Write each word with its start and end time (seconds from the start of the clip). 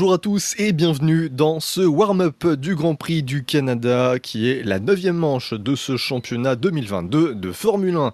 Bonjour 0.00 0.12
à 0.14 0.18
tous 0.18 0.54
et 0.58 0.70
bienvenue 0.72 1.28
dans 1.28 1.58
ce 1.58 1.80
warm-up 1.80 2.46
du 2.46 2.76
Grand 2.76 2.94
Prix 2.94 3.24
du 3.24 3.42
Canada 3.42 4.20
qui 4.22 4.48
est 4.48 4.62
la 4.62 4.78
neuvième 4.78 5.16
manche 5.16 5.54
de 5.54 5.74
ce 5.74 5.96
championnat 5.96 6.54
2022 6.54 7.34
de 7.34 7.50
Formule 7.50 7.96
1. 7.96 8.12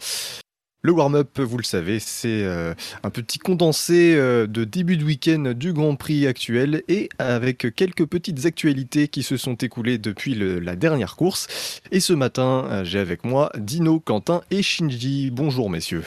Le 0.80 0.92
warm-up, 0.92 1.38
vous 1.40 1.58
le 1.58 1.62
savez, 1.62 1.98
c'est 1.98 2.42
euh, 2.42 2.72
un 3.02 3.10
petit 3.10 3.38
condensé 3.38 4.14
euh, 4.16 4.46
de 4.46 4.64
début 4.64 4.96
de 4.96 5.04
week-end 5.04 5.52
du 5.54 5.74
Grand 5.74 5.94
Prix 5.94 6.26
actuel 6.26 6.82
et 6.88 7.10
avec 7.18 7.74
quelques 7.76 8.06
petites 8.06 8.46
actualités 8.46 9.08
qui 9.08 9.22
se 9.22 9.36
sont 9.36 9.52
écoulées 9.56 9.98
depuis 9.98 10.34
le- 10.34 10.60
la 10.60 10.76
dernière 10.76 11.16
course. 11.16 11.82
Et 11.92 12.00
ce 12.00 12.14
matin, 12.14 12.64
euh, 12.70 12.84
j'ai 12.84 12.98
avec 12.98 13.26
moi 13.26 13.52
Dino, 13.58 14.00
Quentin 14.00 14.40
et 14.50 14.62
Shinji. 14.62 15.30
Bonjour 15.30 15.68
messieurs. 15.68 16.04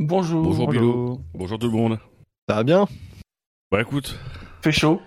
Bonjour. 0.00 0.42
Bonjour. 0.42 0.68
Bilo. 0.68 1.20
Bonjour 1.34 1.56
tout 1.60 1.68
le 1.70 1.72
monde. 1.72 1.98
Ça 2.48 2.56
va 2.56 2.64
bien? 2.64 2.88
Bah 3.70 3.80
écoute, 3.80 4.16
Fait 4.64 4.72
chaud. 4.72 5.00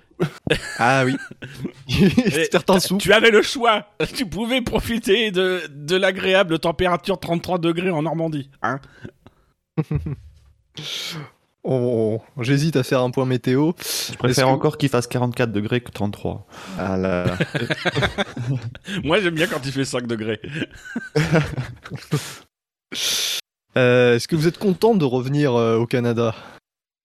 Ah 0.77 1.03
oui. 1.03 1.15
Certains 2.51 2.79
sous. 2.79 2.97
tu 2.99 3.11
avais 3.11 3.31
le 3.31 3.41
choix. 3.41 3.87
Tu 4.15 4.27
pouvais 4.27 4.61
profiter 4.61 5.31
de, 5.31 5.61
de 5.69 5.95
l'agréable 5.95 6.59
température 6.59 7.19
33 7.19 7.57
degrés 7.57 7.89
en 7.89 8.03
Normandie. 8.03 8.51
Hein 8.61 8.79
Oh, 11.69 12.21
J'hésite 12.39 12.75
à 12.77 12.83
faire 12.83 13.01
un 13.01 13.09
point 13.11 13.25
météo. 13.25 13.71
Je 13.81 14.15
préfère 14.15 14.45
que- 14.45 14.49
encore 14.51 14.77
qu'il 14.77 14.87
fasse 14.89 15.05
44 15.07 15.51
degrés 15.51 15.81
que 15.81 15.91
33. 15.91 16.47
Ah 16.79 16.95
là 16.97 17.25
là. 17.25 17.37
Moi 19.03 19.19
j'aime 19.19 19.33
bien 19.35 19.47
quand 19.47 19.65
il 19.65 19.71
fait 19.73 19.83
5 19.83 20.07
degrés. 20.07 20.39
Euh, 23.77 24.15
Est-ce 24.15 24.27
que 24.27 24.35
vous 24.35 24.47
êtes 24.47 24.57
content 24.57 24.95
de 24.95 25.03
revenir 25.03 25.55
euh, 25.55 25.77
au 25.77 25.85
Canada? 25.85 26.33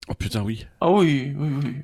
Oh 0.08 0.14
putain 0.14 0.42
oui. 0.42 0.66
Ah 0.80 0.90
oui, 0.90 1.34
oui, 1.36 1.48
oui. 1.64 1.74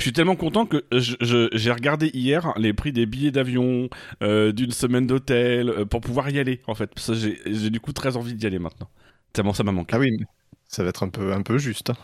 Je 0.00 0.04
suis 0.04 0.12
tellement 0.14 0.34
content 0.34 0.64
que 0.64 0.82
je- 0.92 1.14
je- 1.20 1.50
j'ai 1.52 1.70
regardé 1.70 2.10
hier 2.14 2.54
les 2.56 2.72
prix 2.72 2.90
des 2.90 3.04
billets 3.04 3.30
d'avion, 3.30 3.90
euh, 4.22 4.50
d'une 4.50 4.70
semaine 4.70 5.06
d'hôtel, 5.06 5.68
euh, 5.68 5.84
pour 5.84 6.00
pouvoir 6.00 6.30
y 6.30 6.38
aller 6.38 6.62
en 6.66 6.74
fait. 6.74 6.90
J'ai 7.12 7.68
du 7.68 7.80
coup 7.80 7.92
très 7.92 8.16
envie 8.16 8.32
d'y 8.34 8.46
aller 8.46 8.58
maintenant. 8.58 8.88
Tellement 9.34 9.52
ça 9.52 9.62
m'a 9.62 9.72
manqué. 9.72 9.94
Ah 9.94 9.98
oui, 9.98 10.10
mais 10.18 10.24
ça 10.68 10.82
va 10.82 10.88
être 10.88 11.02
un 11.02 11.10
peu, 11.10 11.34
un 11.34 11.42
peu 11.42 11.58
juste. 11.58 11.90
hein. 11.90 11.96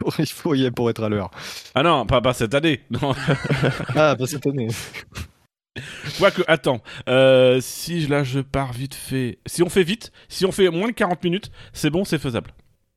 Il 0.18 0.26
faut 0.26 0.54
y 0.54 0.62
aller 0.62 0.72
pour 0.72 0.90
être 0.90 1.04
à 1.04 1.08
l'heure. 1.08 1.30
Ah 1.76 1.84
non, 1.84 2.06
pas, 2.06 2.20
pas 2.20 2.34
cette 2.34 2.54
année. 2.54 2.80
Non. 2.90 3.14
Ah, 3.94 4.16
pas 4.18 4.26
cette 4.26 4.46
année. 4.48 4.66
Quoique, 6.18 6.42
attends, 6.46 6.80
euh, 7.08 7.60
je 7.60 8.08
là 8.08 8.22
je 8.24 8.40
pars 8.40 8.72
vite 8.72 8.94
fait. 8.94 9.38
Si 9.46 9.62
on 9.62 9.68
fait 9.68 9.82
vite, 9.82 10.12
si 10.28 10.44
on 10.46 10.52
fait 10.52 10.68
moins 10.70 10.88
de 10.88 10.92
40 10.92 11.22
minutes, 11.24 11.50
c'est 11.72 11.90
bon, 11.90 12.04
c'est 12.04 12.18
faisable. 12.18 12.50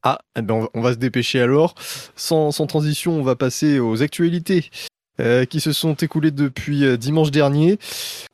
Ah, 0.03 0.20
eh 0.38 0.42
ben 0.42 0.67
on, 0.73 0.81
va, 0.81 0.94
se 0.94 0.98
dépêcher 0.98 1.42
alors. 1.42 1.76
Sans, 2.16 2.52
transition, 2.67 3.14
on 3.20 3.23
va 3.23 3.36
passer 3.36 3.80
aux 3.80 4.02
actualités 4.02 4.70
euh, 5.20 5.45
qui 5.45 5.59
se 5.59 5.72
sont 5.72 5.95
écoulées 5.95 6.31
depuis 6.31 6.86
euh, 6.86 6.98
dimanche 6.98 7.31
dernier. 7.31 7.80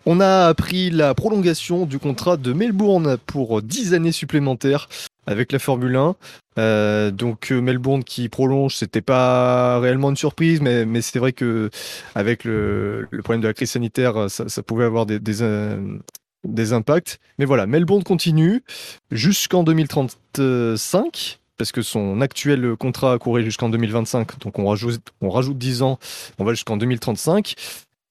On 0.05 0.19
a 0.19 0.47
appris 0.47 0.89
la 0.89 1.13
prolongation 1.13 1.85
du 1.85 1.99
contrat 1.99 2.37
de 2.37 2.53
Melbourne 2.53 3.17
pour 3.25 3.61
10 3.61 3.93
années 3.93 4.11
supplémentaires 4.11 4.89
avec 5.25 5.51
la 5.51 5.59
Formule 5.59 5.95
1. 5.95 6.15
Euh, 6.59 7.11
donc 7.11 7.51
euh, 7.51 7.61
Melbourne 7.61 8.03
qui 8.03 8.29
prolonge, 8.29 8.75
c'était 8.75 9.01
pas 9.01 9.79
réellement 9.79 10.09
une 10.09 10.15
surprise, 10.15 10.61
mais, 10.61 10.85
mais 10.85 11.01
c'est 11.01 11.19
vrai 11.19 11.33
que 11.33 11.69
avec 12.13 12.43
le, 12.43 13.07
problème 13.23 13.41
de 13.41 13.47
la 13.47 13.53
crise 13.53 13.71
sanitaire, 13.71 14.29
ça, 14.29 14.63
pouvait 14.63 14.85
avoir 14.85 15.05
euh, 15.09 15.99
des 16.43 16.73
impacts. 16.73 17.19
Mais 17.39 17.45
voilà, 17.45 17.65
Melbourne 17.65 18.03
continue 18.03 18.63
jusqu'en 19.11 19.63
2035 19.63 21.39
parce 21.57 21.71
que 21.71 21.81
son 21.81 22.21
actuel 22.21 22.75
contrat 22.77 23.17
courait 23.19 23.43
jusqu'en 23.43 23.69
2025, 23.69 24.39
donc 24.39 24.59
on 24.59 24.65
rajoute, 24.67 25.01
on 25.21 25.29
rajoute 25.29 25.57
10 25.57 25.81
ans, 25.83 25.99
on 26.39 26.43
va 26.43 26.53
jusqu'en 26.53 26.77
2035. 26.77 27.55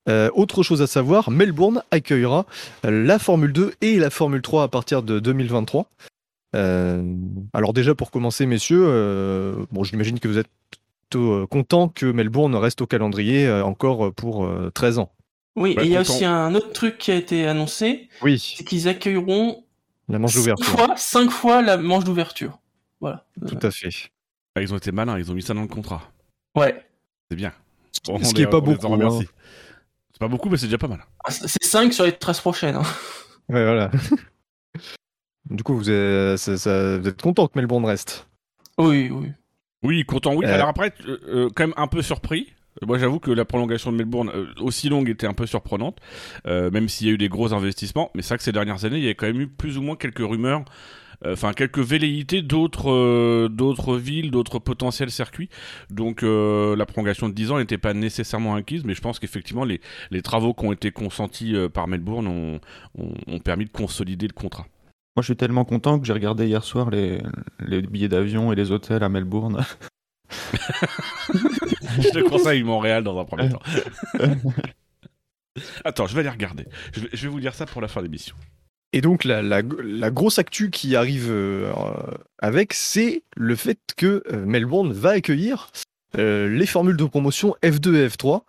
Euh, 0.08 0.30
autre 0.34 0.62
chose 0.62 0.82
à 0.82 0.86
savoir, 0.86 1.30
Melbourne 1.30 1.82
accueillera 1.90 2.46
la 2.82 3.18
Formule 3.18 3.52
2 3.52 3.74
et 3.82 3.98
la 3.98 4.10
Formule 4.10 4.42
3 4.42 4.64
à 4.64 4.68
partir 4.68 5.02
de 5.02 5.20
2023. 5.20 5.86
Euh, 6.54 7.02
alors 7.52 7.72
déjà 7.72 7.94
pour 7.94 8.10
commencer, 8.10 8.46
messieurs, 8.46 8.84
euh, 8.84 9.54
bon, 9.70 9.84
j'imagine 9.84 10.18
que 10.20 10.28
vous 10.28 10.38
êtes 10.38 10.48
plutôt 11.08 11.46
contents 11.46 11.88
que 11.88 12.06
Melbourne 12.06 12.54
reste 12.56 12.80
au 12.82 12.86
calendrier 12.86 13.48
encore 13.50 14.12
pour 14.12 14.44
euh, 14.44 14.70
13 14.74 14.98
ans. 14.98 15.12
Oui, 15.56 15.76
et 15.78 15.84
il 15.84 15.90
y 15.90 15.96
a 15.96 16.00
content. 16.00 16.12
aussi 16.14 16.24
un 16.24 16.54
autre 16.54 16.72
truc 16.72 16.96
qui 16.98 17.10
a 17.10 17.14
été 17.14 17.46
annoncé, 17.46 18.08
Oui, 18.22 18.38
c'est 18.56 18.64
qu'ils 18.64 18.88
accueilleront 18.88 19.64
la 20.08 20.18
manche 20.18 20.32
cinq 20.32 20.38
d'ouverture. 20.40 20.66
fois, 20.66 20.94
cinq 20.96 21.30
fois 21.30 21.62
la 21.62 21.76
manche 21.76 22.04
d'ouverture. 22.04 22.58
Voilà. 23.02 23.26
Tout 23.46 23.58
à 23.60 23.70
fait. 23.70 23.90
Ah, 24.56 24.62
ils 24.62 24.72
ont 24.72 24.76
été 24.78 24.92
malins, 24.92 25.18
ils 25.18 25.30
ont 25.30 25.34
mis 25.34 25.42
ça 25.42 25.52
dans 25.52 25.60
le 25.62 25.68
contrat. 25.68 26.10
Ouais. 26.56 26.82
C'est 27.30 27.36
bien. 27.36 27.52
Ce 27.92 28.10
On 28.10 28.18
qui 28.18 28.34
les- 28.36 28.42
est 28.42 28.46
pas 28.46 28.60
beaucoup, 28.60 28.86
hein. 28.94 29.18
C'est 30.12 30.18
pas 30.20 30.28
beaucoup, 30.28 30.48
mais 30.48 30.56
c'est 30.56 30.66
déjà 30.66 30.78
pas 30.78 30.88
mal. 30.88 31.04
Ah, 31.24 31.30
C'est 31.30 31.62
5 31.62 31.92
sur 31.92 32.04
les 32.04 32.12
13 32.12 32.40
prochaines. 32.40 32.76
hein. 32.76 32.82
Ouais, 33.50 33.64
voilà. 33.64 33.90
du 35.50 35.62
coup, 35.62 35.76
vous 35.76 35.90
êtes, 35.90 36.38
ça- 36.38 36.56
ça- 36.56 36.98
vous 36.98 37.08
êtes 37.08 37.20
content 37.20 37.46
que 37.48 37.58
Melbourne 37.58 37.84
reste? 37.84 38.26
Oui, 38.78 39.10
oui. 39.10 39.32
Oui, 39.82 40.04
content, 40.04 40.34
oui. 40.34 40.46
Euh. 40.46 40.54
Alors 40.54 40.68
après, 40.68 40.94
euh, 41.06 41.18
euh, 41.26 41.50
quand 41.54 41.64
même 41.64 41.74
un 41.76 41.88
peu 41.88 42.02
surpris. 42.02 42.52
Moi, 42.86 42.98
j'avoue 42.98 43.18
que 43.18 43.30
la 43.30 43.44
prolongation 43.44 43.92
de 43.92 43.96
Melbourne 43.98 44.30
euh, 44.34 44.46
aussi 44.60 44.88
longue 44.88 45.08
était 45.10 45.26
un 45.26 45.34
peu 45.34 45.44
surprenante, 45.46 45.98
euh, 46.46 46.70
même 46.70 46.88
s'il 46.88 47.06
y 47.08 47.10
a 47.10 47.12
eu 47.12 47.18
des 47.18 47.28
gros 47.28 47.52
investissements. 47.52 48.10
Mais 48.14 48.22
c'est 48.22 48.28
vrai 48.28 48.38
que 48.38 48.44
ces 48.44 48.52
dernières 48.52 48.84
années, 48.86 48.96
il 48.98 49.04
y 49.04 49.08
a 49.10 49.14
quand 49.14 49.26
même 49.26 49.40
eu 49.40 49.46
plus 49.48 49.76
ou 49.76 49.82
moins 49.82 49.96
quelques 49.96 50.20
rumeurs, 50.26 50.64
enfin 51.26 51.52
quelques 51.52 51.78
velléités 51.78 52.42
d'autres 52.42 52.90
euh, 52.90 53.48
d'autres 53.48 53.96
villes, 53.96 54.30
d'autres 54.30 54.58
potentiels 54.58 55.10
circuits. 55.10 55.48
Donc 55.90 56.22
euh, 56.22 56.76
la 56.76 56.86
prolongation 56.86 57.28
de 57.28 57.34
10 57.34 57.50
ans 57.52 57.58
n'était 57.58 57.78
pas 57.78 57.94
nécessairement 57.94 58.54
acquise, 58.54 58.84
mais 58.84 58.94
je 58.94 59.00
pense 59.00 59.18
qu'effectivement 59.18 59.64
les, 59.64 59.80
les 60.10 60.22
travaux 60.22 60.54
qui 60.54 60.64
ont 60.64 60.72
été 60.72 60.90
consentis 60.90 61.54
euh, 61.54 61.68
par 61.68 61.88
Melbourne 61.88 62.26
ont, 62.26 62.60
ont, 62.98 63.14
ont 63.26 63.38
permis 63.38 63.64
de 63.64 63.70
consolider 63.70 64.26
le 64.26 64.32
contrat. 64.32 64.66
Moi, 65.14 65.20
je 65.22 65.26
suis 65.26 65.36
tellement 65.36 65.66
content 65.66 66.00
que 66.00 66.06
j'ai 66.06 66.14
regardé 66.14 66.46
hier 66.46 66.64
soir 66.64 66.88
les, 66.88 67.20
les 67.60 67.82
billets 67.82 68.08
d'avion 68.08 68.50
et 68.50 68.56
les 68.56 68.72
hôtels 68.72 69.02
à 69.02 69.10
Melbourne. 69.10 69.62
je 72.00 72.08
te 72.08 72.26
conseille 72.26 72.62
Montréal 72.62 73.04
dans 73.04 73.18
un 73.18 73.24
premier 73.26 73.50
temps. 73.50 73.60
Attends, 75.84 76.06
je 76.06 76.14
vais 76.14 76.20
aller 76.20 76.30
regarder. 76.30 76.66
Je 76.94 77.00
vais, 77.00 77.08
je 77.12 77.22
vais 77.24 77.28
vous 77.28 77.40
dire 77.40 77.52
ça 77.52 77.66
pour 77.66 77.82
la 77.82 77.88
fin 77.88 78.00
de 78.00 78.06
l'émission. 78.06 78.34
Et 78.92 79.00
donc 79.00 79.24
la, 79.24 79.62
grosse 80.10 80.38
actu 80.38 80.70
qui 80.70 80.96
arrive 80.96 81.28
euh, 81.30 81.72
avec, 82.38 82.74
c'est 82.74 83.22
le 83.36 83.56
fait 83.56 83.78
que 83.96 84.22
euh, 84.30 84.44
Melbourne 84.44 84.92
va 84.92 85.10
accueillir 85.10 85.70
euh, 86.18 86.48
les 86.48 86.66
formules 86.66 86.96
de 86.96 87.04
promotion 87.04 87.56
F2 87.62 87.94
et 87.94 88.08
F3 88.08 88.42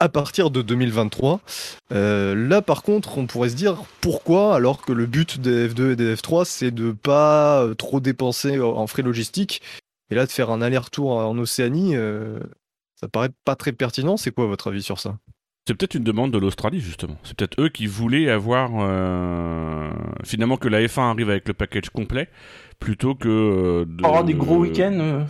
à 0.00 0.08
partir 0.08 0.50
de 0.50 0.62
2023. 0.62 1.40
Euh, 1.92 2.34
là 2.34 2.60
par 2.60 2.82
contre, 2.82 3.18
on 3.18 3.26
pourrait 3.26 3.50
se 3.50 3.54
dire 3.54 3.84
pourquoi 4.00 4.54
alors 4.56 4.82
que 4.82 4.92
le 4.92 5.06
but 5.06 5.40
des 5.40 5.68
F2 5.68 5.92
et 5.92 5.96
des 5.96 6.16
F3 6.16 6.44
c'est 6.44 6.70
de 6.72 6.92
pas 6.92 7.62
euh, 7.62 7.74
trop 7.74 8.00
dépenser 8.00 8.60
en 8.60 8.86
frais 8.86 9.02
logistiques 9.02 9.62
et 10.10 10.14
là 10.14 10.26
de 10.26 10.30
faire 10.30 10.50
un 10.50 10.60
aller-retour 10.62 11.10
en 11.10 11.36
Océanie, 11.38 11.94
ça 12.98 13.08
paraît 13.08 13.28
pas 13.44 13.56
très 13.56 13.72
pertinent. 13.72 14.16
C'est 14.16 14.30
quoi 14.30 14.46
votre 14.46 14.68
avis 14.68 14.82
sur 14.82 14.98
ça? 14.98 15.18
C'est 15.68 15.74
peut-être 15.74 15.96
une 15.96 16.02
demande 16.04 16.30
de 16.30 16.38
l'Australie, 16.38 16.80
justement. 16.80 17.18
C'est 17.24 17.36
peut-être 17.36 17.60
eux 17.60 17.68
qui 17.68 17.86
voulaient 17.86 18.30
avoir 18.30 18.70
euh, 18.78 19.90
finalement 20.24 20.56
que 20.56 20.66
la 20.66 20.80
F1 20.80 21.10
arrive 21.10 21.28
avec 21.28 21.46
le 21.46 21.52
package 21.52 21.90
complet 21.90 22.28
plutôt 22.80 23.14
que 23.14 23.28
euh, 23.28 23.84
de... 23.86 24.02
Avoir 24.02 24.24
des 24.24 24.32
gros 24.32 24.56
week-ends. 24.56 24.96
euh, 24.98 25.24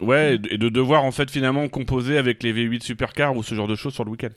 Ouais, 0.00 0.38
et 0.48 0.58
de 0.58 0.68
devoir 0.68 1.02
en 1.02 1.10
fait 1.10 1.28
finalement 1.28 1.66
composer 1.68 2.18
avec 2.18 2.42
les 2.44 2.54
V8 2.54 2.82
Supercars 2.84 3.36
ou 3.36 3.42
ce 3.42 3.56
genre 3.56 3.66
de 3.66 3.74
choses 3.74 3.92
sur 3.92 4.04
le 4.04 4.12
week-end. 4.12 4.28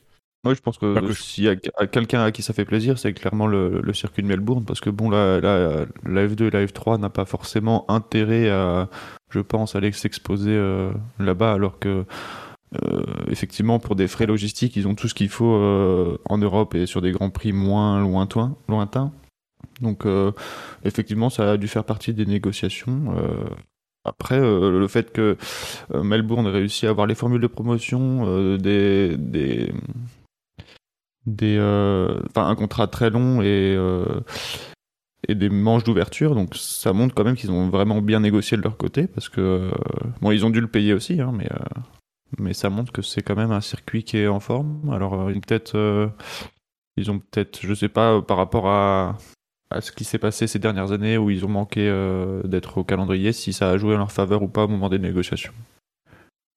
Oui, 0.44 0.54
je 0.56 0.60
pense 0.60 0.76
que, 0.76 0.98
que 0.98 1.06
je- 1.12 1.22
s'il 1.22 1.44
y 1.44 1.48
a 1.48 1.54
à 1.78 1.86
quelqu'un 1.86 2.22
à 2.24 2.32
qui 2.32 2.42
ça 2.42 2.52
fait 2.52 2.64
plaisir, 2.64 2.98
c'est 2.98 3.12
clairement 3.14 3.46
le, 3.46 3.80
le 3.80 3.94
circuit 3.94 4.24
de 4.24 4.28
Melbourne, 4.28 4.64
parce 4.66 4.80
que 4.80 4.90
bon, 4.90 5.08
la, 5.08 5.40
la, 5.40 5.86
la 6.04 6.26
F2 6.26 6.46
et 6.48 6.50
la 6.50 6.66
F3 6.66 6.98
n'a 7.00 7.10
pas 7.10 7.24
forcément 7.26 7.88
intérêt 7.88 8.50
à, 8.50 8.90
je 9.30 9.38
pense, 9.38 9.76
aller 9.76 9.92
s'exposer 9.92 10.50
euh, 10.50 10.90
là-bas, 11.20 11.52
alors 11.54 11.78
que 11.78 11.88
euh, 11.88 12.04
effectivement, 13.28 13.78
pour 13.78 13.96
des 13.96 14.08
frais 14.08 14.26
logistiques, 14.26 14.76
ils 14.76 14.88
ont 14.88 14.94
tout 14.94 15.08
ce 15.08 15.14
qu'il 15.14 15.28
faut 15.28 15.54
euh, 15.54 16.18
en 16.26 16.38
Europe 16.38 16.74
et 16.74 16.86
sur 16.86 17.00
des 17.02 17.12
grands 17.12 17.30
prix 17.30 17.52
moins 17.52 18.00
lointains. 18.00 18.56
lointains. 18.68 19.12
Donc, 19.80 20.06
euh, 20.06 20.32
effectivement, 20.84 21.30
ça 21.30 21.52
a 21.52 21.56
dû 21.56 21.68
faire 21.68 21.84
partie 21.84 22.14
des 22.14 22.26
négociations. 22.26 23.14
euh. 23.16 23.44
Après, 24.06 24.38
euh, 24.38 24.78
le 24.78 24.86
fait 24.86 25.12
que 25.12 25.38
euh, 25.94 26.02
Melbourne 26.02 26.46
ait 26.46 26.50
réussi 26.50 26.86
à 26.86 26.90
avoir 26.90 27.06
les 27.06 27.14
formules 27.14 27.40
de 27.40 27.46
promotion, 27.46 28.24
euh, 28.26 28.58
des, 28.58 29.16
des, 29.16 29.72
des, 31.24 31.56
euh, 31.58 32.20
un 32.36 32.54
contrat 32.54 32.86
très 32.86 33.08
long 33.08 33.40
et, 33.40 33.74
euh, 33.74 34.20
et 35.26 35.34
des 35.34 35.48
manches 35.48 35.84
d'ouverture, 35.84 36.34
donc 36.34 36.54
ça 36.54 36.92
montre 36.92 37.14
quand 37.14 37.24
même 37.24 37.34
qu'ils 37.34 37.50
ont 37.50 37.70
vraiment 37.70 38.02
bien 38.02 38.20
négocié 38.20 38.58
de 38.58 38.62
leur 38.62 38.76
côté, 38.76 39.06
parce 39.06 39.30
que, 39.30 39.40
euh, 39.40 39.70
bon, 40.20 40.32
ils 40.32 40.44
ont 40.44 40.50
dû 40.50 40.60
le 40.60 40.68
payer 40.68 40.92
aussi, 40.92 41.22
hein, 41.22 41.32
mais, 41.34 41.50
euh, 41.50 41.80
mais 42.38 42.54
ça 42.54 42.70
montre 42.70 42.92
que 42.92 43.02
c'est 43.02 43.22
quand 43.22 43.36
même 43.36 43.52
un 43.52 43.60
circuit 43.60 44.04
qui 44.04 44.18
est 44.18 44.28
en 44.28 44.40
forme. 44.40 44.80
Alors, 44.92 45.14
euh, 45.14 45.32
peut-être, 45.32 45.76
euh, 45.76 46.08
ils 46.96 47.10
ont 47.10 47.18
peut-être, 47.18 47.60
je 47.62 47.74
sais 47.74 47.88
pas, 47.88 48.14
euh, 48.14 48.20
par 48.20 48.36
rapport 48.36 48.68
à, 48.68 49.18
à 49.70 49.80
ce 49.80 49.92
qui 49.92 50.04
s'est 50.04 50.18
passé 50.18 50.46
ces 50.46 50.58
dernières 50.58 50.92
années 50.92 51.18
où 51.18 51.30
ils 51.30 51.44
ont 51.44 51.48
manqué 51.48 51.90
d'être 52.44 52.78
au 52.78 52.84
calendrier, 52.84 53.32
si 53.32 53.52
ça 53.52 53.70
a 53.70 53.76
joué 53.76 53.94
en 53.94 53.98
leur 53.98 54.12
faveur 54.12 54.42
ou 54.42 54.48
pas 54.48 54.64
au 54.64 54.68
moment 54.68 54.88
des 54.88 54.98
négociations. 54.98 55.52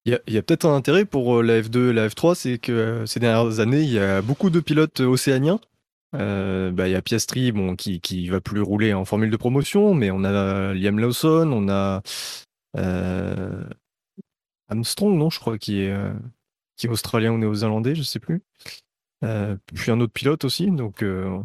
Il 0.05 0.17
y 0.27 0.37
a, 0.37 0.41
peut-être 0.41 0.65
un 0.65 0.75
intérêt 0.75 1.03
pour 1.03 1.43
la 1.43 1.59
F2 1.59 1.89
et 1.89 1.93
la 1.93 2.07
F3, 2.07 2.35
c'est 2.35 2.59
que 2.59 3.05
ces 3.05 3.19
dernières 3.19 3.59
années, 3.59 3.81
il 3.81 3.91
y 3.91 3.99
a 3.99 4.21
beaucoup 4.21 4.49
de 4.49 4.61
pilotes 4.61 5.01
océaniens. 5.01 5.59
Bah, 6.13 6.87
il 6.87 6.91
y 6.91 6.95
a 6.95 7.01
Piastri 7.01 7.51
bon, 7.51 7.75
qui, 7.75 7.99
qui 7.99 8.29
va 8.29 8.39
plus 8.39 8.61
rouler 8.61 8.93
en 8.93 9.03
formule 9.03 9.29
de 9.29 9.37
promotion, 9.37 9.93
mais 9.93 10.09
on 10.11 10.23
a 10.23 10.73
Liam 10.73 10.99
Lawson, 10.99 11.51
on 11.51 11.67
a 11.69 12.01
Armstrong, 14.69 15.17
non, 15.17 15.29
je 15.29 15.39
crois, 15.39 15.57
qui 15.57 15.81
est, 15.81 15.91
euh, 15.91 16.13
qui 16.75 16.87
est 16.87 16.89
australien 16.89 17.31
ou 17.33 17.37
néo-zélandais, 17.37 17.95
je 17.95 18.03
sais 18.03 18.19
plus. 18.19 18.41
Euh, 19.23 19.55
puis 19.73 19.91
un 19.91 19.99
autre 19.99 20.13
pilote 20.13 20.43
aussi. 20.45 20.69
Donc, 20.71 21.03
euh, 21.03 21.39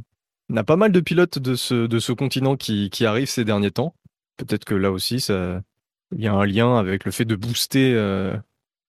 on 0.50 0.56
a 0.56 0.64
pas 0.64 0.76
mal 0.76 0.92
de 0.92 1.00
pilotes 1.00 1.38
de 1.38 1.54
ce, 1.54 1.86
de 1.86 1.98
ce 1.98 2.12
continent 2.12 2.56
qui, 2.56 2.90
qui 2.90 3.06
arrivent 3.06 3.28
ces 3.28 3.44
derniers 3.44 3.70
temps. 3.70 3.94
Peut-être 4.36 4.64
que 4.64 4.74
là 4.74 4.90
aussi, 4.90 5.16
il 5.16 6.20
y 6.20 6.26
a 6.26 6.34
un 6.34 6.46
lien 6.46 6.76
avec 6.78 7.04
le 7.04 7.10
fait 7.12 7.24
de 7.24 7.36
booster 7.36 7.94
euh, 7.94 8.36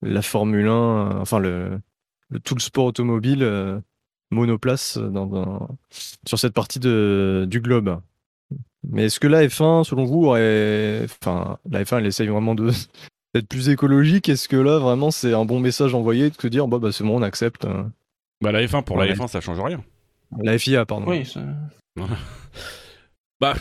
la 0.02 0.22
Formule 0.22 0.68
1, 0.68 0.72
euh, 0.72 1.20
enfin 1.20 1.40
le, 1.40 1.80
le- 2.30 2.40
tout 2.40 2.56
le 2.56 2.60
sport 2.60 2.86
automobile 2.86 3.44
euh, 3.44 3.80
monoplace 4.32 4.98
dans, 4.98 5.28
dans- 5.28 5.70
sur 6.28 6.40
cette 6.40 6.54
partie 6.54 6.80
de, 6.80 7.46
du 7.50 7.62
globe. 7.62 8.02
Mais 8.90 9.06
est-ce 9.06 9.20
que 9.20 9.28
la 9.28 9.46
F1, 9.48 9.84
selon 9.86 10.04
vous, 10.06 10.26
aurait... 10.26 11.06
enfin, 11.06 11.58
la 11.70 11.84
F1, 11.84 12.00
elle 12.00 12.08
essaye 12.08 12.28
vraiment 12.28 12.56
de 12.56 12.72
d'être 13.34 13.48
plus 13.48 13.70
écologique 13.70 14.30
Est-ce 14.30 14.48
que 14.48 14.56
là, 14.56 14.78
vraiment, 14.80 15.12
c'est 15.12 15.34
un 15.34 15.46
bon 15.46 15.60
message 15.60 15.94
envoyé 15.94 16.30
de 16.30 16.36
se 16.40 16.48
dire, 16.48 16.68
bah, 16.68 16.78
bah 16.80 16.92
c'est 16.92 17.04
bon, 17.04 17.18
on 17.20 17.22
accepte 17.22 17.66
euh, 17.66 17.84
Bah, 18.42 18.52
la 18.52 18.66
F1, 18.66 18.84
pour 18.84 18.98
Ouais. 18.98 19.08
la 19.08 19.16
F1, 19.16 19.28
ça 19.28 19.42
change 19.42 19.60
rien. 19.60 19.84
la 20.42 20.58
FIA, 20.58 20.86
pardon. 20.86 21.06
Oui, 21.08 21.24
Bah, 23.40 23.54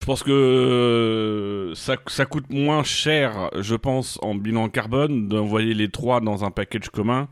je 0.00 0.06
pense 0.06 0.22
que 0.22 0.30
euh, 0.30 1.74
ça, 1.74 1.96
ça 2.06 2.24
coûte 2.24 2.48
moins 2.50 2.82
cher, 2.84 3.50
je 3.58 3.74
pense, 3.74 4.18
en 4.22 4.34
bilan 4.34 4.68
carbone 4.68 5.28
d'envoyer 5.28 5.74
les 5.74 5.90
trois 5.90 6.20
dans 6.20 6.44
un 6.44 6.50
package 6.50 6.88
commun 6.88 7.28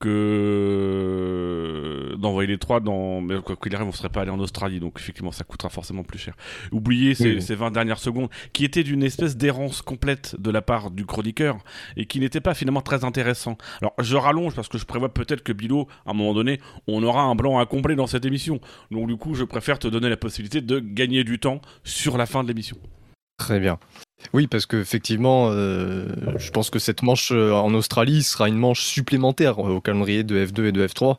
que 0.00 2.14
d'envoyer 2.18 2.48
les 2.48 2.58
trois 2.58 2.80
dans. 2.80 3.20
Mais 3.20 3.40
quoi 3.40 3.56
qu'il 3.56 3.74
arrive, 3.74 3.86
on 3.86 3.90
ne 3.90 3.96
serait 3.96 4.08
pas 4.08 4.22
allé 4.22 4.30
en 4.30 4.40
Australie, 4.40 4.80
donc 4.80 4.94
effectivement, 4.98 5.32
ça 5.32 5.44
coûtera 5.44 5.68
forcément 5.68 6.02
plus 6.02 6.18
cher. 6.18 6.34
Oubliez 6.72 7.14
ces, 7.14 7.34
Oui. 7.36 7.42
ces 7.42 7.54
20 7.54 7.70
dernières 7.70 7.98
secondes, 7.98 8.28
qui 8.52 8.64
étaient 8.64 8.84
d'une 8.84 9.02
espèce 9.02 9.36
d'errance 9.36 9.82
complète 9.82 10.36
de 10.38 10.50
la 10.50 10.62
part 10.62 10.90
du 10.90 11.06
chroniqueur 11.06 11.58
et 11.96 12.06
qui 12.06 12.20
n'était 12.20 12.40
pas 12.40 12.54
finalement 12.54 12.82
très 12.82 13.04
intéressant. 13.04 13.56
Alors, 13.80 13.94
je 14.00 14.16
rallonge 14.16 14.54
parce 14.54 14.68
que 14.68 14.78
je 14.78 14.84
prévois 14.86 15.12
peut-être 15.12 15.42
que 15.42 15.52
Bilo, 15.52 15.88
à 16.06 16.10
un 16.10 16.14
moment 16.14 16.34
donné, 16.34 16.60
on 16.86 17.02
aura 17.02 17.22
un 17.22 17.34
blanc 17.34 17.58
à 17.58 17.66
combler 17.66 17.96
dans 17.96 18.06
cette 18.06 18.24
émission. 18.24 18.60
Donc, 18.90 19.08
du 19.08 19.16
coup, 19.16 19.34
je 19.34 19.44
préfère 19.44 19.78
te 19.78 19.88
donner 19.88 20.08
la 20.08 20.16
possibilité 20.16 20.60
de 20.60 20.78
gagner 20.80 21.24
du 21.24 21.38
temps 21.38 21.60
sur 21.82 22.16
la 22.18 22.26
fin 22.26 22.42
de 22.42 22.48
l'émission. 22.48 22.76
Très 23.36 23.60
bien. 23.60 23.78
Oui, 24.32 24.46
parce 24.46 24.66
qu'effectivement, 24.66 25.48
euh, 25.50 26.06
je 26.38 26.50
pense 26.50 26.70
que 26.70 26.78
cette 26.78 27.02
manche 27.02 27.30
euh, 27.32 27.52
en 27.52 27.74
Australie 27.74 28.22
sera 28.22 28.48
une 28.48 28.56
manche 28.56 28.82
supplémentaire 28.84 29.58
euh, 29.58 29.74
au 29.74 29.80
calendrier 29.80 30.24
de 30.24 30.44
F2 30.44 30.66
et 30.66 30.72
de 30.72 30.86
F3 30.86 31.16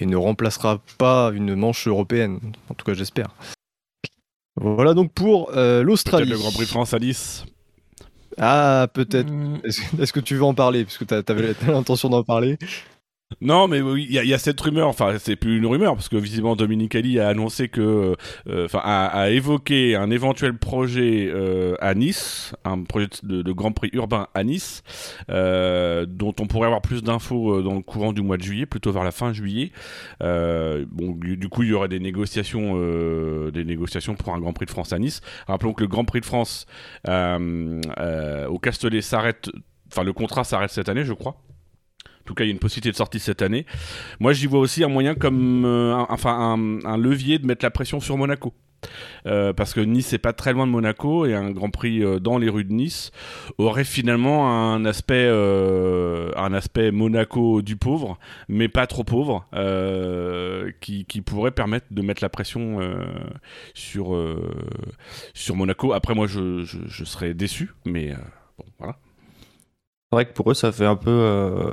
et 0.00 0.06
ne 0.06 0.16
remplacera 0.16 0.80
pas 0.98 1.30
une 1.34 1.54
manche 1.54 1.86
européenne. 1.86 2.40
En 2.68 2.74
tout 2.74 2.84
cas, 2.84 2.94
j'espère. 2.94 3.28
Voilà 4.60 4.94
donc 4.94 5.12
pour 5.12 5.50
euh, 5.56 5.82
l'Australie. 5.82 6.28
le 6.28 6.36
Grand 6.36 6.52
Prix 6.52 6.66
France 6.66 6.94
à 6.94 6.98
Nice. 6.98 7.44
Ah, 8.38 8.88
peut-être. 8.92 9.30
Mm, 9.30 9.60
Est-ce 9.64 9.80
est-ce 10.00 10.12
que 10.12 10.20
tu 10.20 10.34
veux 10.36 10.44
en 10.44 10.54
parler? 10.54 10.84
Puisque 10.84 11.06
tu 11.06 11.14
avais 11.14 11.54
l'intention 11.66 12.08
d'en 12.08 12.24
parler. 12.24 12.58
Non, 13.42 13.68
mais 13.68 13.80
il 13.80 14.10
y, 14.10 14.32
a- 14.34 14.38
cette 14.38 14.58
rumeur, 14.58 14.88
enfin, 14.88 15.16
c'est 15.18 15.36
plus 15.36 15.58
une 15.58 15.66
rumeur, 15.66 15.94
parce 15.94 16.08
que 16.08 16.16
visiblement 16.16 16.56
Dominique 16.56 16.94
Ali 16.94 17.20
a 17.20 17.28
annoncé 17.28 17.68
que, 17.68 18.16
euh, 18.48 18.64
enfin, 18.64 18.80
a, 18.82 19.28
évoqué 19.30 19.96
un 19.96 20.10
éventuel 20.10 20.56
projet 20.56 21.28
euh, 21.30 21.74
à 21.80 21.94
Nice, 21.94 22.54
un 22.64 22.82
projet 22.84 23.08
de, 23.22 23.52
Grand 23.52 23.72
Prix 23.72 23.90
urbain 23.92 24.28
à 24.34 24.44
Nice, 24.44 24.82
euh, 25.30 26.06
dont 26.08 26.34
on 26.40 26.46
pourrait 26.46 26.66
avoir 26.66 26.80
plus 26.80 27.02
d'infos 27.02 27.62
dans 27.62 27.74
le 27.74 27.82
courant 27.82 28.14
du 28.14 28.22
mois 28.22 28.38
de 28.38 28.42
juillet, 28.42 28.64
plutôt 28.66 28.92
vers 28.92 29.04
la 29.04 29.12
fin 29.12 29.34
juillet. 29.34 29.72
Bon, 30.20 31.12
du 31.14 31.48
coup, 31.50 31.62
il 31.64 31.68
y 31.68 31.72
aurait 31.74 31.88
des 31.88 32.00
négociations, 32.00 32.76
des 33.50 33.64
négociations 33.64 34.14
pour 34.14 34.34
un 34.34 34.40
Grand 34.40 34.54
Prix 34.54 34.66
de 34.66 34.70
France 34.70 34.94
à 34.94 34.98
Nice. 34.98 35.20
Rappelons 35.46 35.74
que 35.74 35.82
le 35.82 35.88
Grand 35.88 36.04
Prix 36.06 36.20
de 36.20 36.26
France 36.26 36.66
au 37.06 38.58
Castellet 38.58 39.02
s'arrête, 39.02 39.50
enfin, 39.92 40.02
le 40.02 40.14
contrat 40.14 40.44
s'arrête 40.44 40.70
cette 40.70 40.88
année, 40.88 41.04
je 41.04 41.12
crois. 41.12 41.36
En 42.28 42.30
tout 42.30 42.34
cas, 42.34 42.44
il 42.44 42.48
y 42.48 42.50
a 42.50 42.52
une 42.52 42.58
possibilité 42.58 42.90
de 42.90 42.96
sortie 42.96 43.20
cette 43.20 43.40
année. 43.40 43.64
Moi, 44.20 44.34
j'y 44.34 44.46
vois 44.46 44.60
aussi 44.60 44.84
un 44.84 44.88
moyen 44.88 45.14
comme, 45.14 45.64
euh, 45.64 45.94
un- 45.94 46.06
enfin, 46.10 46.58
un, 46.84 46.98
levier 46.98 47.38
de 47.38 47.46
mettre 47.46 47.64
la 47.64 47.70
pression 47.70 48.00
sur 48.00 48.18
Monaco. 48.18 48.52
Euh, 49.26 49.54
parce 49.54 49.72
que 49.72 49.80
Nice 49.80 50.12
est 50.12 50.18
pas 50.18 50.34
très 50.34 50.52
loin 50.52 50.66
de 50.66 50.70
Monaco 50.70 51.24
et 51.24 51.34
un 51.34 51.50
Grand 51.50 51.70
Prix 51.70 52.04
euh, 52.04 52.20
dans 52.20 52.36
les 52.36 52.50
rues 52.50 52.64
de 52.64 52.72
Nice 52.72 53.12
aurait 53.56 53.82
finalement 53.82 54.52
un 54.74 54.84
aspect, 54.84 55.26
un 55.26 56.52
aspect 56.52 56.90
Monaco 56.90 57.62
du 57.62 57.76
pauvre, 57.76 58.18
mais 58.48 58.68
pas 58.68 58.86
trop 58.86 59.04
pauvre, 59.04 59.46
qui, 60.82 61.22
pourrait 61.22 61.52
permettre 61.52 61.86
de 61.90 62.02
mettre 62.02 62.22
la 62.22 62.28
pression 62.28 62.78
sur 63.72 64.14
sur 65.32 65.56
Monaco. 65.56 65.94
Après, 65.94 66.14
moi, 66.14 66.26
je, 66.26 66.62
je, 66.62 67.04
serais 67.04 67.32
déçu, 67.32 67.70
mais 67.86 68.14
bon, 68.58 68.64
voilà. 68.78 68.98
C'est 70.10 70.16
vrai 70.16 70.26
que 70.26 70.32
pour 70.34 70.50
eux, 70.50 70.54
ça 70.54 70.72
fait 70.72 70.86
un 70.86 70.96
peu 70.96 71.72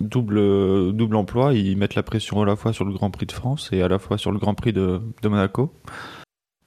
double, 0.00 0.92
double 0.94 1.16
emploi. 1.16 1.54
Ils 1.54 1.76
mettent 1.76 1.94
la 1.94 2.02
pression 2.02 2.42
à 2.42 2.46
la 2.46 2.56
fois 2.56 2.72
sur 2.72 2.84
le 2.84 2.92
Grand 2.92 3.10
Prix 3.10 3.26
de 3.26 3.32
France 3.32 3.70
et 3.72 3.82
à 3.82 3.88
la 3.88 3.98
fois 3.98 4.18
sur 4.18 4.32
le 4.32 4.38
Grand 4.38 4.54
Prix 4.54 4.72
de, 4.72 5.00
de 5.22 5.28
Monaco. 5.28 5.72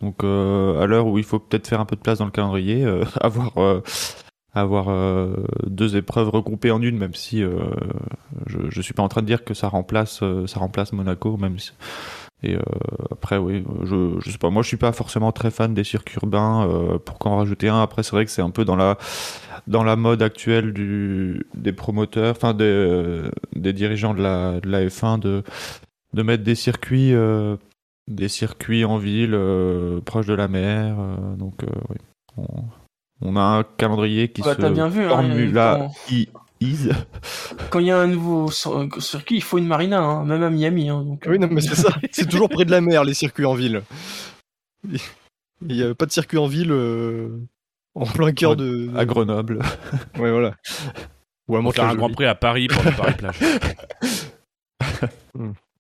Donc, 0.02 0.24
euh, 0.24 0.82
à 0.82 0.88
l'heure 0.88 1.08
où 1.08 1.18
il 1.18 1.24
faut 1.24 1.40
peut-être 1.40 1.68
faire 1.68 1.80
un 1.80 1.86
peu 1.86 1.96
de 1.96 2.02
place 2.02 2.18
dans 2.18 2.26
le 2.26 2.32
calendrier, 2.32 2.84
euh, 2.84 3.06
avoir, 3.22 3.58
euh, 3.58 3.82
avoir 4.54 4.90
euh, 4.90 5.36
deux 5.66 5.96
épreuves 5.96 6.30
regroupées 6.30 6.72
en 6.72 6.82
une, 6.82 6.98
même 6.98 7.14
si 7.14 7.44
euh, 7.44 7.60
je 8.48 8.60
ne 8.76 8.82
suis 8.82 8.94
pas 8.94 9.04
en 9.04 9.08
train 9.08 9.22
de 9.22 9.28
dire 9.28 9.44
que 9.44 9.54
ça 9.54 9.68
remplace, 9.68 10.22
euh, 10.24 10.48
ça 10.48 10.60
remplace 10.60 10.92
Monaco, 10.92 11.38
même 11.38 11.60
si. 11.60 11.72
Et 12.44 12.56
euh, 12.56 12.62
après, 13.12 13.38
oui, 13.38 13.64
je, 13.84 14.20
je 14.20 14.32
sais 14.32 14.38
pas. 14.38 14.50
Moi, 14.50 14.64
je 14.64 14.68
suis 14.68 14.78
pas 14.78 14.92
forcément 14.92 15.32
très 15.32 15.52
fan 15.52 15.74
des 15.74 15.84
circuits 15.84 16.18
urbains. 16.22 16.68
Euh, 16.68 16.98
pourquoi 16.98 17.32
en 17.32 17.38
rajouter 17.38 17.70
un 17.70 17.82
Après, 17.82 18.04
c'est 18.04 18.12
vrai 18.12 18.26
que 18.26 18.32
c'est 18.32 18.42
un 18.42 18.50
peu 18.50 18.66
dans 18.66 18.76
la 18.76 18.98
dans 19.68 19.84
la 19.84 19.96
mode 19.96 20.24
actuelle 20.24 20.74
du, 20.74 21.46
des 21.54 21.72
promoteurs, 21.72 22.32
enfin 22.36 22.56
des, 22.56 22.64
euh, 22.66 23.30
des 23.56 23.74
dirigeants 23.74 24.16
de 24.16 24.22
la, 24.24 24.60
de 24.60 24.68
la 24.68 24.84
F1 24.88 25.20
de, 25.20 25.44
de 26.14 26.24
mettre 26.24 26.44
des 26.44 26.56
circuits, 26.56 27.14
des 28.08 28.28
circuits 28.28 28.86
en 28.86 28.98
ville, 28.98 29.38
proche 30.04 30.26
de 30.26 30.34
la 30.34 30.48
mer. 30.48 30.96
donc, 31.38 31.62
oui. 31.90 31.98
on, 32.38 32.46
on 33.22 33.36
a 33.36 33.42
un 33.42 33.64
calendrier 33.64 34.30
qui 34.30 34.42
Bah, 34.42 34.56
se 34.56 34.62
bien 34.74 34.88
vu, 34.88 35.06
hein, 35.06 35.22
Quand 37.72 37.80
il 37.80 37.88
y 37.88 37.92
a 37.92 37.98
un 38.00 38.08
nouveau 38.08 38.50
cir- 38.52 39.00
circuit, 39.02 39.38
il 39.38 39.42
faut 39.44 39.58
une 39.58 39.68
marina, 39.68 40.00
hein, 40.02 40.26
même 40.26 40.44
à 40.44 40.50
Miami. 40.50 40.90
hein, 40.90 41.02
donc, 41.04 41.24
Oui, 41.28 41.40
non, 41.40 41.48
mais 41.52 41.62
c'est 41.62 41.76
ça. 41.76 41.90
C'est 42.12 42.30
toujours 42.30 42.50
près 42.50 42.66
de 42.66 42.72
la 42.72 42.82
mer, 42.82 43.04
les 43.04 43.14
circuits 43.16 43.46
en 43.46 43.54
ville. 43.56 43.82
Il 44.88 45.76
n'y 45.76 45.84
a 45.84 45.94
pas 45.96 46.06
de 46.06 46.12
circuit 46.12 46.38
en 46.38 46.48
ville 46.48 46.72
euh, 46.72 47.30
en 47.96 48.06
plein 48.06 48.32
cœur 48.32 48.56
de. 48.56 48.90
à 48.96 49.06
Grenoble. 49.06 49.60
Ouais, 50.20 50.32
voilà. 50.32 50.56
Ou 51.48 51.58
à 51.58 51.72
faire 51.74 51.86
un. 51.86 51.96
Grand 51.96 52.10
Prix 52.12 52.26
à 52.26 52.36
Paris 52.36 52.68
pour 52.68 52.84
le 52.84 52.92
Paris 52.92 53.14
plage. 53.18 53.40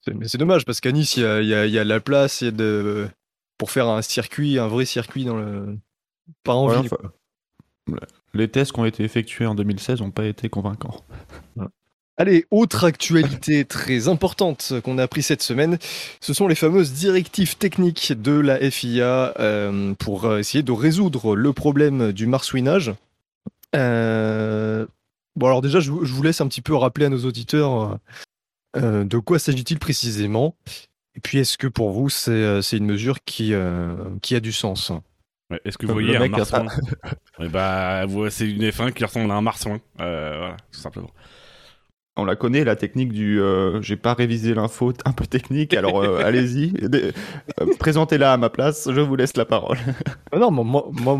C'est- 0.03 0.13
Mais 0.15 0.27
c'est 0.27 0.37
dommage 0.39 0.65
parce 0.65 0.81
qu'à 0.81 0.91
Nice, 0.91 1.15
il 1.17 1.23
y 1.23 1.25
a, 1.25 1.41
il 1.41 1.47
y 1.47 1.53
a- 1.53 1.65
il 1.67 1.71
y 1.71 1.77
a 1.77 1.83
la 1.83 1.99
place 1.99 2.41
de... 2.43 3.07
pour 3.59 3.69
faire 3.69 3.87
un 3.87 4.01
circuit, 4.01 4.57
un 4.57 4.67
vrai 4.67 4.85
circuit 4.85 5.25
dans 5.25 5.37
le. 5.37 5.77
Pas 6.43 6.53
en 6.55 6.67
Ouais, 6.67 6.81
ville. 6.81 6.89
enfin, 6.91 7.97
les 8.33 8.47
tests 8.47 8.71
qui 8.71 8.79
ont 8.79 8.85
été 8.85 9.03
effectués 9.03 9.45
en 9.45 9.55
2016 9.55 10.01
n'ont 10.01 10.11
pas 10.11 10.25
été 10.25 10.49
convaincants. 10.49 11.03
Allez, 12.17 12.45
autre 12.51 12.83
actualité 12.83 13.65
très 13.65 14.07
importante 14.07 14.73
qu'on 14.83 14.97
a 14.97 15.03
appris 15.03 15.23
cette 15.23 15.41
semaine, 15.41 15.77
ce 16.19 16.33
sont 16.33 16.47
les 16.47 16.55
fameuses 16.55 16.91
directives 16.93 17.57
techniques 17.57 18.13
de 18.13 18.33
la 18.33 18.59
FIA 18.69 19.33
euh, 19.39 19.93
pour 19.95 20.37
essayer 20.37 20.61
de 20.61 20.71
résoudre 20.71 21.35
le 21.35 21.53
problème 21.53 22.11
du 22.11 22.27
marsouinage. 22.27 22.93
Euh, 23.75 24.85
Bon, 25.37 25.47
alors 25.47 25.61
déjà, 25.61 25.79
je, 25.79 25.91
vous- 25.91 26.23
laisse 26.23 26.41
un 26.41 26.47
petit 26.47 26.61
peu 26.61 26.75
rappeler 26.75 27.05
à 27.05 27.09
nos 27.09 27.25
auditeurs 27.25 27.97
euh, 28.75 29.05
de 29.05 29.17
quoi 29.17 29.39
s'agit-il 29.39 29.79
précisément. 29.79 30.55
Et 31.15 31.21
puis, 31.21 31.37
est-ce 31.39 31.57
que 31.57 31.67
pour 31.67 31.91
vous, 31.91 32.09
c'est 32.09 32.61
une 32.73 32.85
mesure 32.85 33.23
qui, 33.23 33.53
a 33.53 34.39
du 34.41 34.51
sens? 34.51 34.91
Est-ce 35.65 35.77
que 35.77 35.85
vous 35.87 35.93
voyez 35.93 36.13
le 36.13 36.21
un 36.21 36.25
a 36.25 36.27
marsouin 36.27 36.65
Eh 37.39 37.47
bah, 37.47 38.05
vous- 38.05 38.29
c'est 38.29 38.49
une 38.49 38.61
F1 38.63 38.91
qui 38.93 39.03
ressemble 39.05 39.31
à 39.31 39.35
un 39.35 39.41
marsouin. 39.41 39.79
Euh, 39.99 40.35
voilà, 40.37 40.57
tout 40.71 40.79
simplement. 40.79 41.09
On 42.17 42.25
la 42.25 42.35
connaît, 42.35 42.65
la 42.65 42.75
technique 42.75 43.13
du 43.13 43.39
euh, 43.39 43.81
j'ai 43.81 43.95
pas 43.95 44.13
révisé 44.13 44.53
l'info, 44.53 44.91
un 45.05 45.13
peu 45.13 45.25
technique, 45.25 45.73
alors 45.73 46.03
euh, 46.03 46.21
allez-y, 46.25 46.73
euh, 46.93 47.11
présentez-la 47.79 48.33
à 48.33 48.37
ma 48.37 48.49
place, 48.49 48.89
je 48.91 48.99
vous 48.99 49.15
laisse 49.15 49.37
la 49.37 49.45
parole. 49.45 49.77
Ah 50.33 50.37
Non, 50.37 50.51
moi, 50.51 50.63
moi, 50.91 51.19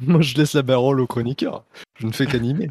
moi, 0.00 0.20
je 0.22 0.34
laisse 0.36 0.54
la 0.54 0.64
parole 0.64 1.00
au 1.00 1.06
chroniqueur. 1.06 1.64
Je 2.00 2.06
ne 2.08 2.12
fais 2.12 2.26
qu'animer. 2.26 2.68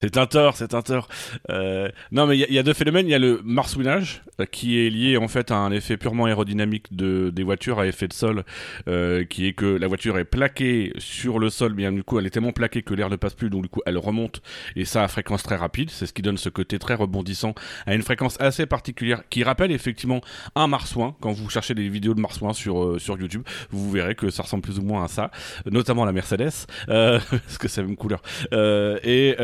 C'est 0.00 0.16
un 0.16 0.26
tort, 0.26 0.56
c'est 0.56 0.74
un 0.74 0.82
tort. 0.82 1.08
Euh, 1.50 1.88
non, 2.12 2.28
mais 2.28 2.38
il 2.38 2.54
y, 2.54 2.58
a 2.60 2.62
deux 2.62 2.72
phénomènes. 2.72 3.08
Il 3.08 3.10
y 3.10 3.14
a 3.14 3.18
le 3.18 3.40
marsouinage, 3.42 4.22
euh, 4.40 4.44
qui 4.44 4.78
est 4.78 4.90
lié 4.90 5.16
en 5.16 5.26
fait 5.26 5.50
à 5.50 5.56
un 5.56 5.72
effet 5.72 5.96
purement 5.96 6.26
aérodynamique 6.26 6.94
de, 6.94 7.30
des 7.34 7.42
voitures 7.42 7.80
à 7.80 7.86
effet 7.88 8.06
de 8.06 8.12
sol, 8.12 8.44
euh, 8.86 9.24
qui 9.24 9.48
est 9.48 9.54
que 9.54 9.66
la 9.66 9.88
voiture 9.88 10.16
est 10.16 10.24
plaquée 10.24 10.92
sur 10.98 11.40
le 11.40 11.50
sol, 11.50 11.72
bien 11.72 11.90
du 11.90 12.04
coup, 12.04 12.16
elle 12.20 12.26
est 12.26 12.30
tellement 12.30 12.52
plaquée 12.52 12.82
que 12.82 12.94
l'air 12.94 13.10
ne 13.10 13.16
passe 13.16 13.34
plus, 13.34 13.50
donc 13.50 13.62
du 13.62 13.68
coup, 13.68 13.80
elle 13.86 13.98
remonte, 13.98 14.40
et 14.76 14.84
ça 14.84 15.02
à 15.02 15.08
fréquence 15.08 15.42
très 15.42 15.56
rapide. 15.56 15.90
C'est 15.90 16.06
ce 16.06 16.12
qui 16.12 16.22
donne 16.22 16.38
ce 16.38 16.48
côté 16.48 16.78
très 16.78 16.94
rebondissant 16.94 17.56
à 17.84 17.96
une 17.96 18.02
fréquence 18.02 18.40
assez 18.40 18.66
particulière, 18.66 19.24
qui 19.30 19.42
rappelle 19.42 19.72
effectivement 19.72 20.20
un 20.54 20.68
marsouin. 20.68 21.16
Quand 21.20 21.32
vous 21.32 21.50
cherchez 21.50 21.74
des 21.74 21.88
vidéos 21.88 22.14
de 22.14 22.20
marsouin 22.20 22.52
sur, 22.52 22.84
euh, 22.84 22.98
sur 23.00 23.18
YouTube, 23.18 23.42
vous 23.70 23.90
verrez 23.90 24.14
que 24.14 24.30
ça 24.30 24.44
ressemble 24.44 24.62
plus 24.62 24.78
ou 24.78 24.82
moins 24.82 25.02
à 25.02 25.08
ça, 25.08 25.32
notamment 25.68 26.04
la 26.04 26.12
Mercedes, 26.12 26.52
euh, 26.88 27.18
parce 27.30 27.58
que 27.58 27.66
c'est 27.66 27.80
la 27.80 27.88
même 27.88 27.96
couleur. 27.96 28.22
et 28.52 29.34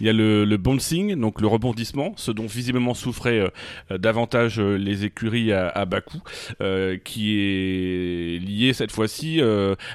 il 0.00 0.06
y 0.06 0.08
a 0.08 0.12
le, 0.12 0.56
bouncing, 0.56 1.14
donc 1.16 1.40
le 1.40 1.46
rebondissement, 1.46 2.12
ce 2.16 2.30
dont 2.30 2.46
visiblement 2.46 2.94
souffraient 2.94 3.50
euh, 3.90 3.98
davantage 3.98 4.60
euh, 4.60 4.76
les 4.76 5.04
écuries 5.04 5.52
à, 5.52 5.84
bas 5.84 6.00
coût, 6.00 6.22
euh, 6.60 6.96
qui 7.02 7.38
est 7.38 8.38
lié 8.38 8.72
cette 8.72 8.92
fois-ci 8.92 9.40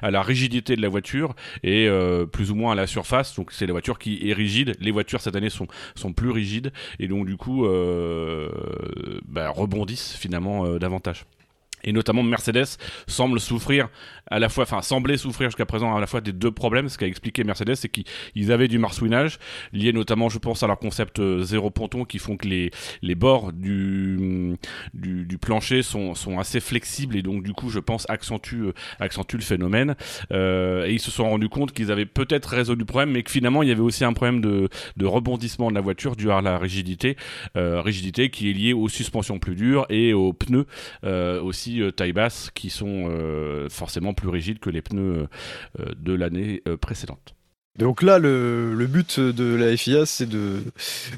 à 0.01 0.11
la 0.11 0.21
rigidité 0.21 0.75
de 0.75 0.81
la 0.81 0.89
voiture 0.89 1.35
et 1.63 1.89
plus 2.31 2.51
ou 2.51 2.55
moins 2.55 2.73
à 2.73 2.75
la 2.75 2.87
surface. 2.87 3.35
Donc 3.35 3.51
c'est 3.51 3.65
la 3.65 3.71
voiture 3.71 3.99
qui 3.99 4.29
est 4.29 4.33
rigide. 4.33 4.75
Les 4.79 4.91
voitures 4.91 5.21
cette 5.21 5.35
année 5.35 5.49
sont, 5.49 5.67
sont 5.95 6.13
plus 6.13 6.31
rigides 6.31 6.71
et 6.99 7.07
donc 7.07 7.25
du 7.25 7.37
coup 7.37 7.67
bah, 9.27 9.49
rebondissent 9.49 10.15
finalement 10.15 10.77
davantage 10.77 11.25
et 11.85 11.93
notamment 11.93 12.23
Mercedes 12.23 12.77
semble 13.07 13.39
souffrir 13.39 13.89
à 14.29 14.39
la 14.39 14.49
fois, 14.49 14.63
enfin 14.63 14.81
semblait 14.81 15.17
souffrir 15.17 15.49
jusqu'à 15.49 15.65
présent 15.65 15.95
à 15.95 15.99
la 15.99 16.07
fois 16.07 16.19
des 16.19 16.33
deux 16.33 16.51
problèmes. 16.51 16.89
Ce 16.89 16.97
qu'a 16.97 17.07
expliqué 17.07 17.43
Mercedes, 17.43 17.75
c'est 17.75 17.89
qu'ils 17.89 18.51
avaient 18.51 18.67
du 18.67 18.79
marsouinage 18.79 19.37
lié 19.71 19.93
notamment, 19.93 20.29
je 20.29 20.39
pense, 20.39 20.63
à 20.63 20.67
leur 20.67 20.79
concept 20.79 21.19
euh, 21.19 21.43
zéro 21.43 21.69
ponton 21.69 22.05
qui 22.05 22.19
font 22.19 22.35
que 22.37 22.47
les 22.47 22.71
les 23.01 23.15
bords 23.15 23.53
du 23.53 24.57
du, 24.93 25.37
plancher 25.37 25.83
sont 25.83 26.15
sont 26.15 26.39
assez 26.39 26.59
flexibles 26.59 27.15
et 27.15 27.21
donc 27.21 27.43
du 27.43 27.53
coup, 27.53 27.69
je 27.69 27.79
pense, 27.79 28.09
accentuent 28.09 28.67
euh, 28.67 28.73
accentuent 28.99 29.37
le 29.37 29.43
phénomène. 29.43 29.95
Euh, 30.31 30.87
et 30.87 30.93
ils 30.93 30.99
se 30.99 31.11
sont 31.11 31.29
rendus 31.29 31.49
compte 31.49 31.71
qu'ils 31.71 31.91
avaient 31.91 32.05
peut-être 32.05 32.47
résolu 32.49 32.79
le 32.79 32.85
problème, 32.85 33.11
mais 33.11 33.21
que 33.21 33.31
finalement 33.31 33.61
il 33.61 33.69
y 33.69 33.71
avait 33.71 33.81
aussi 33.81 34.03
un 34.03 34.13
problème 34.13 34.41
de 34.41 34.69
de 34.97 35.05
rebondissement 35.05 35.69
de 35.69 35.75
la 35.75 35.81
voiture 35.81 36.15
dû 36.15 36.31
à 36.31 36.41
la 36.41 36.57
rigidité, 36.57 37.15
rigidité 37.55 38.29
qui 38.29 38.49
est 38.49 38.53
liée 38.53 38.73
aux 38.73 38.89
suspensions 38.89 39.39
plus 39.39 39.55
dures 39.55 39.85
et 39.89 40.13
aux 40.13 40.33
pneus 40.33 40.65
aussi 41.03 41.74
euh, 41.81 41.91
taille 41.91 42.13
basse 42.13 42.51
qui 42.53 42.69
sont 42.69 43.07
euh, 43.09 43.69
forcément 43.69 44.13
plus 44.13 44.29
rigides 44.29 44.59
que 44.59 44.69
les 44.69 44.81
pneus 44.81 45.27
euh, 45.79 45.85
de 45.97 46.13
l'année 46.13 46.61
précédente. 46.81 47.35
Donc 47.77 48.01
là, 48.01 48.19
le, 48.19 48.85
but 48.87 49.19
de 49.19 49.55
la 49.55 49.75
FIA, 49.75 50.05
c'est 50.05 50.27
de, 50.27 50.63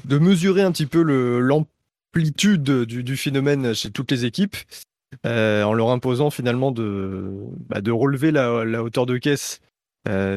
de 0.04 0.18
mesurer 0.18 0.62
un 0.62 0.72
petit 0.72 0.86
peu 0.86 1.02
l'amplitude 1.02 2.62
du, 2.62 3.16
phénomène 3.16 3.74
chez 3.74 3.90
toutes 3.92 4.10
les 4.10 4.24
équipes, 4.24 4.56
en 5.24 5.72
leur 5.72 5.90
imposant 5.90 6.30
finalement 6.30 6.72
de, 6.72 7.30
bah, 7.68 7.80
de 7.80 7.92
relever 7.92 8.32
la, 8.32 8.82
hauteur 8.82 9.06
de 9.06 9.18
caisse 9.18 9.60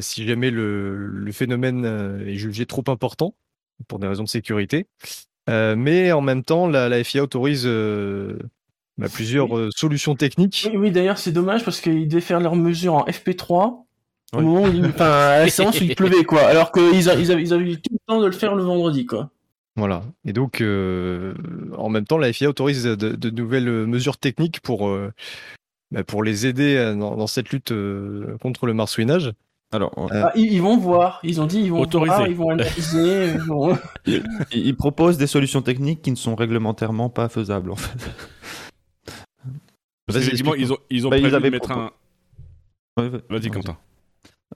si 0.02 0.28
jamais 0.28 0.52
le, 0.52 1.28
phénomène 1.32 1.86
est 2.28 2.36
jugé 2.36 2.68
trop 2.68 2.84
important, 2.86 3.34
pour 3.88 3.98
des 3.98 4.06
raisons 4.06 4.26
de 4.26 4.30
sécurité. 4.30 4.86
Mais 5.48 6.12
en 6.12 6.22
même 6.22 6.44
temps, 6.44 6.68
la 6.68 7.04
FIA 7.04 7.24
autorise 7.24 7.68
bah, 9.02 9.10
plusieurs 9.12 9.52
oui. 9.52 9.62
euh, 9.62 9.70
solutions 9.76 10.16
techniques. 10.16 10.70
Oui, 10.72 10.78
oui 10.78 10.92
d'ailleurs, 10.92 11.18
c'est 11.18 11.32
dommage 11.32 11.66
parce 11.66 11.82
qu'ils 11.82 12.08
devaient 12.08 12.22
faire 12.22 12.40
leurs 12.40 12.56
mesures 12.56 12.94
en 12.94 13.06
FP3 13.06 13.84
au 14.34 14.38
ouais. 14.38 14.44
moment 14.44 14.64
où 14.64 14.72
il, 14.72 14.86
enfin, 14.86 15.06
à 15.06 15.40
la 15.40 15.50
séance 15.50 15.80
où 15.82 15.84
il 15.84 15.96
pleuvait, 15.96 16.24
quoi. 16.24 16.42
Alors 16.42 16.72
qu'ils 16.72 16.94
ils 16.94 17.10
avaient, 17.10 17.22
ils 17.22 17.54
avaient 17.54 17.72
eu 17.72 17.82
tout 17.82 17.94
le 17.94 18.00
temps 18.08 18.22
de 18.22 18.26
le 18.26 18.32
faire 18.32 18.56
le 18.56 18.64
vendredi, 18.64 19.06
quoi. 19.06 19.30
Voilà. 19.76 20.04
Et 20.26 20.34
donc, 20.34 20.62
euh, 20.62 21.34
en 21.78 21.90
même 21.90 22.06
temps, 22.06 22.18
la 22.18 22.32
FIA 22.32 22.50
autorise 22.50 22.84
de, 22.84 22.96
de 22.96 23.30
nouvelles 23.30 23.70
mesures 23.88 24.18
techniques 24.18 24.60
pour, 24.60 24.88
euh, 24.88 25.12
bah, 25.92 26.04
pour 26.04 26.24
les 26.24 26.46
aider 26.46 26.94
dans, 26.98 27.16
dans 27.16 27.28
cette 27.28 27.50
lutte 27.52 27.72
euh, 27.72 28.38
contre 28.42 28.66
le 28.66 28.74
marsouinage. 28.74 29.34
Alors, 29.74 29.94
euh... 29.98 30.24
ah, 30.26 30.32
ils, 30.36 30.52
ils, 30.52 30.62
vont 30.62 30.78
voir. 30.78 31.20
Ils 31.24 31.40
ont 31.40 31.46
dit 31.46 31.62
ils 31.62 31.72
vont 31.72 31.80
Autorisé. 31.80 32.14
voir, 32.14 32.28
ils 32.28 32.36
vont 32.36 32.50
analyser. 32.50 33.32
ils, 33.34 33.40
vont... 33.40 33.78
ils, 34.06 34.24
ils 34.54 34.76
proposent 34.76 35.18
des 35.18 35.28
solutions 35.28 35.62
techniques 35.62 36.02
qui 36.02 36.12
ne 36.12 36.18
sont 36.18 36.36
réglementairement 36.36 37.10
pas 37.10 37.30
faisables, 37.30 37.72
en 37.72 37.78
fait. 37.78 38.12
Parce 40.12 40.26
qu'effectivement, 40.26 40.56
ils 40.56 40.74
ont, 40.74 40.78
ils 40.90 41.08
ont 41.08 41.10
bah, 41.10 41.18
prévu 41.20 41.36
ils 41.36 41.42
de 41.42 41.50
mettre 41.50 41.72
un. 41.72 41.92
Vas-y, 42.98 43.50
Quentin. 43.50 43.78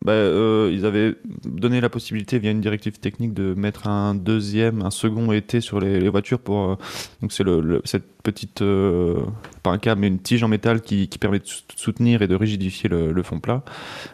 Bah, 0.04 0.12
euh, 0.12 0.70
ils 0.74 0.86
avaient 0.86 1.16
donné 1.46 1.80
la 1.80 1.90
possibilité 1.90 2.38
via 2.38 2.52
une 2.52 2.60
directive 2.60 3.00
technique 3.00 3.34
de 3.34 3.54
mettre 3.54 3.88
un 3.88 4.14
deuxième, 4.14 4.82
un 4.82 4.92
second 4.92 5.32
été 5.32 5.62
sur 5.62 5.80
les, 5.80 6.02
les 6.02 6.10
voitures 6.10 6.40
pour 6.40 6.72
euh, 6.72 6.76
donc 7.22 7.32
c'est 7.32 7.44
le, 7.44 7.62
le, 7.62 7.82
cette 7.86 8.04
petite 8.22 8.62
euh, 8.62 9.22
pas 9.64 9.72
un 9.72 9.78
câble 9.78 10.02
mais 10.02 10.08
une 10.08 10.20
tige 10.20 10.44
en 10.44 10.50
métal 10.50 10.82
qui, 10.82 11.08
qui 11.08 11.18
permet 11.18 11.40
de 11.40 11.46
soutenir 11.76 12.22
et 12.22 12.28
de 12.28 12.36
rigidifier 12.36 12.90
le, 12.90 13.14
le 13.14 13.24
fond 13.24 13.40
plat. 13.40 13.64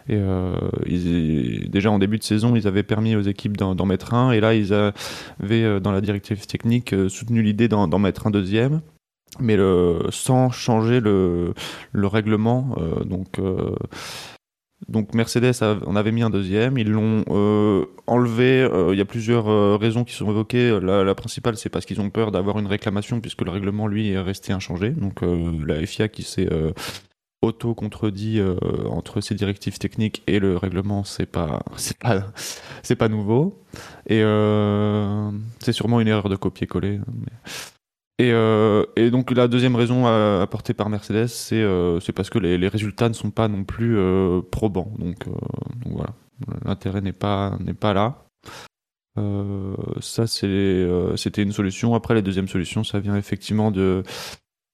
Et 0.07 0.19
ils, 0.85 1.69
déjà 1.71 1.89
en 1.89 1.97
début 1.97 2.19
de 2.19 2.23
saison 2.23 2.55
ils 2.55 2.67
avaient 2.67 2.83
permis 2.83 3.15
aux 3.15 3.21
équipes 3.21 3.57
d'en 3.57 3.85
mettre 3.85 4.13
un. 4.13 4.31
Et 4.31 4.39
là 4.39 4.53
ils 4.53 4.73
avaient 4.73 5.79
dans 5.79 5.91
la 5.91 6.01
directive 6.01 6.45
technique 6.45 6.93
soutenu 7.09 7.41
l'idée 7.41 7.67
d'en 7.67 7.99
mettre 7.99 8.27
un 8.27 8.31
deuxième 8.31 8.81
mais 9.39 9.55
le, 9.55 10.07
sans 10.09 10.49
changer 10.51 10.99
le, 10.99 11.53
le 11.91 12.07
règlement. 12.07 12.75
Euh, 12.77 13.03
donc, 13.03 13.39
euh, 13.39 13.75
donc 14.87 15.13
Mercedes, 15.13 15.53
on 15.85 15.95
avait 15.95 16.11
mis 16.11 16.23
un 16.23 16.29
deuxième, 16.29 16.77
ils 16.77 16.89
l'ont 16.89 17.23
euh, 17.29 17.85
enlevé. 18.07 18.67
Il 18.91 18.97
y 18.97 19.01
a 19.01 19.05
plusieurs 19.05 19.79
raisons 19.79 20.03
qui 20.03 20.13
sont 20.13 20.29
évoquées. 20.29 20.79
La, 20.81 21.03
la 21.03 21.15
principale, 21.15 21.57
c'est 21.57 21.69
parce 21.69 21.85
qu'ils 21.85 22.01
ont 22.01 22.09
peur 22.09 22.31
d'avoir 22.31 22.59
une 22.59 22.67
réclamation 22.67 23.21
puisque 23.21 23.41
le 23.41 23.51
règlement, 23.51 23.87
lui, 23.87 24.11
est 24.11 24.19
resté 24.19 24.53
inchangé. 24.53 24.89
Donc 24.89 25.21
la 25.21 25.85
FIA 25.85 26.07
qui 26.07 26.23
s'est 26.23 26.49
auto-contredit 27.41 28.39
euh, 28.39 28.55
entre 28.89 29.19
ces 29.21 29.35
directives 29.35 29.79
techniques 29.79 30.23
et 30.27 30.39
le 30.39 30.57
règlement, 30.57 31.03
c'est 31.03 31.25
pas, 31.25 31.63
c'est 31.75 31.97
pas, 31.97 32.27
c'est 32.83 32.95
pas 32.95 33.09
nouveau. 33.09 33.63
Et 34.07 34.21
euh, 34.23 35.31
c'est 35.59 35.73
sûrement 35.73 35.99
une 35.99 36.07
erreur 36.07 36.29
de 36.29 36.35
copier-coller. 36.35 36.99
Mais... 37.13 37.51
Et, 38.21 38.31
euh, 38.33 38.85
et, 38.95 39.09
donc 39.09 39.31
la 39.31 39.47
deuxième 39.47 39.75
raison 39.75 40.05
apportée 40.05 40.75
par 40.75 40.89
Mercedes, 40.89 41.25
c'est 41.25 41.59
euh, 41.59 41.99
parce 42.15 42.29
que 42.29 42.37
les, 42.37 42.67
résultats 42.67 43.09
ne 43.09 43.15
sont 43.15 43.31
pas 43.31 43.47
non 43.47 43.63
plus 43.63 43.97
euh, 43.97 44.41
probants. 44.43 44.93
Donc, 44.99 45.25
voilà, 45.87 46.13
l'intérêt 46.63 47.01
n'est 47.01 47.13
pas 47.13 47.57
pas 47.79 47.93
là. 47.95 48.25
Ça 50.01 50.27
c'était 50.27 51.41
une 51.41 51.51
solution. 51.51 51.95
Après 51.95 52.13
la 52.13 52.21
deuxième 52.21 52.47
solution, 52.47 52.83
ça 52.83 52.99
vient 52.99 53.15
effectivement 53.15 53.71
de 53.71 54.03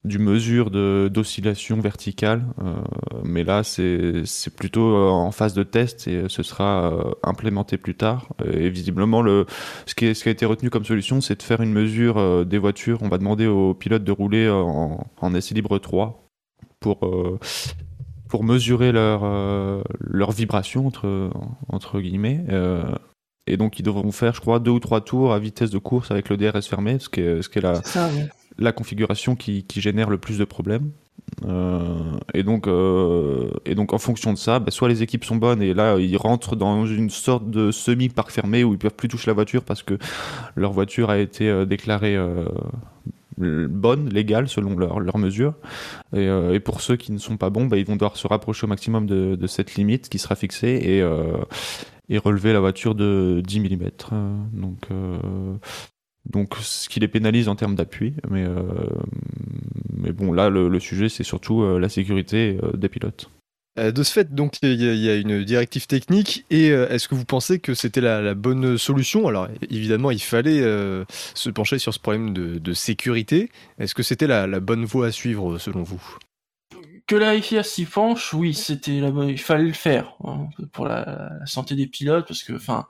du 0.03 0.19
mesure 0.19 0.71
d'oscillation 0.71 1.79
verticale, 1.79 2.45
euh, 2.61 2.73
mais 3.23 3.43
là 3.43 3.63
c'est 3.63 4.23
plutôt 4.55 4.95
euh, 4.95 5.09
en 5.09 5.31
phase 5.31 5.53
de 5.53 5.63
test 5.63 6.07
et 6.07 6.29
ce 6.29 6.43
sera 6.43 6.91
euh, 6.91 7.11
implémenté 7.23 7.77
plus 7.77 7.95
tard. 7.95 8.29
Et 8.51 8.69
visiblement, 8.69 9.21
le, 9.21 9.45
ce, 9.85 9.95
qui 9.95 10.05
est, 10.05 10.13
ce 10.13 10.23
qui 10.23 10.29
a 10.29 10.31
été 10.31 10.45
retenu 10.45 10.69
comme 10.69 10.85
solution, 10.85 11.19
c'est 11.19 11.37
de 11.37 11.43
faire 11.43 11.61
une 11.61 11.73
mesure 11.73 12.17
euh, 12.17 12.45
des 12.45 12.57
voitures. 12.57 12.99
On 13.01 13.09
va 13.09 13.17
demander 13.17 13.47
aux 13.47 13.73
pilotes 13.73 14.03
de 14.03 14.11
rouler 14.11 14.49
en, 14.49 15.05
en 15.19 15.35
essai 15.35 15.55
libre 15.55 15.77
3 15.77 16.23
pour, 16.79 17.05
euh, 17.05 17.39
pour 18.29 18.43
mesurer 18.43 18.91
leur, 18.91 19.23
leur 19.99 20.31
vibration, 20.31 20.87
entre, 20.87 21.31
entre 21.69 21.99
guillemets. 21.99 22.45
et 23.47 23.57
donc 23.57 23.79
ils 23.79 23.83
devront 23.83 24.11
faire, 24.11 24.33
je 24.35 24.41
crois, 24.41 24.59
deux 24.59 24.71
ou 24.71 24.79
trois 24.79 25.01
tours 25.01 25.33
à 25.33 25.39
vitesse 25.39 25.69
de 25.69 25.77
course 25.77 26.11
avec 26.11 26.29
le 26.29 26.37
DRS 26.37 26.63
fermé, 26.63 26.99
ce 26.99 27.09
qui 27.09 27.21
est, 27.21 27.41
ce 27.41 27.49
qui 27.49 27.61
la, 27.61 27.81
la 28.59 28.71
configuration 28.71 29.35
qui, 29.35 29.65
génère 29.75 30.09
le 30.09 30.17
plus 30.17 30.37
de 30.37 30.45
problèmes. 30.45 30.91
Euh, 31.45 32.17
et, 32.33 32.43
donc, 32.43 32.67
euh, 32.67 33.49
et 33.65 33.75
donc, 33.75 33.93
en 33.93 33.97
fonction 33.97 34.33
de 34.33 34.37
ça, 34.37 34.59
bah, 34.59 34.71
soit 34.71 34.89
les 34.89 35.03
équipes 35.03 35.25
sont 35.25 35.35
bonnes 35.35 35.61
et 35.61 35.73
là, 35.73 35.97
ils 35.99 36.17
rentrent 36.17 36.55
dans 36.55 36.85
une 36.85 37.09
sorte 37.09 37.49
de 37.49 37.71
semi-parc 37.71 38.31
fermé 38.31 38.63
où 38.63 38.73
ils 38.73 38.79
peuvent 38.79 38.95
plus 38.95 39.09
toucher 39.09 39.27
la 39.27 39.33
voiture 39.33 39.63
parce 39.63 39.83
que 39.83 39.97
leur 40.55 40.71
voiture 40.71 41.09
a 41.09 41.17
été 41.17 41.49
euh, 41.49 41.65
déclarée 41.65 42.17
bonne, 43.37 44.09
légale, 44.09 44.47
selon 44.47 44.75
leurs 44.75 44.99
leur 44.99 45.17
mesures. 45.17 45.53
Et, 46.15 46.59
pour 46.59 46.81
ceux 46.81 46.95
qui 46.95 47.11
ne 47.11 47.19
sont 47.19 47.37
pas 47.37 47.49
bons, 47.49 47.65
bah, 47.65 47.77
ils 47.77 47.85
vont 47.85 47.95
devoir 47.95 48.17
se 48.17 48.27
rapprocher 48.27 48.65
au 48.65 48.67
maximum 48.67 49.05
de, 49.05 49.47
cette 49.47 49.75
limite 49.75 50.09
qui 50.09 50.17
sera 50.17 50.35
fixée 50.35 50.69
et, 50.69 51.03
et 52.09 52.17
relever 52.17 52.53
la 52.53 52.59
voiture 52.59 52.95
de 52.95 53.41
10 53.45 53.59
mm. 53.59 53.89
donc 54.53 54.87
donc 56.29 56.55
ce 56.61 56.89
qui 56.89 56.99
les 56.99 57.07
pénalise 57.07 57.47
en 57.47 57.55
termes 57.55 57.75
d'appui. 57.75 58.13
Mais, 58.29 58.43
euh, 58.43 58.63
mais 59.97 60.11
bon, 60.11 60.31
là, 60.31 60.49
le, 60.49 60.69
le 60.69 60.79
sujet, 60.79 61.09
c'est 61.09 61.23
surtout 61.23 61.61
euh, 61.61 61.79
la 61.79 61.89
sécurité 61.89 62.59
euh, 62.63 62.75
des 62.75 62.89
pilotes. 62.89 63.29
De 63.77 64.01
ce 64.01 64.11
fait, 64.11 64.33
donc 64.33 64.55
il 64.63 64.81
y, 64.81 64.85
y, 64.85 65.09
a 65.09 65.15
une 65.15 65.43
directive 65.43 65.85
technique 65.85 66.45
et 66.49 66.71
euh, 66.71 66.89
est-ce 66.89 67.07
que 67.07 67.13
vous 67.13 67.25
pensez 67.25 67.59
que 67.59 67.75
c'était 67.75 68.01
la, 68.01 68.23
la, 68.23 68.33
bonne 68.33 68.75
solution? 68.75 69.27
Alors 69.27 69.49
évidemment, 69.69 70.09
il 70.09 70.19
fallait 70.19 70.61
euh, 70.61 71.05
se 71.35 71.51
pencher 71.51 71.77
sur 71.77 71.93
ce 71.93 71.99
problème 71.99 72.33
de, 72.33 72.57
de 72.57 72.73
sécurité. 72.73 73.51
Est-ce 73.77 73.93
que 73.93 74.01
c'était 74.01 74.25
la, 74.25 74.47
la, 74.47 74.59
bonne 74.59 74.83
voie 74.83 75.05
à 75.05 75.11
suivre 75.11 75.59
selon 75.59 75.83
vous? 75.83 76.01
Que 77.05 77.15
la 77.15 77.39
FIA 77.39 77.61
s'y 77.61 77.85
penche, 77.85 78.33
oui, 78.33 78.55
c'était 78.55 78.99
la 78.99 79.11
bonne. 79.11 79.29
Il 79.29 79.37
fallait 79.37 79.67
le 79.67 79.73
faire 79.73 80.15
hein, 80.23 80.49
pour 80.71 80.87
la, 80.87 81.29
santé 81.45 81.75
des 81.75 81.85
pilotes 81.85 82.27
parce 82.27 82.41
que, 82.41 82.53
enfin, 82.53 82.87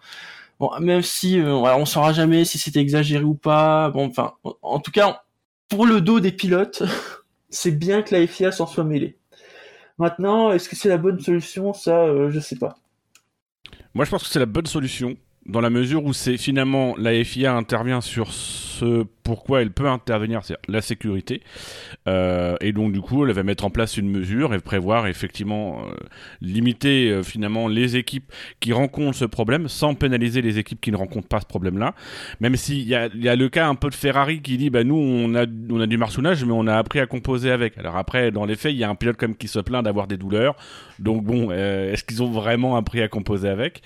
Bon, 0.59 0.71
même 0.79 1.03
si 1.03 1.39
euh, 1.39 1.53
on 1.53 1.85
saura 1.85 2.13
jamais 2.13 2.43
si 2.45 2.57
c'était 2.57 2.79
exagéré 2.79 3.23
ou 3.23 3.35
pas. 3.35 3.89
Bon, 3.91 4.07
enfin, 4.07 4.33
en, 4.61 4.79
tout 4.79 4.91
cas, 4.91 5.23
pour 5.69 5.85
le 5.85 6.01
dos 6.01 6.19
des 6.19 6.31
pilotes, 6.31 6.83
c'est 7.49 7.71
bien 7.71 8.01
que 8.01 8.15
la 8.15 8.25
FIA 8.25 8.51
s'en 8.51 8.65
soit 8.65 8.83
mêlée. 8.83 9.17
Maintenant, 9.99 10.51
est-ce 10.51 10.69
que 10.69 10.75
c'est 10.75 10.89
la 10.89 10.97
bonne 10.97 11.19
solution? 11.19 11.73
Ça, 11.73 12.05
euh, 12.05 12.29
je 12.31 12.39
sais 12.39 12.55
pas. 12.55 12.77
Moi, 13.93 14.05
je 14.05 14.11
pense 14.11 14.23
que 14.23 14.29
c'est 14.29 14.39
la 14.39 14.45
bonne 14.45 14.65
solution 14.65 15.17
dans 15.45 15.61
la 15.61 15.69
mesure 15.69 16.05
où 16.05 16.13
c'est 16.13 16.37
finalement 16.37 16.95
la 16.97 17.23
FIA 17.23 17.53
intervient 17.53 18.01
sur 18.01 18.33
ce 18.33 19.03
pourquoi 19.27 19.61
elle 19.61 19.71
peut 19.71 19.89
intervenir, 19.89 20.39
c'est 20.45 20.55
la 20.69 20.79
sécurité. 20.79 21.41
Euh, 22.07 22.55
et 22.61 22.71
donc 22.71 22.93
du 22.93 23.01
coup, 23.01 23.25
elle 23.25 23.33
va 23.33 23.43
mettre 23.43 23.65
en 23.65 23.69
place 23.69 23.97
une 23.97 24.09
mesure 24.09 24.53
et 24.53 24.59
prévoir 24.59 25.05
effectivement 25.05 25.81
euh, 25.81 25.91
limiter 26.39 27.09
euh, 27.09 27.23
finalement 27.23 27.67
les 27.67 27.97
équipes 27.97 28.31
qui 28.61 28.71
rencontrent 28.71 29.17
ce 29.17 29.25
problème 29.25 29.67
sans 29.67 29.95
pénaliser 29.95 30.41
les 30.41 30.59
équipes 30.59 30.79
qui 30.79 30.93
ne 30.93 30.95
rencontrent 30.95 31.27
pas 31.27 31.41
ce 31.41 31.45
problème-là. 31.45 31.93
Même 32.39 32.55
s'il 32.55 32.87
y 32.87 32.95
a, 32.95 33.09
y 33.13 33.27
a 33.27 33.35
le 33.35 33.49
cas 33.49 33.67
un 33.67 33.75
peu 33.75 33.89
de 33.89 33.95
Ferrari 33.95 34.41
qui 34.41 34.55
dit 34.55 34.69
bah 34.69 34.85
nous 34.85 34.95
on 34.95 35.35
a 35.35 35.45
on 35.69 35.81
a 35.81 35.87
du 35.87 35.97
marsounage 35.97 36.45
mais 36.45 36.53
on 36.53 36.65
a 36.65 36.77
appris 36.77 37.01
à 37.01 37.05
composer 37.05 37.51
avec. 37.51 37.77
Alors 37.77 37.97
après 37.97 38.31
dans 38.31 38.45
les 38.45 38.55
faits 38.55 38.71
il 38.71 38.77
y 38.77 38.85
a 38.85 38.89
un 38.89 38.95
pilote 38.95 39.17
comme 39.17 39.35
qui 39.35 39.49
se 39.49 39.59
plaint 39.59 39.83
d'avoir 39.83 40.07
des 40.07 40.15
douleurs. 40.15 40.55
Donc 40.99 41.25
bon 41.25 41.51
est-ce 41.51 42.05
qu'ils 42.05 42.23
ont 42.23 42.31
vraiment 42.31 42.77
appris 42.77 43.01
à 43.01 43.09
composer 43.09 43.49
avec? 43.49 43.81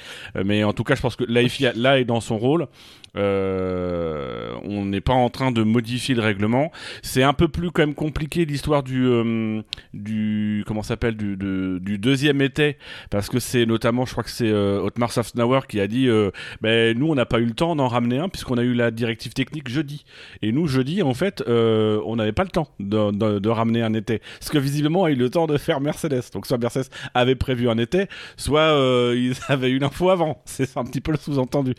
Mais 0.46 0.64
en 0.64 0.74
tout 0.74 0.84
cas 0.84 0.94
je 0.94 1.02
pense 1.02 1.16
que 1.16 1.24
la 1.28 1.50
FIA 1.50 1.74
là 1.76 2.00
est 2.00 2.06
dans 2.06 2.22
son 2.22 2.38
rôle. 2.38 2.68
On 3.16 4.86
n'est 4.86 5.02
pas 5.02 5.14
en 5.14 5.30
train 5.30 5.52
de 5.52 5.64
modifier 5.64 6.16
le 6.16 6.22
règlement. 6.22 6.72
C'est 7.02 7.24
un 7.24 7.34
peu 7.34 7.48
plus 7.48 7.72
quand 7.72 7.82
même 7.84 7.96
compliqué 7.96 8.46
l'histoire 8.46 8.84
du 8.84 9.06
euh, 9.06 9.62
du 9.94 10.64
comment 10.68 10.84
s'appelle 10.84 11.16
du, 11.16 11.98
deuxième 11.98 12.42
été 12.42 12.78
parce 13.10 13.30
que 13.30 13.40
c'est 13.40 13.66
notamment 13.66 14.06
je 14.06 14.12
crois 14.12 14.24
que 14.24 14.30
c'est 14.30 14.50
euh, 14.50 14.82
Otmar 14.82 15.12
Safnauer 15.12 15.62
qui 15.68 15.80
a 15.80 15.88
dit 15.88 16.08
euh, 16.08 16.32
ben 16.62 16.98
nous 16.98 17.08
on 17.08 17.16
n'a 17.16 17.26
pas 17.26 17.40
eu 17.40 17.46
le 17.46 17.54
temps 17.54 17.76
d'en 17.76 17.88
ramener 17.88 18.18
un 18.18 18.30
puisqu'on 18.30 18.58
a 18.58 18.64
eu 18.64 18.74
la 18.74 18.92
directive 18.92 19.34
technique 19.34 19.70
jeudi. 19.70 20.06
Et 20.42 20.52
nous 20.52 20.68
jeudi 20.68 21.02
en 21.02 21.14
fait 21.14 21.44
on 21.48 22.16
n'avait 22.16 22.32
pas 22.32 22.44
le 22.44 22.50
temps 22.50 22.70
de, 22.80 23.40
de, 23.40 23.50
ramener 23.50 23.82
un 23.82 23.94
été. 23.94 24.22
Parce 24.40 24.50
que 24.50 24.58
visiblement 24.58 25.06
a 25.06 25.12
eu 25.12 25.16
le 25.16 25.30
temps 25.30 25.48
de 25.48 25.58
faire 25.58 25.82
Mercedes. 25.82 26.24
Donc 26.34 26.46
soit 26.48 26.58
Mercedes 26.58 26.90
avait 27.14 27.36
prévu 27.36 27.70
un 27.70 27.78
été 27.78 28.08
soit 28.38 28.72
ils 29.16 29.36
avaient 29.48 29.70
eu 29.70 29.80
l'info 29.80 30.10
avant. 30.10 30.42
C'est 30.46 30.78
un 30.78 30.84
petit 30.84 31.02
peu 31.02 31.12
le 31.12 31.18
sous-entendu 31.18 31.74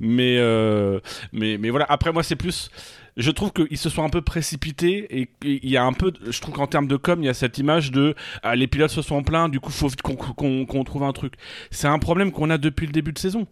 mais 0.00 0.38
mais 1.32 1.58
mais 1.58 1.70
voilà 1.70 1.86
après 1.88 2.12
moi 2.12 2.22
c'est 2.22 2.36
plus 2.36 2.70
je 3.18 3.32
trouve 3.32 3.52
qu'ils 3.52 3.76
se 3.76 3.90
sont 3.90 4.04
un 4.04 4.08
peu 4.08 4.22
précipités 4.22 5.20
et 5.20 5.28
il 5.42 5.68
y 5.68 5.76
a 5.76 5.84
un 5.84 5.92
peu, 5.92 6.12
je 6.24 6.40
trouve 6.40 6.54
qu'en 6.54 6.68
termes 6.68 6.86
de 6.86 6.96
com, 6.96 7.20
il 7.20 7.26
y 7.26 7.28
a 7.28 7.34
cette 7.34 7.58
image 7.58 7.90
de 7.90 8.14
ah, 8.44 8.54
les 8.54 8.68
pilotes 8.68 8.92
se 8.92 9.02
sont 9.02 9.22
plaints, 9.24 9.48
du 9.48 9.58
coup 9.60 9.72
faut 9.72 9.88
qu'on 10.36 10.84
trouve 10.84 11.02
un 11.02 11.12
truc. 11.12 11.34
C'est 11.72 11.88
un 11.88 11.98
problème 11.98 12.30
qu'on 12.30 12.48
a 12.48 12.58
depuis 12.58 12.86
le 12.86 12.92
début 12.92 13.12
de 13.12 13.18
saison. 13.18 13.46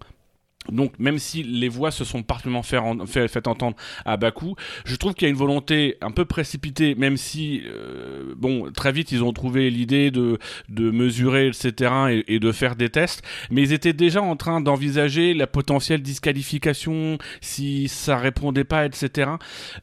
Donc 0.71 0.99
même 0.99 1.19
si 1.19 1.43
les 1.43 1.69
voix 1.69 1.91
se 1.91 2.05
sont 2.05 2.23
particulièrement 2.23 2.63
fait, 2.63 3.29
fait, 3.29 3.47
entendre 3.47 3.77
à 4.05 4.17
Bakou, 4.17 4.57
je 4.85 4.97
trouve 4.97 5.15
qu'il 5.15 5.27
y 5.27 5.29
a 5.29 5.31
une 5.31 5.37
volonté 5.37 5.97
un 6.01 6.11
peu 6.11 6.25
précipitée, 6.25 6.95
même 6.95 7.17
si 7.17 7.63
euh, 7.67 8.35
bon 8.37 8.71
très 8.73 8.93
vite 8.93 9.13
ils 9.13 9.23
ont 9.23 9.33
trouvé 9.33 9.71
l'idée 9.71 10.11
de, 10.11 10.39
de 10.69 10.91
mesurer 10.91 11.51
ces 11.53 11.73
terrains 11.73 12.11
et, 12.11 12.25
et, 12.29 12.39
de 12.39 12.53
faire 12.53 12.77
des 12.77 12.91
tests, 12.91 13.23
mais 13.51 13.63
ils 13.63 13.73
étaient 13.73 13.93
déjà 13.93 14.23
en 14.23 14.37
train 14.37 14.61
d'envisager 14.61 15.35
la 15.35 15.47
potentielle 15.47 16.03
disqualification 16.03 17.19
si 17.41 17.89
ça 17.89 18.17
répondait 18.17 18.65
pas, 18.65 18.87
etc. 18.87 19.31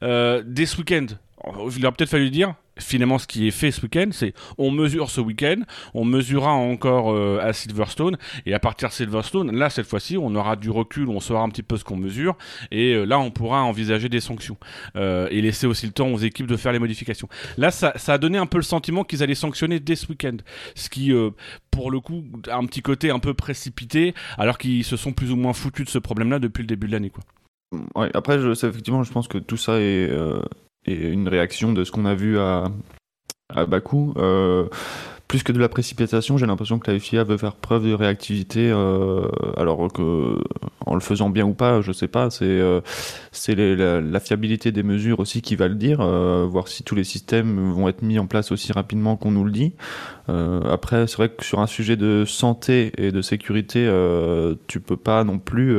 Euh, 0.01 0.43
dès 0.45 0.65
ce 0.65 0.77
week-end. 0.77 1.07
Il 1.45 1.85
aurait 1.85 1.95
peut-être 1.95 2.09
fallu 2.09 2.29
dire, 2.29 2.55
finalement 2.79 3.17
ce 3.17 3.27
qui 3.27 3.47
est 3.47 3.51
fait 3.51 3.71
ce 3.71 3.81
week-end, 3.81 4.09
c'est 4.11 4.33
on 4.57 4.71
mesure 4.71 5.09
ce 5.09 5.21
week-end, 5.21 5.61
on 5.93 6.05
mesurera 6.05 6.51
encore 6.51 7.11
euh, 7.11 7.39
à 7.41 7.53
Silverstone, 7.53 8.17
et 8.45 8.53
à 8.53 8.59
partir 8.59 8.89
de 8.89 8.93
Silverstone, 8.93 9.55
là 9.55 9.69
cette 9.69 9.85
fois-ci, 9.85 10.17
on 10.17 10.33
aura 10.35 10.55
du 10.55 10.69
recul, 10.69 11.09
on 11.09 11.19
saura 11.19 11.43
un 11.43 11.49
petit 11.49 11.63
peu 11.63 11.77
ce 11.77 11.83
qu'on 11.83 11.97
mesure, 11.97 12.37
et 12.71 12.93
euh, 12.93 13.05
là 13.05 13.19
on 13.19 13.31
pourra 13.31 13.63
envisager 13.63 14.09
des 14.09 14.19
sanctions 14.19 14.57
euh, 14.95 15.27
et 15.31 15.41
laisser 15.41 15.67
aussi 15.67 15.85
le 15.85 15.91
temps 15.91 16.07
aux 16.07 16.17
équipes 16.17 16.47
de 16.47 16.57
faire 16.57 16.71
les 16.71 16.79
modifications. 16.79 17.27
Là, 17.57 17.71
ça, 17.71 17.93
a 18.07 18.17
donné 18.17 18.37
un 18.37 18.45
peu 18.45 18.57
le 18.57 18.63
sentiment 18.63 19.03
qu'ils 19.03 19.23
allaient 19.23 19.35
sanctionner 19.35 19.79
dès 19.79 19.95
ce 19.95 20.07
week-end, 20.07 20.37
ce 20.75 20.89
qui, 20.89 21.11
pour 21.71 21.91
le 21.91 21.99
coup, 21.99 22.23
a 22.49 22.55
un 22.55 22.65
petit 22.65 22.81
côté 22.81 23.09
un 23.11 23.19
peu 23.19 23.33
précipité, 23.33 24.13
alors 24.37 24.57
qu'ils 24.57 24.83
se 24.83 24.97
sont 24.97 25.13
plus 25.13 25.31
ou 25.31 25.35
moins 25.35 25.53
foutus 25.53 25.85
de 25.85 25.89
ce 25.89 25.99
problème-là 25.99 26.39
depuis 26.39 26.61
le 26.61 26.67
début 26.67 26.87
de 26.87 26.93
l'année, 26.93 27.11
après, 28.13 28.37
effectivement, 28.37 29.03
je 29.03 29.11
pense 29.11 29.27
que 29.27 29.39
tout 29.39 29.57
ça 29.57 29.79
est 29.79 30.09
et 30.85 31.07
une 31.07 31.27
réaction 31.27 31.73
de 31.73 31.83
ce 31.83 31.91
qu'on 31.91 32.05
a 32.05 32.15
vu 32.15 32.39
à, 32.39 32.65
à 33.55 33.65
Bakou. 33.65 34.13
Euh, 34.17 34.67
plus 35.27 35.41
que 35.41 35.51
de 35.51 35.59
la 35.59 35.69
précipitation, 35.69 36.37
j'ai 36.37 36.45
l'impression 36.45 36.77
que 36.77 36.91
la 36.91 36.99
FIA 36.99 37.23
veut 37.23 37.37
faire 37.37 37.55
preuve 37.55 37.87
de 37.87 37.93
réactivité, 37.93 38.69
euh, 38.69 39.27
alors 39.57 39.91
que 39.91 40.37
en 40.85 40.93
le 40.93 40.99
faisant 40.99 41.31
bien 41.31 41.45
ou 41.45 41.53
pas, 41.53 41.81
je 41.81 41.91
sais 41.91 42.09
pas. 42.09 42.29
C'est 42.29 42.45
euh, 42.45 42.81
la, 43.31 44.19
fiabilité 44.19 44.71
des 44.71 44.83
mesures 44.83 45.19
aussi 45.19 45.41
qui 45.41 45.55
va 45.55 45.67
le 45.67 45.73
dire, 45.73 46.05
voir 46.47 46.67
si 46.67 46.83
tous 46.83 46.93
les 46.93 47.03
systèmes 47.03 47.71
vont 47.71 47.87
être 47.87 48.03
mis 48.03 48.19
en 48.19 48.27
place 48.27 48.51
aussi 48.51 48.73
rapidement 48.73 49.15
qu'on 49.15 49.31
nous 49.31 49.45
le 49.45 49.51
dit. 49.51 49.73
Après, 50.27 51.07
c'est 51.07 51.17
vrai 51.17 51.29
que 51.29 51.43
sur 51.43 51.61
un 51.61 51.67
sujet 51.67 51.95
de 51.95 52.25
santé 52.27 52.91
et 52.97 53.11
de 53.11 53.21
sécurité, 53.23 53.89
tu 54.67 54.81
peux 54.81 54.97
pas 54.97 55.23
non 55.23 55.39
plus 55.39 55.75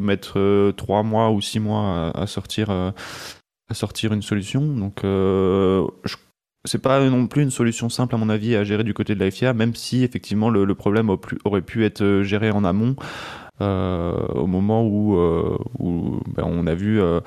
mettre 0.00 0.72
trois 0.72 1.02
mois 1.02 1.30
ou 1.30 1.40
six 1.40 1.60
mois 1.60 2.10
à 2.14 2.26
sortir 2.26 2.92
à 3.68 3.74
sortir 3.74 4.12
une 4.12 4.22
solution. 4.22 4.62
Donc, 4.62 5.04
euh, 5.04 5.86
c'est 6.64 6.82
pas 6.82 7.00
non 7.08 7.26
plus 7.26 7.42
une 7.42 7.50
solution 7.50 7.88
simple, 7.88 8.14
à 8.14 8.18
mon 8.18 8.28
avis, 8.28 8.56
à 8.56 8.64
gérer 8.64 8.84
du 8.84 8.94
côté 8.94 9.14
de 9.14 9.20
la 9.20 9.30
FIA, 9.30 9.52
même 9.52 9.74
si 9.74 10.04
effectivement 10.04 10.50
le, 10.50 10.74
problème 10.74 11.10
aurait 11.44 11.62
pu 11.62 11.84
être 11.84 12.22
géré 12.22 12.50
en 12.50 12.64
amont. 12.64 12.96
Euh, 13.60 14.12
au 14.34 14.46
moment 14.46 14.84
où, 14.86 15.18
euh, 15.18 15.58
où 15.80 16.20
ben, 16.36 16.44
on 16.46 16.68
a 16.68 16.74
vu 16.74 17.00
euh, 17.00 17.18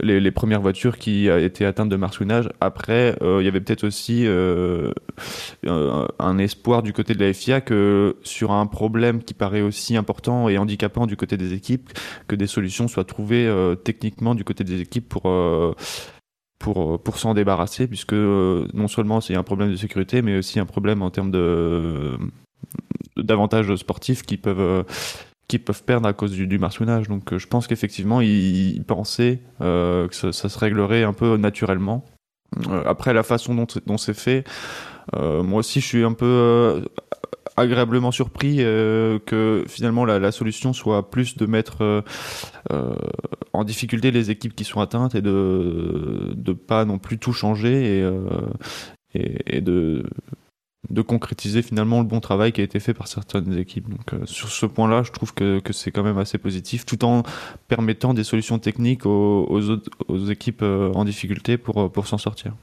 les, 0.00 0.18
les, 0.18 0.30
premières 0.32 0.60
voitures 0.60 0.98
qui 0.98 1.28
étaient 1.28 1.64
atteintes 1.64 1.88
de 1.88 1.96
marsouinage. 1.96 2.48
Après, 2.60 3.16
il 3.20 3.44
y 3.44 3.48
avait 3.48 3.60
peut-être 3.60 3.84
aussi 3.84 4.26
un 5.66 6.38
espoir 6.38 6.82
du 6.82 6.92
côté 6.92 7.14
de 7.14 7.24
la 7.24 7.32
FIA 7.32 7.60
que 7.60 8.16
sur 8.22 8.52
un 8.52 8.66
problème 8.66 9.22
qui 9.22 9.34
paraît 9.34 9.62
aussi 9.62 9.96
important 9.96 10.48
et 10.48 10.58
handicapant 10.58 11.06
du 11.06 11.16
côté 11.16 11.36
des 11.36 11.52
équipes, 11.52 11.90
que 12.26 12.34
des 12.34 12.46
solutions 12.46 12.88
soient 12.88 13.04
trouvées 13.04 13.52
techniquement 13.84 14.34
du 14.34 14.44
côté 14.44 14.64
des 14.64 14.80
équipes 14.80 15.08
pour 15.08 15.22
pour, 16.58 17.00
pour 17.00 17.18
s'en 17.18 17.34
débarrasser, 17.34 17.86
puisque 17.86 18.14
non 18.14 18.88
seulement 18.88 19.20
c'est 19.20 19.36
un 19.36 19.42
problème 19.42 19.70
de 19.70 19.76
sécurité, 19.76 20.22
mais 20.22 20.38
aussi 20.38 20.58
un 20.58 20.66
problème 20.66 21.02
en 21.02 21.10
termes 21.10 21.30
de 21.30 22.18
d'avantages 23.16 23.74
sportifs 23.76 24.22
qui 24.22 24.36
peuvent 24.36 24.84
qui 25.48 25.58
peuvent 25.58 25.84
perdre 25.84 26.08
à 26.08 26.12
cause 26.12 26.32
du, 26.32 26.46
du 26.46 26.58
marsouinage. 26.58 27.08
Donc 27.08 27.32
euh, 27.32 27.38
je 27.38 27.46
pense 27.46 27.66
qu'effectivement, 27.66 28.20
ils, 28.20 28.82
pensaient 28.84 29.40
euh, 29.60 30.08
que 30.08 30.14
ça, 30.14 30.48
se 30.48 30.58
réglerait 30.58 31.04
un 31.04 31.12
peu 31.12 31.36
naturellement. 31.36 32.04
Euh, 32.68 32.82
après, 32.86 33.12
la 33.12 33.22
façon 33.22 33.54
dont, 33.54 33.98
c'est 33.98 34.14
fait, 34.14 34.44
moi 35.12 35.60
aussi, 35.60 35.80
je 35.80 35.86
suis 35.86 36.04
un 36.04 36.12
peu 36.12 36.84
agréablement 37.56 38.10
surpris 38.10 38.56
que 38.56 39.64
finalement 39.66 40.04
la, 40.04 40.32
solution 40.32 40.72
soit 40.72 41.10
plus 41.10 41.36
de 41.36 41.46
mettre 41.46 42.04
en 43.52 43.64
difficulté 43.64 44.10
les 44.10 44.30
équipes 44.30 44.54
qui 44.54 44.64
sont 44.64 44.80
atteintes 44.80 45.14
et 45.14 45.22
de 45.22 46.34
de 46.34 46.52
pas 46.52 46.84
non 46.84 46.98
plus 46.98 47.18
tout 47.18 47.32
changer 47.32 48.04
et 49.14 49.60
de 49.60 50.04
de 50.90 51.02
concrétiser 51.02 51.62
finalement 51.62 52.00
le 52.00 52.06
bon 52.06 52.20
travail 52.20 52.52
qui 52.52 52.60
a 52.60 52.64
été 52.64 52.80
fait 52.80 52.94
par 52.94 53.08
certaines 53.08 53.56
équipes. 53.58 53.88
Donc 53.88 54.14
euh, 54.14 54.26
sur 54.26 54.48
ce 54.48 54.66
point-là, 54.66 55.02
je 55.02 55.12
trouve 55.12 55.34
que, 55.34 55.58
que 55.60 55.72
c'est 55.72 55.90
quand 55.90 56.02
même 56.02 56.18
assez 56.18 56.38
positif, 56.38 56.86
tout 56.86 57.04
en 57.04 57.22
permettant 57.68 58.14
des 58.14 58.24
solutions 58.24 58.58
techniques 58.58 59.06
aux, 59.06 59.46
autres, 59.70 59.90
aux 60.08 60.26
équipes 60.26 60.62
euh, 60.62 60.92
en 60.92 61.04
difficulté 61.04 61.58
pour, 61.58 61.90
pour 61.90 62.06
s'en 62.06 62.18
sortir. 62.18 62.54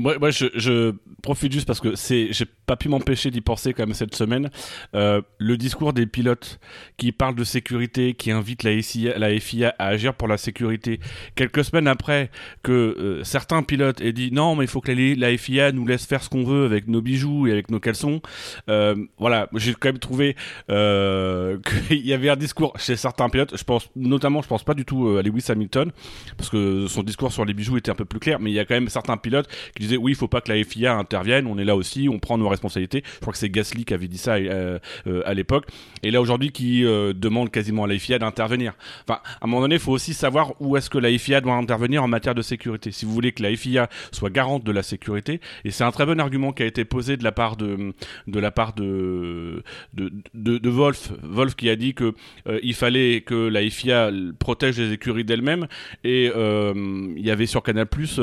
Moi, 0.00 0.18
moi 0.18 0.30
je, 0.30 0.92
profite 1.22 1.52
juste 1.52 1.68
parce 1.68 1.80
que 1.80 1.94
c'est, 1.94 2.32
j'ai 2.32 2.46
pas 2.66 2.74
pu 2.74 2.88
m'empêcher 2.88 3.30
d'y 3.30 3.40
penser 3.40 3.72
quand 3.72 3.86
même 3.86 3.94
cette 3.94 4.16
semaine. 4.16 4.50
Euh, 4.96 5.22
le 5.38 5.56
discours 5.56 5.92
des 5.92 6.04
pilotes 6.04 6.58
qui 6.96 7.12
parlent 7.12 7.36
de 7.36 7.44
sécurité, 7.44 8.14
qui 8.14 8.32
invitent 8.32 8.64
la, 8.64 8.80
FIA, 8.82 9.74
à 9.78 9.86
agir 9.86 10.14
pour 10.14 10.26
la 10.26 10.36
sécurité. 10.36 10.98
Quelques 11.36 11.64
semaines 11.64 11.86
après 11.86 12.30
que 12.64 12.72
euh, 12.72 13.24
certains 13.24 13.62
pilotes 13.62 14.00
aient 14.00 14.12
dit 14.12 14.32
non, 14.32 14.56
mais 14.56 14.64
il 14.64 14.68
faut 14.68 14.80
que 14.80 14.90
la, 14.90 15.38
FIA 15.38 15.70
nous 15.70 15.86
laisse 15.86 16.06
faire 16.06 16.24
ce 16.24 16.28
qu'on 16.28 16.42
veut 16.42 16.64
avec 16.64 16.88
nos 16.88 17.00
bijoux 17.00 17.46
et 17.46 17.52
avec 17.52 17.70
nos 17.70 17.78
caleçons. 17.78 18.20
Euh, 18.68 18.96
voilà, 19.16 19.48
j'ai 19.54 19.74
quand 19.74 19.90
même 19.90 19.98
trouvé 20.00 20.34
qu'il 20.68 22.04
y 22.04 22.12
avait 22.12 22.30
un 22.30 22.36
discours 22.36 22.76
chez 22.80 22.96
certains 22.96 23.28
pilotes. 23.28 23.56
Je 23.56 23.64
pense 23.64 23.88
notamment, 23.94 24.42
je 24.42 24.48
pense 24.48 24.64
pas 24.64 24.74
du 24.74 24.84
tout 24.84 25.16
à 25.16 25.22
Lewis 25.22 25.44
Hamilton 25.48 25.92
parce 26.36 26.50
que 26.50 26.88
son 26.88 27.04
discours 27.04 27.32
sur 27.32 27.44
les 27.44 27.54
bijoux 27.54 27.76
était 27.76 27.92
un 27.92 27.94
peu 27.94 28.04
plus 28.04 28.18
clair, 28.18 28.40
mais 28.40 28.50
il 28.50 28.54
y 28.54 28.58
a 28.58 28.64
quand 28.64 28.74
même 28.74 28.88
certains 28.88 29.16
pilotes 29.16 29.48
qui 29.76 29.83
disait 29.84 29.96
oui, 29.96 30.12
il 30.12 30.14
faut 30.14 30.28
pas 30.28 30.40
que 30.40 30.52
la 30.52 30.62
FIA 30.62 30.94
intervienne, 30.94 31.46
on 31.46 31.58
est 31.58 31.64
là 31.64 31.76
aussi, 31.76 32.08
on 32.10 32.18
prend 32.18 32.38
nos 32.38 32.48
responsabilités. 32.48 33.02
Je 33.14 33.20
crois 33.20 33.32
que 33.32 33.38
c'est 33.38 33.50
Gasly 33.50 33.84
qui 33.84 33.94
avait 33.94 34.08
dit 34.08 34.18
ça 34.18 34.34
euh, 34.34 34.78
euh, 35.06 35.22
à 35.24 35.34
l'époque. 35.34 35.66
Et 36.02 36.10
là 36.10 36.20
aujourd'hui 36.20 36.50
qui 36.50 36.84
euh, 36.84 37.12
demande 37.12 37.50
quasiment 37.50 37.84
à 37.84 37.86
la 37.86 37.98
FIA 37.98 38.18
d'intervenir. 38.18 38.74
Enfin, 39.06 39.20
à 39.40 39.44
un 39.44 39.46
moment 39.46 39.62
donné, 39.62 39.76
il 39.76 39.80
faut 39.80 39.92
aussi 39.92 40.14
savoir 40.14 40.54
où 40.60 40.76
est-ce 40.76 40.90
que 40.90 40.98
la 40.98 41.16
FIA 41.16 41.40
doit 41.40 41.54
intervenir 41.54 42.02
en 42.02 42.08
matière 42.08 42.34
de 42.34 42.42
sécurité. 42.42 42.90
Si 42.92 43.04
vous 43.04 43.12
voulez 43.12 43.32
que 43.32 43.42
la 43.42 43.54
FIA 43.56 43.88
soit 44.12 44.30
garante 44.30 44.64
de 44.64 44.72
la 44.72 44.82
sécurité, 44.82 45.40
et 45.64 45.70
c'est 45.70 45.84
un 45.84 45.92
très 45.92 46.06
bon 46.06 46.20
argument 46.20 46.52
qui 46.52 46.62
a 46.62 46.66
été 46.66 46.84
posé 46.84 47.16
de 47.16 47.24
la 47.24 47.32
part 47.32 47.56
de 47.56 47.92
de 48.26 48.40
la 48.40 48.50
part 48.50 48.74
de, 48.74 49.62
de, 49.94 50.10
de 50.34 50.70
Wolf, 50.70 51.12
Wolf 51.22 51.54
qui 51.54 51.68
a 51.68 51.76
dit 51.76 51.94
que 51.94 52.14
il 52.62 52.74
fallait 52.74 53.22
que 53.22 53.48
la 53.48 53.68
FIA 53.68 54.10
protège 54.38 54.78
les 54.78 54.92
écuries 54.92 55.24
d'elle-même 55.24 55.66
et 56.02 56.26
il 56.26 57.26
y 57.26 57.30
avait 57.30 57.46
sur 57.46 57.62
Canal 57.62 57.86
Plus 57.86 58.20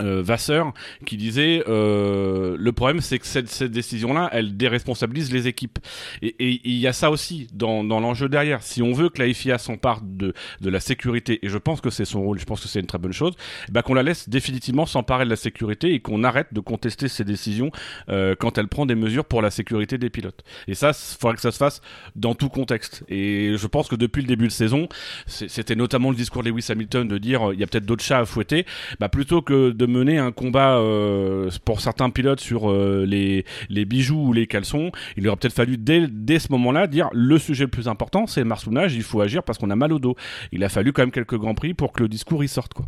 euh, 0.00 0.22
Vasseur 0.22 0.72
qui 1.04 1.18
disait 1.18 1.62
euh, 1.68 2.56
le 2.58 2.72
problème 2.72 3.02
c'est 3.02 3.18
que 3.18 3.26
cette, 3.26 3.50
cette 3.50 3.72
décision-là 3.72 4.30
elle 4.32 4.56
déresponsabilise 4.56 5.30
les 5.30 5.48
équipes. 5.48 5.78
Et 6.22 6.60
il 6.64 6.78
y 6.78 6.86
a 6.86 6.94
ça 6.94 7.10
aussi 7.10 7.48
dans, 7.52 7.84
dans 7.84 8.00
l'enjeu 8.00 8.30
derrière. 8.30 8.62
Si 8.62 8.80
on 8.80 8.92
veut 8.92 9.10
que 9.10 9.22
la 9.22 9.32
FIA 9.32 9.58
s'empare 9.58 10.00
de, 10.02 10.32
de 10.62 10.70
la 10.70 10.80
sécurité 10.80 11.44
et 11.44 11.50
je 11.50 11.58
pense 11.58 11.82
que 11.82 11.90
c'est 11.90 12.06
son 12.06 12.22
rôle 12.22 12.38
je 12.38 12.46
pense 12.46 12.62
que 12.62 12.68
c'est 12.68 12.80
une 12.80 12.86
très 12.86 12.96
bonne 12.96 13.12
chose 13.12 13.34
bah 13.70 13.82
qu'on 13.82 13.92
la 13.92 14.02
laisse 14.02 14.30
définitivement 14.30 14.86
s'emparer 14.86 15.26
de 15.26 15.30
la 15.30 15.36
sécurité 15.36 15.92
et 15.92 16.00
qu'on 16.00 16.24
arrête 16.24 16.48
de 16.52 16.60
contester 16.60 17.08
ses 17.08 17.24
décisions 17.24 17.70
euh, 18.08 18.34
quand 18.34 18.56
elle 18.56 18.68
prend 18.68 18.86
des 18.86 18.94
mesures 18.94 19.26
pour 19.26 19.42
la 19.42 19.50
sécurité 19.50 19.98
des 19.98 20.08
pilotes. 20.08 20.42
Et 20.68 20.74
ça 20.74 20.92
il 20.92 21.18
faudrait 21.20 21.36
que 21.36 21.42
ça 21.42 21.52
se 21.52 21.58
fasse 21.58 21.82
dans 22.16 22.34
tout 22.34 22.48
contexte. 22.48 23.04
Et 23.08 23.56
je 23.58 23.66
pense 23.66 23.88
que 23.88 23.96
depuis 23.96 24.22
le 24.22 24.28
début 24.28 24.46
de 24.46 24.52
saison 24.52 24.88
c'était 25.26 25.76
notamment 25.76 26.08
le 26.08 26.16
discours 26.16 26.42
de 26.42 26.48
Lewis 26.48 26.66
Hamilton 26.70 27.06
de 27.06 27.18
dire 27.18 27.52
il 27.52 27.60
y 27.60 27.62
a 27.62 27.66
peut-être 27.66 27.84
d'autres 27.84 28.04
chats 28.04 28.20
à 28.20 28.24
fouetter. 28.24 28.64
Bah 28.98 29.10
plutôt 29.10 29.42
que 29.42 29.70
de 29.70 29.86
mener 29.92 30.18
un 30.18 30.32
combat 30.32 30.78
euh, 30.78 31.50
pour 31.64 31.80
certains 31.80 32.10
pilotes 32.10 32.40
sur 32.40 32.70
euh, 32.70 33.04
les, 33.06 33.44
les 33.68 33.84
bijoux 33.84 34.28
ou 34.28 34.32
les 34.32 34.46
caleçons, 34.46 34.90
il 35.16 35.28
aurait 35.28 35.36
peut-être 35.36 35.54
fallu 35.54 35.76
dès, 35.76 36.08
dès 36.08 36.38
ce 36.38 36.50
moment-là 36.52 36.86
dire 36.86 37.08
le 37.12 37.38
sujet 37.38 37.64
le 37.64 37.70
plus 37.70 37.88
important, 37.88 38.26
c'est 38.26 38.40
le 38.40 38.46
marsounage, 38.46 38.94
il 38.94 39.02
faut 39.02 39.20
agir 39.20 39.42
parce 39.42 39.58
qu'on 39.58 39.70
a 39.70 39.76
mal 39.76 39.92
au 39.92 39.98
dos. 39.98 40.16
Il 40.50 40.64
a 40.64 40.68
fallu 40.68 40.92
quand 40.92 41.02
même 41.02 41.12
quelques 41.12 41.36
grands 41.36 41.54
prix 41.54 41.74
pour 41.74 41.92
que 41.92 42.02
le 42.02 42.08
discours 42.08 42.42
y 42.42 42.48
sorte, 42.48 42.74
quoi. 42.74 42.86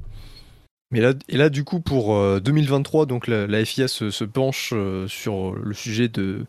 Mais 0.90 1.00
là, 1.00 1.12
et 1.28 1.36
là, 1.36 1.48
du 1.48 1.64
coup, 1.64 1.80
pour 1.80 2.16
2023, 2.40 3.06
donc 3.06 3.26
la, 3.26 3.64
FIA 3.64 3.88
se, 3.88 4.24
penche 4.24 4.72
sur 5.08 5.54
le 5.56 5.74
sujet 5.74 6.06
de 6.06 6.44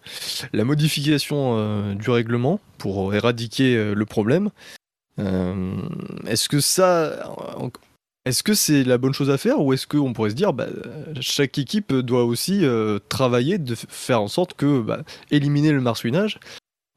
la 0.54 0.64
modification 0.66 1.96
du 1.96 2.12
règlement 2.12 2.60
pour 2.78 3.16
éradiquer 3.16 3.96
le 3.96 4.06
problème. 4.06 4.52
Est-ce 5.18 6.48
que 6.48 6.60
ça, 6.60 7.34
est-ce 8.26 8.42
que 8.42 8.56
c'est 8.56 8.84
la 8.84 8.98
bonne 8.98 9.14
chose 9.14 9.30
à 9.30 9.38
faire 9.38 9.62
ou 9.62 9.72
est-ce 9.74 9.86
qu'on 9.86 10.14
pourrait 10.14 10.32
se 10.32 10.36
dire 10.36 10.52
bah, 10.52 10.68
chaque 11.22 11.58
équipe 11.60 11.94
doit 11.94 12.24
aussi 12.24 12.66
euh, 12.66 13.00
travailler 13.08 13.60
de 13.60 13.76
faire 13.76 14.22
en 14.22 14.28
sorte 14.28 14.56
que 14.56 14.82
bah, 14.82 15.04
éliminer 15.30 15.72
le 15.72 15.80
marsouinage? 15.80 16.40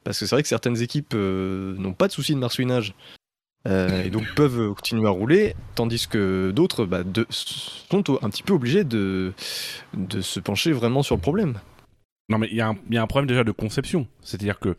Parce 0.05 0.19
que 0.19 0.27
c'est 0.27 0.35
vrai 0.35 0.43
que 0.43 0.49
certaines 0.49 0.81
équipes 0.81 1.13
euh, 1.15 1.77
n'ont 1.77 1.93
pas 1.93 2.09
de 2.09 2.13
souci 2.13 2.35
de 2.35 2.39
marsouinage 2.39 2.95
euh, 3.67 4.05
et 4.05 4.11
donc 4.11 4.25
peuvent 4.37 4.73
continuer 4.75 5.07
à 5.07 5.11
rouler 5.11 5.55
tandis 5.75 6.09
que 6.09 6.51
d'autres 6.51 6.87
bah, 6.87 7.03
sont 7.29 8.05
un 8.23 8.31
petit 8.31 8.43
peu 8.43 8.55
obligés 8.55 8.85
de, 8.85 9.35
de 9.93 10.23
se 10.23 10.41
pencher 10.41 10.73
vraiment 10.73 11.03
sur 11.03 11.17
le 11.17 11.21
problème. 11.21 11.59
Non, 12.31 12.39
mais 12.39 12.49
il 12.51 12.57
y, 12.57 12.61
a 12.61 12.69
un 12.71 13.07
problème 13.07 13.27
déjà 13.27 13.43
de 13.43 13.53
conception. 13.53 14.07
C'est-à-dire 14.23 14.59
que 14.59 14.77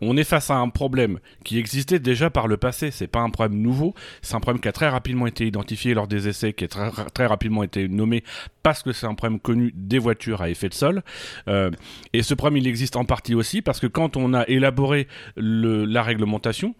on 0.00 0.16
est 0.16 0.24
face 0.24 0.50
à 0.50 0.56
un 0.56 0.68
problème 0.68 1.18
qui 1.44 1.58
existait 1.58 1.98
déjà 1.98 2.30
par 2.30 2.48
le 2.48 2.56
passé. 2.56 2.90
C'est 2.90 3.06
pas 3.06 3.20
un 3.20 3.30
problème 3.30 3.60
nouveau. 3.60 3.94
C'est 4.22 4.34
un 4.34 4.40
problème 4.40 4.60
qui 4.60 4.68
a 4.68 4.72
très 4.72 4.88
rapidement 4.88 5.26
été 5.26 5.46
identifié 5.46 5.94
lors 5.94 6.06
des 6.06 6.28
essais, 6.28 6.52
qui 6.52 6.64
a 6.64 6.68
très, 6.68 6.90
très 7.12 7.26
rapidement 7.26 7.62
été 7.62 7.88
nommé 7.88 8.22
parce 8.62 8.82
que 8.82 8.92
c'est 8.92 9.06
un 9.06 9.14
problème 9.14 9.40
connu 9.40 9.72
des 9.74 9.98
voitures 9.98 10.42
à 10.42 10.50
effet 10.50 10.68
de 10.68 10.74
sol. 10.74 11.02
Euh, 11.48 11.70
et 12.12 12.22
ce 12.22 12.34
problème, 12.34 12.58
il 12.58 12.66
existe 12.66 12.96
en 12.96 13.04
partie 13.04 13.34
aussi 13.34 13.62
parce 13.62 13.80
que 13.80 13.86
quand 13.86 14.16
on 14.16 14.34
a 14.34 14.46
élaboré 14.46 15.08
la 15.36 16.02
réglementation, 16.02 16.74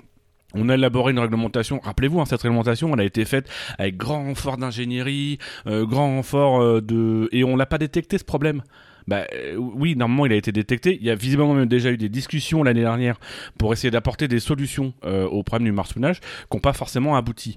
on 0.54 0.68
a 0.68 0.74
élaboré 0.74 1.12
une 1.12 1.18
réglementation. 1.18 1.80
Rappelez-vous, 1.82 2.20
hein, 2.20 2.24
cette 2.24 2.42
réglementation, 2.42 2.92
elle 2.94 3.00
a 3.00 3.04
été 3.04 3.24
faite 3.24 3.50
avec 3.78 3.96
grand 3.96 4.24
renfort 4.24 4.56
d'ingénierie, 4.56 5.38
euh, 5.66 5.84
grand 5.84 6.16
renfort 6.16 6.62
euh, 6.62 6.80
de, 6.80 7.28
et 7.32 7.44
on 7.44 7.54
l'a 7.54 7.66
pas 7.66 7.78
détecté 7.78 8.16
ce 8.16 8.24
problème 8.24 8.62
bah, 9.08 9.26
euh, 9.34 9.56
oui, 9.56 9.96
normalement, 9.96 10.26
il 10.26 10.32
a 10.32 10.36
été 10.36 10.52
détecté. 10.52 10.98
Il 11.00 11.06
y 11.06 11.10
a 11.10 11.14
visiblement 11.14 11.54
même 11.54 11.66
déjà 11.66 11.90
eu 11.90 11.96
des 11.96 12.10
discussions 12.10 12.62
l'année 12.62 12.82
dernière 12.82 13.18
pour 13.56 13.72
essayer 13.72 13.90
d'apporter 13.90 14.28
des 14.28 14.38
solutions 14.38 14.92
euh, 15.06 15.24
au 15.26 15.42
problème 15.42 15.64
du 15.64 15.72
marsouinage 15.72 16.20
qui 16.20 16.56
n'ont 16.56 16.60
pas 16.60 16.74
forcément 16.74 17.16
abouti. 17.16 17.56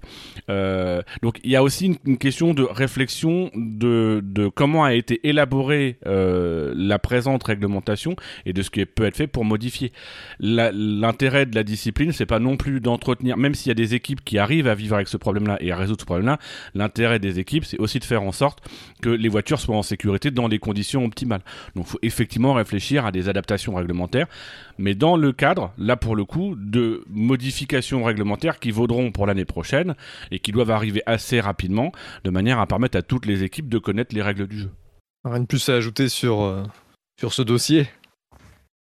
Euh, 0.49 1.01
donc, 1.21 1.41
il 1.43 1.51
y 1.51 1.57
a 1.57 1.61
aussi 1.61 1.97
une, 2.05 2.17
question 2.17 2.53
de 2.53 2.63
réflexion 2.63 3.51
de, 3.53 4.21
de, 4.23 4.47
comment 4.47 4.85
a 4.85 4.93
été 4.93 5.27
élaborée 5.27 5.97
la 6.05 6.99
présente 6.99 7.43
réglementation 7.43 8.15
et 8.45 8.53
de 8.53 8.61
ce 8.61 8.69
qui 8.69 8.85
peut 8.85 9.05
être 9.05 9.17
fait 9.17 9.27
pour 9.27 9.43
modifier. 9.43 9.91
L'intérêt 10.39 11.45
de 11.45 11.55
la 11.55 11.63
discipline, 11.63 12.11
c'est 12.13 12.25
pas 12.25 12.39
non 12.39 12.55
plus 12.55 12.79
d'entretenir, 12.79 13.37
même 13.37 13.55
s'il 13.55 13.69
y 13.69 13.71
a 13.71 13.75
des 13.75 13.93
équipes 13.95 14.23
qui 14.23 14.37
arrivent 14.37 14.67
à 14.67 14.75
vivre 14.75 14.95
avec 14.95 15.07
ce 15.07 15.17
problème-là 15.17 15.57
et 15.59 15.71
à 15.71 15.75
résoudre 15.75 15.99
ce 15.99 16.05
problème-là, 16.05 16.39
l'intérêt 16.75 17.19
des 17.19 17.39
équipes, 17.39 17.65
c'est 17.65 17.79
aussi 17.79 17.99
de 17.99 18.05
faire 18.05 18.23
en 18.23 18.31
sorte 18.31 18.59
que 19.01 19.09
les 19.09 19.29
voitures 19.29 19.59
soient 19.59 19.75
en 19.75 19.83
sécurité 19.83 20.31
dans 20.31 20.47
des 20.47 20.59
conditions 20.59 21.03
optimales. 21.03 21.40
Donc 21.75 21.85
il 21.85 21.91
faut 21.91 21.99
effectivement 22.01 22.53
réfléchir 22.53 23.05
à 23.05 23.11
des 23.11 23.29
adaptations 23.29 23.75
réglementaires, 23.75 24.27
mais 24.77 24.95
dans 24.95 25.15
le 25.15 25.31
cadre, 25.31 25.73
là 25.77 25.97
pour 25.97 26.15
le 26.15 26.25
coup, 26.25 26.55
de 26.57 27.03
modifications 27.09 28.03
réglementaires 28.03 28.59
qui 28.59 28.71
vaudront 28.71 29.11
pour 29.11 29.25
l'année 29.25 29.45
prochaine 29.45 29.95
et 30.31 30.39
qui 30.39 30.51
doivent 30.51 30.71
arriver 30.71 31.01
assez 31.05 31.39
rapidement, 31.39 31.91
de 32.23 32.29
manière 32.29 32.59
à 32.59 32.67
permettre 32.67 32.97
à 32.97 33.01
toutes 33.01 33.25
les 33.25 33.43
équipes 33.43 33.69
de 33.69 33.77
connaître 33.77 34.15
les 34.15 34.21
règles 34.21 34.47
du 34.47 34.59
jeu. 34.59 34.71
Rien 35.23 35.41
de 35.41 35.45
plus 35.45 35.69
à 35.69 35.75
ajouter 35.75 36.09
sur, 36.09 36.41
euh, 36.41 36.63
sur 37.19 37.33
ce 37.33 37.41
dossier. 37.41 37.87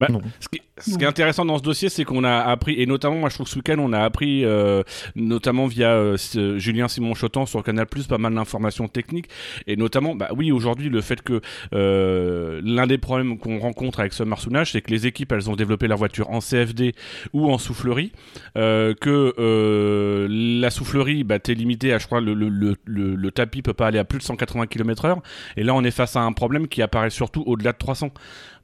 Bah, 0.02 0.08
ce, 0.42 0.50
qui, 0.50 0.62
ce, 0.78 0.98
qui, 0.98 1.06
est 1.06 1.08
intéressant 1.08 1.46
dans 1.46 1.58
ce 1.58 1.64
dossier, 1.64 1.88
c'est 1.88 2.04
qu'on 2.04 2.26
a 2.26 2.40
appris, 2.40 2.82
et 2.82 2.86
notamment, 2.86 3.16
moi 3.16 3.30
je 3.30 3.36
trouve 3.36 3.46
que 3.46 3.52
ce 3.54 3.56
week-end, 3.56 3.78
on 3.80 3.94
a 3.94 4.02
appris, 4.02 4.44
euh, 4.44 4.84
notamment 5.16 5.68
via 5.68 5.92
euh, 5.92 6.18
Julien 6.58 6.90
Simon 6.90 7.14
Chotan 7.14 7.46
sur 7.46 7.64
Canal 7.64 7.86
Plus, 7.86 8.06
pas 8.06 8.18
mal 8.18 8.36
d'informations 8.36 8.90
techniques, 8.90 9.30
et 9.68 9.78
notamment, 9.78 10.14
bah 10.14 10.28
oui, 10.36 10.52
aujourd'hui, 10.52 10.90
le 10.90 11.00
fait 11.00 11.22
que 11.22 11.40
euh, 11.74 12.60
l'un 12.62 12.88
des 12.88 12.98
problèmes 12.98 13.38
qu'on 13.38 13.58
rencontre 13.58 14.02
avec 14.02 14.12
ce 14.12 14.24
marsounage, 14.24 14.74
c'est 14.74 14.82
que 14.82 14.92
les 14.92 15.08
équipes, 15.08 15.32
elles 15.32 15.50
ont 15.50 15.56
développé 15.56 15.88
leur 15.88 15.98
voiture 15.98 16.30
en 16.30 16.40
CFD 16.42 16.94
ou 17.32 17.50
en 17.50 17.58
soufflerie, 17.58 18.12
euh, 18.58 18.94
que 19.00 19.34
euh, 19.40 20.28
la 20.30 20.72
soufflerie, 20.72 21.24
bah, 21.24 21.40
t'es 21.40 21.54
limité 21.54 21.94
à, 21.94 22.00
je 22.00 22.06
crois, 22.08 22.20
le, 22.20 22.34
le, 22.34 22.50
le, 22.50 23.16
le, 23.16 23.32
tapis 23.32 23.62
peut 23.62 23.74
pas 23.74 23.88
aller 23.88 24.00
à 24.00 24.04
plus 24.04 24.20
de 24.20 24.24
180 24.24 24.68
km/h, 24.68 25.20
et 25.56 25.64
là, 25.64 25.74
on 25.74 25.86
est 25.86 25.92
face 25.92 26.18
à 26.18 26.22
un 26.22 26.34
problème 26.34 26.68
qui 26.68 26.82
apparaît 26.82 27.10
surtout 27.10 27.44
au-delà 27.46 27.72
de 27.72 27.78
300. 27.78 28.12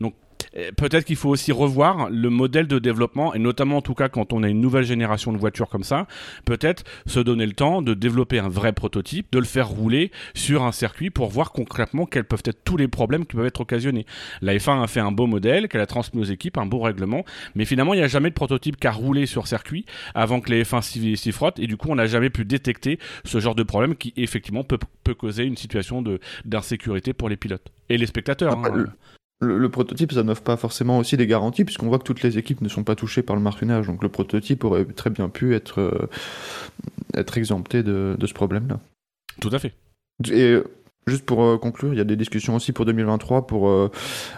Donc, 0.01 0.13
peut-être 0.77 1.06
qu'il 1.06 1.15
faut 1.15 1.30
aussi 1.30 1.51
revoir 1.51 2.10
le 2.10 2.30
modèle 2.30 2.67
de 2.67 2.80
développement, 2.80 3.34
et 3.34 3.39
notamment 3.39 3.77
en 3.77 3.82
tout 3.82 3.93
cas 3.93 4.10
quand 4.10 4.34
on 4.34 4.43
a 4.43 4.49
une 4.49 4.62
nouvelle 4.62 4.84
génération 4.84 5.32
de 5.34 5.38
voitures 5.38 5.69
comme 5.69 5.84
ça, 5.84 6.08
peut-être 6.45 6.84
se 7.06 7.19
donner 7.19 7.45
le 7.45 7.54
temps 7.54 7.82
de 7.82 7.93
développer 7.93 8.39
un 8.39 8.49
vrai 8.49 8.73
prototype, 8.73 9.27
de 9.32 9.39
le 9.39 9.45
faire 9.45 9.67
rouler 9.67 10.12
sur 10.34 10.63
un 10.63 10.71
circuit 10.71 11.10
pour 11.10 11.30
voir 11.30 11.51
concrètement 11.51 12.06
quels 12.06 12.25
peuvent 12.25 12.43
être 12.45 12.63
tous 12.63 12.77
les 12.77 12.88
problèmes 12.88 13.25
qui 13.25 13.36
peuvent 13.36 13.45
être 13.45 13.62
occasionnés. 13.62 14.06
La 14.41 14.56
F1 14.56 14.84
a 14.84 14.88
fait 14.88 14.99
un 14.99 15.12
beau 15.12 15.27
modèle, 15.27 15.67
qu'elle 15.67 15.82
a 15.82 15.86
transmis 15.86 16.21
aux 16.21 16.25
équipes, 16.25 16.58
un 16.58 16.65
beau 16.65 16.80
règlement, 16.80 17.23
mais 17.56 17.65
finalement 17.65 17.93
il 17.93 17.97
n'y 17.97 18.04
a 18.04 18.08
jamais 18.08 18.30
de 18.30 18.36
prototype 18.36 18.77
qui 18.77 18.88
a 18.88 18.91
roulé 18.91 19.25
sur 19.25 19.47
circuit 19.47 19.86
avant 20.15 20.41
que 20.41 20.49
les 20.51 20.63
F1 20.63 20.82
s'y 21.15 21.32
frottent, 21.32 21.60
et 21.60 21.67
du 21.67 21.77
coup 21.77 21.89
on 21.89 21.95
n'a 21.95 22.08
jamais 22.08 22.30
pu 22.30 22.45
détecter 22.45 22.99
ce 23.25 23.39
genre 23.39 23.56
de 23.56 23.63
problème 23.63 23.95
qui 23.95 24.13
effectivement 24.17 24.63
peut, 24.63 24.80
causer 25.17 25.43
une 25.43 25.58
situation 25.58 26.04
d'insécurité 26.45 27.13
pour 27.13 27.27
les 27.27 27.36
pilotes 27.36 27.67
et 27.89 27.97
les 27.97 28.06
spectateurs. 28.06 28.58
Hein 28.58 28.86
prototype, 29.69 30.12
ça 30.12 30.23
n'offre 30.23 30.43
pas 30.43 30.58
forcément 30.58 30.99
aussi 30.99 31.17
des 31.17 31.27
garanties, 31.27 31.65
puisqu'on 31.65 31.88
voit 31.88 31.99
que 31.99 32.04
toutes 32.04 32.21
les 32.21 32.38
équipes 32.38 32.62
ne 32.62 32.69
sont 32.69 32.84
pas 32.84 32.95
touchées 32.95 33.23
par 33.23 33.36
le 33.36 33.41
marquinage. 33.41 33.88
Donc 33.88 34.04
le 34.04 34.10
prototype 34.10 34.63
aurait 34.63 34.86
très 34.86 35.10
bien 35.10 35.30
pu 35.30 35.56
être, 35.56 35.80
euh, 35.80 36.10
être 37.15 37.38
exempté 37.38 37.84
de, 37.84 38.15
ce 38.23 38.34
problème-là. 38.34 38.80
Tout 39.39 39.49
à 39.51 39.60
fait. 39.60 39.73
Et 40.32 40.58
juste 41.08 41.25
pour 41.25 41.43
euh, 41.43 41.58
conclure, 41.58 41.93
il 41.93 41.97
y 41.97 42.01
a 42.01 42.06
des 42.06 42.15
discussions 42.15 42.56
aussi 42.56 42.71
pour 42.71 42.86
2023 42.86 43.47
pour 43.47 43.69
euh, 43.69 43.89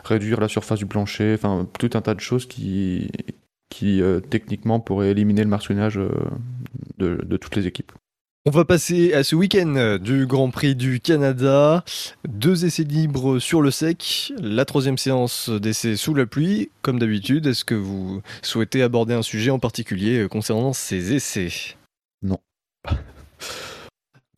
réduire 0.06 0.40
la 0.40 0.48
surface 0.48 0.80
du 0.80 0.86
plancher, 0.86 1.34
enfin 1.34 1.68
tout 1.78 1.90
un 1.94 2.02
tas 2.02 2.14
de 2.14 2.22
choses 2.22 2.46
qui, 2.46 3.12
qui 3.70 4.02
techniquement 4.30 4.80
pourraient 4.80 5.12
éliminer 5.12 5.44
le 5.44 5.50
marquinage 5.50 6.00
de, 6.98 7.18
de 7.24 7.38
toutes 7.38 7.56
les 7.56 7.68
équipes. 7.68 7.92
On 8.46 8.52
va 8.52 8.66
passer 8.66 9.14
à 9.14 9.24
ce 9.24 9.38
week-end 9.38 10.00
du 10.02 10.26
Grand 10.26 10.52
Prix 10.52 10.76
du 10.76 11.00
Canada. 11.00 11.86
Deux 12.28 12.66
essais 12.66 12.84
libres 12.84 13.40
sur 13.40 13.62
le 13.62 13.72
sec, 13.72 14.34
la 14.38 14.66
troisième 14.66 14.98
séance 14.98 15.50
d'essais 15.50 15.96
sous 15.96 16.14
la 16.14 16.26
pluie. 16.26 16.70
Comme 16.82 17.00
d'habitude, 17.00 17.48
est-ce 17.48 17.64
que 17.64 17.74
vous 17.74 18.22
souhaitez 18.42 18.84
aborder 18.84 19.14
un 19.14 19.22
sujet 19.22 19.50
en 19.50 19.60
particulier 19.60 20.28
concernant 20.30 20.74
ces 20.74 21.14
essais? 21.14 21.48
Non. 22.22 22.38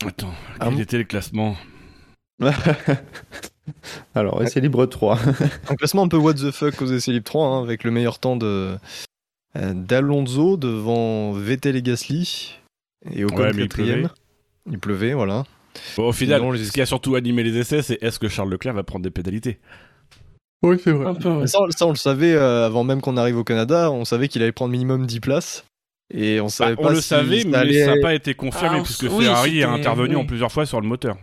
Attends, 0.06 0.36
quel 0.60 0.82
était 0.82 1.00
le 1.00 1.06
classement? 1.06 1.58
Alors, 4.14 4.44
essais 4.44 4.62
libre 4.62 4.86
3. 4.86 5.18
un 5.70 5.76
classement 5.76 6.04
un 6.04 6.10
peu 6.10 6.18
what 6.18 6.36
the 6.36 6.52
fuck 6.52 6.80
aux 6.80 6.94
essais 6.94 7.12
libres 7.12 7.26
3, 7.26 7.48
hein, 7.48 7.64
avec 7.64 7.84
le 7.84 7.90
meilleur 7.90 8.20
temps 8.20 8.36
de 8.36 8.78
d'Alonso 9.56 10.58
devant 10.58 11.32
Vettel 11.32 11.76
et 11.76 11.82
Gasly. 11.82 12.60
Et 13.12 13.24
au 13.24 13.30
ouais, 13.30 13.52
quatrième, 13.52 14.10
il 14.72 14.80
pleuvait. 14.80 15.14
voilà. 15.14 15.44
Bon, 15.98 16.08
au 16.10 16.12
final, 16.14 16.42
ce 16.58 16.72
qui 16.72 16.82
a 16.82 16.86
surtout 16.86 17.16
animé 17.16 17.44
les 17.44 17.58
essais, 17.58 17.82
c'est 17.82 18.02
est-ce 18.02 18.18
que 18.20 18.28
Charles 18.30 18.50
Leclerc 18.50 18.74
va 18.74 18.84
prendre 18.84 19.04
des 19.04 19.12
pénalités? 19.12 19.60
Oui, 20.64 20.78
c'est 20.84 20.92
vrai. 20.92 21.06
Un 21.08 21.14
peu, 21.16 21.30
ouais. 21.30 21.48
Ça, 21.48 21.60
on- 21.62 21.70
ça, 21.72 21.86
on 21.86 21.90
le 21.92 21.96
savait 21.96 22.34
euh, 22.34 22.66
avant 22.66 22.84
même 22.84 23.02
qu'on 23.02 23.18
arrive 23.18 23.38
au 23.38 23.44
Canada. 23.44 23.92
On 23.92 24.06
savait 24.06 24.28
qu'il 24.30 24.42
allait 24.42 24.52
prendre 24.54 24.72
minimum 24.72 25.06
10 25.06 25.20
places. 25.20 25.66
Et 26.14 26.40
on 26.40 26.46
Bah, 26.46 26.50
savait 26.50 26.76
On 26.80 26.84
pas 26.84 26.90
le 26.92 27.02
si 27.02 27.08
savait, 27.10 27.42
ça 27.42 27.48
mais 27.50 27.58
allait- 27.58 27.86
ça 27.86 27.96
n'a 27.96 28.02
pas 28.02 28.14
été 28.14 28.34
confirmé 28.36 28.78
Ah, 28.78 28.80
on 28.80 28.84
puisque 28.84 29.04
oui, 29.12 29.26
Ferrari 29.26 29.64
a 29.64 29.72
intervenu 29.72 30.16
oui. 30.16 30.22
en 30.22 30.26
plusieurs 30.26 30.52
fois 30.52 30.66
sur 30.66 30.80
le 30.82 30.88
moteur. 30.88 31.18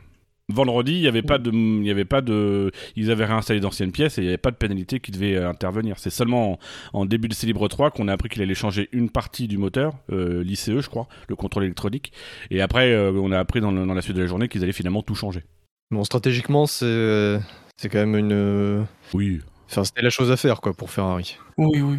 Vendredi, 0.49 0.95
il 0.95 1.01
n'y 1.01 1.07
avait 1.09 1.23
pas 1.23 1.39
de, 1.39 1.51
il 1.53 1.87
y 1.87 1.91
avait 1.91 2.05
pas 2.05 2.21
de, 2.21 2.73
ils 2.97 3.11
avaient 3.11 3.25
réinstallé 3.25 3.61
d'anciennes 3.61 3.93
pièces 3.93 4.19
et 4.19 4.23
il 4.23 4.25
n'y 4.25 4.29
avait 4.31 4.37
pas 4.39 4.51
de 4.51 4.57
pénalité 4.57 4.99
qui 5.01 5.11
devait 5.13 5.37
euh, 5.37 5.49
intervenir. 5.49 5.99
C'est 5.99 6.11
seulement 6.11 6.53
en, 6.53 6.59
en 7.01 7.05
début 7.07 7.29
de 7.29 7.35
Célibre 7.35 7.69
3 7.69 7.91
qu'on 7.93 8.09
a 8.09 8.13
appris 8.13 8.29
qu'il 8.29 8.43
allait 8.43 8.55
changer 8.55 8.89
une 8.93 9.09
partie 9.09 9.47
du 9.49 9.57
moteur, 9.57 9.95
euh, 10.11 10.43
l'ICE, 10.43 10.81
je 10.81 10.89
crois, 10.89 11.07
le 11.29 11.37
contrôle 11.37 11.65
électronique. 11.65 12.13
Et 12.51 12.61
après, 12.61 12.93
euh, 12.93 13.13
on 13.15 13.31
a 13.33 13.39
appris 13.39 13.61
dans, 13.61 13.71
le- 13.71 13.87
dans 13.87 13.95
la 13.95 14.03
suite 14.03 14.17
de 14.17 14.21
la 14.23 14.27
journée 14.27 14.49
qu'ils 14.49 14.63
allaient 14.65 14.73
finalement 14.73 15.03
tout 15.03 15.15
changer. 15.15 15.43
Bon, 15.91 16.05
stratégiquement, 16.05 16.67
c'est 16.67 17.39
c'est 17.77 17.89
quand 17.89 17.99
même 18.01 18.17
une. 18.17 18.33
euh, 18.33 18.83
Oui. 19.15 19.41
Enfin, 19.71 19.85
c'était 19.85 20.03
la 20.03 20.11
chose 20.11 20.31
à 20.31 20.37
faire 20.37 20.61
quoi 20.61 20.75
pour 20.75 20.91
Ferrari. 20.91 21.39
Oui, 21.57 21.81
oui. 21.81 21.99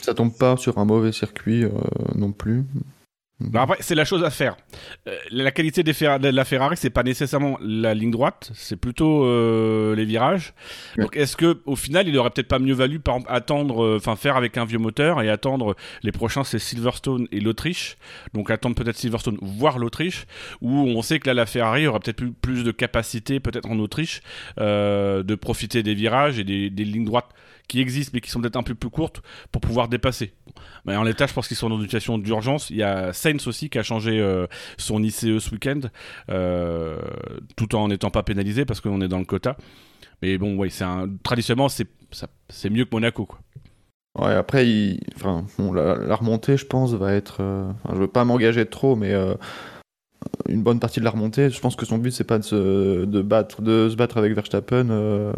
Ça 0.00 0.14
tombe 0.14 0.36
pas 0.38 0.56
sur 0.56 0.78
un 0.78 0.84
mauvais 0.84 1.12
circuit 1.12 1.64
euh, 1.64 1.70
non 2.14 2.32
plus. 2.32 2.62
Bah 3.40 3.62
après, 3.62 3.78
c'est 3.80 3.94
la 3.94 4.04
chose 4.04 4.22
à 4.22 4.30
faire. 4.30 4.56
Euh, 5.08 5.16
la 5.30 5.50
qualité 5.50 5.82
des 5.82 5.92
de 5.92 6.28
la 6.28 6.44
Ferrari, 6.44 6.76
c'est 6.76 6.90
pas 6.90 7.02
nécessairement 7.02 7.58
la 7.60 7.94
ligne 7.94 8.10
droite, 8.10 8.50
c'est 8.54 8.76
plutôt 8.76 9.24
euh, 9.24 9.96
les 9.96 10.04
virages. 10.04 10.54
Ouais. 10.96 11.04
Donc, 11.04 11.16
est-ce 11.16 11.36
que 11.36 11.60
au 11.66 11.76
final, 11.76 12.06
il 12.08 12.16
aurait 12.18 12.30
peut-être 12.30 12.48
pas 12.48 12.58
mieux 12.58 12.74
valu, 12.74 13.00
par 13.00 13.18
attendre, 13.28 13.84
euh, 13.84 13.96
enfin, 13.96 14.16
faire 14.16 14.36
avec 14.36 14.56
un 14.58 14.64
vieux 14.64 14.78
moteur 14.78 15.20
et 15.22 15.28
attendre 15.28 15.74
les 16.02 16.12
prochains, 16.12 16.44
c'est 16.44 16.58
Silverstone 16.58 17.26
et 17.32 17.40
l'Autriche. 17.40 17.96
Donc, 18.32 18.50
attendre 18.50 18.76
peut-être 18.76 18.96
Silverstone, 18.96 19.38
voire 19.42 19.78
l'Autriche, 19.78 20.26
où 20.60 20.70
on 20.70 21.02
sait 21.02 21.18
que 21.18 21.28
là, 21.28 21.34
la 21.34 21.46
Ferrari 21.46 21.86
aurait 21.86 22.00
peut-être 22.00 22.16
plus, 22.16 22.32
plus 22.32 22.64
de 22.64 22.70
capacité, 22.70 23.40
peut-être 23.40 23.68
en 23.68 23.78
Autriche, 23.78 24.20
de 24.58 25.34
profiter 25.34 25.82
des 25.82 25.94
virages 25.94 26.38
et 26.38 26.44
des, 26.44 26.70
des 26.70 26.84
lignes 26.84 27.04
droites 27.04 27.30
existent, 27.80 28.12
mais 28.14 28.20
qui 28.20 28.30
sont 28.30 28.40
peut-être 28.40 28.56
un 28.56 28.62
peu 28.62 28.74
plus 28.74 28.90
courtes 28.90 29.22
pour 29.50 29.60
pouvoir 29.60 29.88
dépasser. 29.88 30.34
Mais 30.84 30.96
en 30.96 31.02
l'état, 31.02 31.26
je 31.26 31.32
pense 31.32 31.48
qu'ils 31.48 31.56
sont 31.56 31.68
dans 31.68 31.76
une 31.76 31.84
situation 31.84 32.18
d'urgence. 32.18 32.70
Il 32.70 32.76
y 32.76 32.82
a 32.82 33.12
Sainz 33.12 33.46
aussi 33.46 33.70
qui 33.70 33.78
a 33.78 33.82
changé 33.82 34.20
euh, 34.20 34.46
son 34.78 35.02
ICE 35.02 35.38
ce 35.38 35.50
week-end, 35.50 35.80
euh, 36.30 37.00
tout 37.56 37.74
en 37.74 37.88
n'étant 37.88 38.10
pas 38.10 38.22
pénalisé 38.22 38.64
parce 38.64 38.80
qu'on 38.80 39.00
est 39.00 39.08
dans 39.08 39.18
le 39.18 39.24
quota. 39.24 39.56
Mais 40.22 40.38
bon, 40.38 40.56
ouais, 40.56 40.70
c'est 40.70 40.84
un... 40.84 41.08
traditionnellement, 41.22 41.68
c'est 41.68 41.88
c'est 42.48 42.68
mieux 42.68 42.84
que 42.84 42.90
Monaco. 42.92 43.26
Quoi. 43.26 43.38
Ouais, 44.18 44.34
après, 44.34 44.68
il... 44.68 45.00
enfin, 45.16 45.46
la, 45.74 46.14
remontée, 46.14 46.56
je 46.56 46.66
pense, 46.66 46.92
va 46.92 47.14
être. 47.14 47.38
euh, 47.40 47.72
je 47.90 47.96
veux 47.96 48.08
pas 48.08 48.24
m'engager 48.24 48.66
trop, 48.66 48.94
mais 48.96 49.14
une 50.48 50.62
bonne 50.62 50.80
partie 50.80 51.00
de 51.00 51.04
la 51.04 51.10
remontée, 51.10 51.50
je 51.50 51.60
pense 51.60 51.76
que 51.76 51.86
son 51.86 51.98
but, 51.98 52.10
c'est 52.10 52.24
pas 52.24 52.38
de 52.38 52.44
se, 52.44 53.04
battre, 53.22 53.62
de 53.62 53.88
se 53.88 53.96
battre 53.96 54.18
avec 54.18 54.34
Verstappen. 54.34 55.32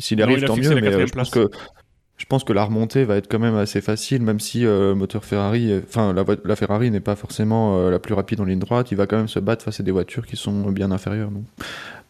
S'il 0.00 0.20
arrive, 0.22 0.44
tant 0.44 0.56
mieux, 0.56 0.74
mais 0.74 0.88
euh, 0.88 1.06
je 1.06 1.12
pense 1.12 1.30
que. 1.30 1.48
Je 2.16 2.26
pense 2.26 2.44
que 2.44 2.52
la 2.52 2.64
remontée 2.64 3.04
va 3.04 3.16
être 3.16 3.28
quand 3.30 3.38
même 3.38 3.54
assez 3.54 3.80
facile, 3.80 4.20
même 4.20 4.40
si 4.40 4.66
euh, 4.66 4.90
le 4.90 4.94
moteur 4.94 5.24
Ferrari, 5.24 5.72
enfin 5.88 6.12
la, 6.12 6.54
Ferrari 6.54 6.90
n'est 6.90 7.00
pas 7.00 7.16
forcément 7.16 7.78
euh, 7.78 7.90
la 7.90 7.98
plus 7.98 8.12
rapide 8.12 8.42
en 8.42 8.44
ligne 8.44 8.58
droite, 8.58 8.90
il 8.92 8.96
va 8.98 9.06
quand 9.06 9.16
même 9.16 9.26
se 9.26 9.38
battre 9.38 9.64
face 9.64 9.80
à 9.80 9.82
des 9.82 9.90
voitures 9.90 10.26
qui 10.26 10.36
sont 10.36 10.70
bien 10.70 10.90
inférieures. 10.90 11.30
donc. 11.30 11.44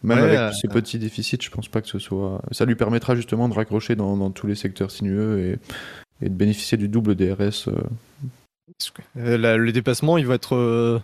Même 0.03 0.17
Ouais, 0.17 0.25
avec 0.25 0.37
euh, 0.37 0.51
ces 0.51 0.67
petits 0.67 0.99
déficits, 0.99 1.37
je 1.41 1.49
pense 1.49 1.69
pas 1.69 1.81
que 1.81 1.87
ce 1.87 1.97
soit. 1.97 2.41
Ça 2.51 2.65
lui 2.65 2.75
permettra 2.75 3.15
justement 3.15 3.47
de 3.47 3.53
raccrocher 3.53 3.95
dans, 3.95 4.17
dans 4.17 4.31
tous 4.31 4.47
les 4.47 4.55
secteurs 4.55 4.91
sinueux 4.91 5.39
et, 5.39 6.25
et 6.25 6.27
de 6.27 6.35
bénéficier 6.35 6.77
du 6.77 6.89
double 6.89 7.15
DRS. 7.15 7.69
euh. 7.69 7.75
Euh, 9.17 9.37
la- 9.37 9.55
le 9.55 9.71
dépassement, 9.71 10.17
il 10.17 10.25
va 10.27 10.35
être 10.35 10.55
euh, 10.57 10.99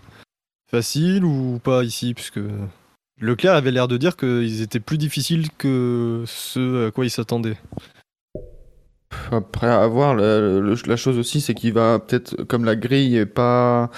facile 0.70 1.24
ou 1.24 1.60
pas 1.64 1.84
ici 1.86 2.14
Puisque 2.14 2.40
Leclerc 3.20 3.56
avait 3.56 3.72
l'air 3.72 3.88
de 3.88 3.98
dire 3.98 4.16
qu'ils 4.16 4.62
étaient 4.62 4.80
plus 4.80 4.98
difficiles 4.98 5.48
que 5.58 6.24
ce 6.28 6.88
à 6.88 6.92
quoi 6.92 7.06
il 7.06 7.10
s'attendait. 7.10 7.58
Après, 9.32 9.68
à 9.68 9.88
voir, 9.88 10.16
la, 10.16 10.40
le- 10.40 10.76
chose 10.96 11.18
aussi, 11.18 11.42
c'est 11.42 11.54
qu'il 11.54 11.74
va 11.74 12.00
peut-être, 12.00 12.44
comme 12.44 12.66
la 12.66 12.76
grille 12.76 13.16
est 13.18 13.26
pas. 13.26 13.90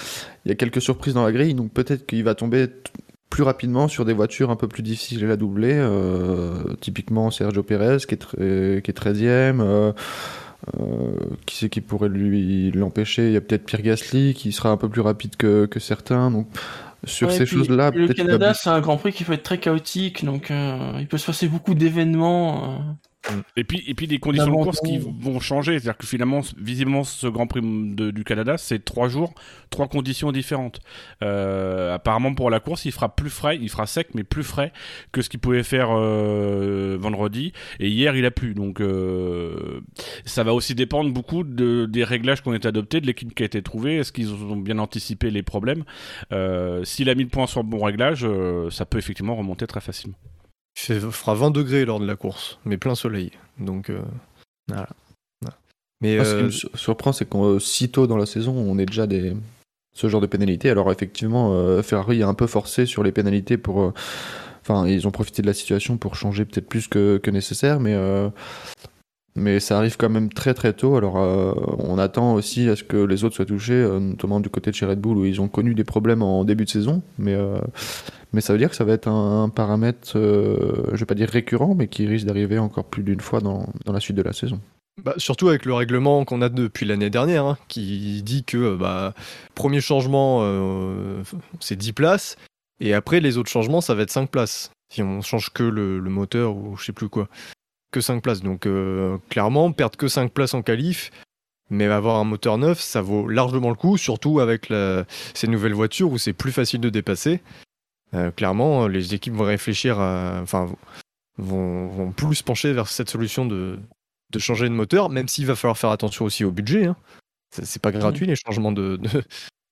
Il 0.44 0.48
y 0.48 0.52
a 0.52 0.54
quelques 0.54 0.80
surprises 0.80 1.14
dans 1.14 1.24
la 1.24 1.32
grille, 1.32 1.54
donc 1.54 1.72
peut-être 1.72 2.06
qu'il 2.06 2.24
va 2.24 2.34
tomber 2.34 2.68
plus 3.28 3.42
rapidement 3.42 3.86
sur 3.88 4.04
des 4.04 4.12
voitures 4.12 4.50
un 4.50 4.56
peu 4.56 4.66
plus 4.68 4.82
difficiles 4.82 5.30
à 5.30 5.36
doubler. 5.36 5.74
euh, 5.74 6.74
typiquement 6.80 7.30
Sergio 7.30 7.62
Perez, 7.62 7.98
qui 8.08 8.14
est, 8.14 8.22
tr- 8.22 8.80
qui 8.82 8.90
est 8.90 8.94
13ème. 8.98 9.60
euh, 9.60 9.92
euh, 10.78 11.12
qui 11.46 11.56
c'est 11.56 11.68
qui 11.68 11.80
pourrait 11.80 12.08
lui 12.08 12.70
l'empêcher? 12.72 13.26
Il 13.28 13.32
y 13.32 13.36
a 13.36 13.40
peut-être 13.40 13.64
Pierre 13.64 13.82
Gasly 13.82 14.34
qui 14.34 14.52
sera 14.52 14.70
un 14.70 14.76
peu 14.76 14.88
plus 14.88 15.00
rapide 15.00 15.36
que, 15.36 15.66
que 15.66 15.80
certains. 15.80 16.44
Sur 17.04 17.28
Ouais, 17.28 17.36
ces 17.36 17.46
choses-là, 17.46 17.90
Le 17.94 18.08
Canada, 18.12 18.54
c'est 18.54 18.70
un 18.70 18.80
Grand 18.80 18.96
Prix 18.96 19.12
qui 19.12 19.24
peut 19.24 19.32
être 19.32 19.42
très 19.42 19.58
chaotique, 19.58 20.24
donc 20.24 20.50
euh, 20.50 20.92
il 20.98 21.08
peut 21.08 21.18
se 21.18 21.26
passer 21.26 21.48
beaucoup 21.48 21.74
d'événements. 21.74 22.96
Euh. 23.30 23.42
Et 23.56 23.64
puis, 23.64 23.82
et 23.86 23.94
puis 23.94 24.06
des 24.06 24.18
conditions 24.18 24.46
de 24.50 24.64
course 24.64 24.80
qui 24.80 24.98
vont 24.98 25.40
changer. 25.40 25.72
C'est-à-dire 25.72 25.96
que 25.96 26.06
finalement, 26.06 26.40
visiblement, 26.56 27.04
ce 27.04 27.26
Grand 27.26 27.46
Prix 27.46 27.60
de- 27.62 28.10
du 28.10 28.24
Canada, 28.24 28.58
c'est 28.58 28.84
trois 28.84 29.08
jours, 29.08 29.34
trois 29.70 29.88
conditions 29.88 30.32
différentes. 30.32 30.80
Euh, 31.22 31.94
apparemment, 31.94 32.34
pour 32.34 32.50
la 32.50 32.60
course, 32.60 32.84
il 32.84 32.92
fera 32.92 33.14
plus 33.14 33.30
frais, 33.30 33.58
il 33.60 33.68
fera 33.68 33.86
sec, 33.86 34.08
mais 34.14 34.24
plus 34.24 34.42
frais 34.42 34.72
que 35.12 35.22
ce 35.22 35.28
qu'il 35.28 35.40
pouvait 35.40 35.62
faire 35.62 35.88
euh, 35.90 36.96
vendredi. 37.00 37.52
Et 37.78 37.88
hier, 37.88 38.16
il 38.16 38.24
a 38.24 38.30
plu. 38.30 38.54
Donc, 38.54 38.80
euh, 38.80 39.80
ça 40.24 40.44
va 40.44 40.54
aussi 40.54 40.74
dépendre 40.74 41.12
beaucoup 41.12 41.44
de, 41.44 41.86
des 41.86 42.04
réglages 42.04 42.42
qui 42.42 42.48
ont 42.48 42.54
été 42.54 42.68
adoptés, 42.68 43.00
de 43.00 43.06
l'équipe 43.06 43.34
qui 43.34 43.42
a 43.42 43.46
été 43.46 43.62
trouvée. 43.62 43.96
Est-ce 43.96 44.12
qu'ils 44.12 44.32
ont 44.32 44.56
bien 44.56 44.78
anticipé 44.78 45.30
les 45.30 45.42
problèmes? 45.42 45.84
S'il 46.84 47.08
a 47.10 47.14
mis 47.14 47.24
le 47.24 47.28
point 47.28 47.46
sur 47.46 47.62
le 47.62 47.68
bon 47.68 47.84
réglage, 47.84 48.26
ça 48.70 48.86
peut 48.86 48.98
effectivement 48.98 49.36
remonter 49.36 49.66
très 49.66 49.80
facilement. 49.80 50.16
Il 50.76 50.80
fait- 50.80 51.00
fera 51.00 51.34
20 51.34 51.50
degrés 51.50 51.84
lors 51.84 52.00
de 52.00 52.06
la 52.06 52.16
course, 52.16 52.58
mais 52.64 52.76
plein 52.78 52.94
soleil. 52.94 53.32
Donc 53.58 53.90
euh, 53.90 54.00
voilà. 54.68 54.88
Voilà. 55.42 55.56
Mais 56.00 56.18
ce 56.24 56.30
qui 56.34 56.40
euh, 56.40 56.44
me 56.44 56.50
sur- 56.50 56.70
surprend, 56.78 57.12
c'est 57.12 57.28
qu'si 57.28 57.60
si 57.66 57.88
tôt 57.90 58.06
dans 58.06 58.16
la 58.16 58.26
saison, 58.26 58.52
on 58.56 58.78
est 58.78 58.86
déjà 58.86 59.06
des 59.06 59.34
ce 59.92 60.08
genre 60.08 60.20
de 60.20 60.26
pénalités. 60.26 60.70
Alors 60.70 60.90
effectivement, 60.92 61.52
euh, 61.52 61.82
Ferrari 61.82 62.22
a 62.22 62.28
un 62.28 62.34
peu 62.34 62.46
forcé 62.46 62.86
sur 62.86 63.02
les 63.02 63.12
pénalités 63.12 63.56
pour. 63.58 63.82
euh, 63.82 63.92
Enfin, 64.62 64.86
ils 64.86 65.08
ont 65.08 65.10
profité 65.10 65.40
de 65.42 65.46
la 65.46 65.54
situation 65.54 65.96
pour 65.96 66.14
changer 66.16 66.44
peut-être 66.44 66.68
plus 66.68 66.86
que, 66.86 67.16
que 67.16 67.30
nécessaire, 67.30 67.80
mais 67.80 67.94
euh, 67.94 68.28
mais 69.34 69.58
ça 69.58 69.78
arrive 69.78 69.96
quand 69.96 70.10
même 70.10 70.30
très 70.32 70.52
très 70.54 70.74
tôt. 70.74 70.96
Alors 70.96 71.16
euh, 71.18 71.54
on 71.78 71.98
attend 71.98 72.34
aussi 72.34 72.68
à 72.68 72.76
ce 72.76 72.84
que 72.84 72.98
les 72.98 73.24
autres 73.24 73.34
soient 73.36 73.46
touchés, 73.46 73.72
euh, 73.72 73.98
notamment 73.98 74.38
du 74.38 74.50
côté 74.50 74.70
de 74.70 74.76
chez 74.76 74.84
Red 74.86 75.00
Bull 75.00 75.16
où 75.16 75.24
ils 75.24 75.40
ont 75.40 75.48
connu 75.48 75.74
des 75.74 75.82
problèmes 75.84 76.22
en 76.22 76.44
début 76.44 76.66
de 76.66 76.70
saison, 76.70 77.02
mais 77.18 77.34
euh, 77.34 77.58
mais 78.32 78.40
ça 78.40 78.52
veut 78.52 78.58
dire 78.58 78.70
que 78.70 78.76
ça 78.76 78.84
va 78.84 78.92
être 78.92 79.08
un, 79.08 79.48
paramètre, 79.48 80.16
euh, 80.16 80.84
je 80.92 80.96
vais 80.96 81.06
pas 81.06 81.14
dire 81.14 81.28
récurrent, 81.28 81.74
mais 81.74 81.88
qui 81.88 82.06
risque 82.06 82.26
d'arriver 82.26 82.58
encore 82.58 82.84
plus 82.84 83.02
d'une 83.02 83.20
fois 83.20 83.40
dans, 83.40 83.66
dans 83.84 83.92
la 83.92 84.00
suite 84.00 84.16
de 84.16 84.22
la 84.22 84.32
saison. 84.32 84.60
bah, 85.02 85.14
surtout 85.16 85.48
avec 85.48 85.64
le 85.64 85.74
règlement 85.74 86.24
qu'on 86.24 86.42
a 86.42 86.48
depuis 86.48 86.86
l'année 86.86 87.10
dernière, 87.10 87.44
hein, 87.44 87.58
qui 87.68 88.22
dit 88.22 88.44
que 88.44 88.56
euh, 88.56 88.76
bah, 88.76 89.14
premier 89.54 89.80
changement, 89.80 90.40
euh, 90.42 91.22
c'est 91.58 91.76
10 91.76 91.92
places, 91.92 92.36
et 92.80 92.94
après 92.94 93.20
les 93.20 93.36
autres 93.36 93.50
changements, 93.50 93.80
ça 93.80 93.94
va 93.94 94.02
être 94.02 94.10
5 94.10 94.30
places. 94.30 94.70
Si 94.92 95.02
on 95.02 95.22
change 95.22 95.50
que 95.50 95.62
le, 95.62 96.00
moteur 96.00 96.56
ou 96.56 96.76
je 96.76 96.86
sais 96.86 96.92
plus 96.92 97.08
quoi. 97.08 97.28
Que 97.92 98.00
5 98.00 98.22
places. 98.22 98.42
Donc 98.42 98.66
clairement, 99.28 99.70
perdre 99.70 99.96
que 99.96 100.08
5 100.08 100.32
places 100.32 100.54
en 100.54 100.62
qualif, 100.62 101.10
mais 101.70 101.86
avoir 101.86 102.16
un 102.16 102.24
moteur 102.24 102.58
neuf, 102.58 102.80
ça 102.80 103.00
vaut 103.00 103.28
largement 103.28 103.68
le 103.68 103.76
coup, 103.76 103.96
surtout 103.96 104.40
avec 104.40 104.72
ces 105.34 105.46
nouvelles 105.46 105.74
voitures 105.74 106.10
où 106.10 106.18
c'est 106.18 106.32
plus 106.32 106.50
facile 106.50 106.80
de 106.80 106.88
dépasser. 106.88 107.40
Euh, 108.14 108.30
clairement, 108.30 108.88
les 108.88 109.14
équipes 109.14 109.34
vont 109.34 109.44
réfléchir 109.44 109.98
à. 110.00 110.40
Enfin, 110.42 110.68
vont, 111.38 111.86
vont 111.88 112.12
plus 112.12 112.36
se 112.36 112.44
pencher 112.44 112.72
vers 112.72 112.88
cette 112.88 113.08
solution 113.10 113.46
de, 113.46 113.78
de 114.32 114.38
changer 114.38 114.68
de 114.68 114.74
moteur, 114.74 115.08
même 115.10 115.28
s'il 115.28 115.46
va 115.46 115.54
falloir 115.56 115.78
faire 115.78 115.90
attention 115.90 116.24
aussi 116.24 116.44
au 116.44 116.50
budget. 116.50 116.86
Hein. 116.86 116.96
C'est 117.52 117.80
pas 117.82 117.90
gratuit 117.92 118.26
les 118.26 118.36
changements 118.36 118.72
de, 118.72 118.96
de, 118.96 119.22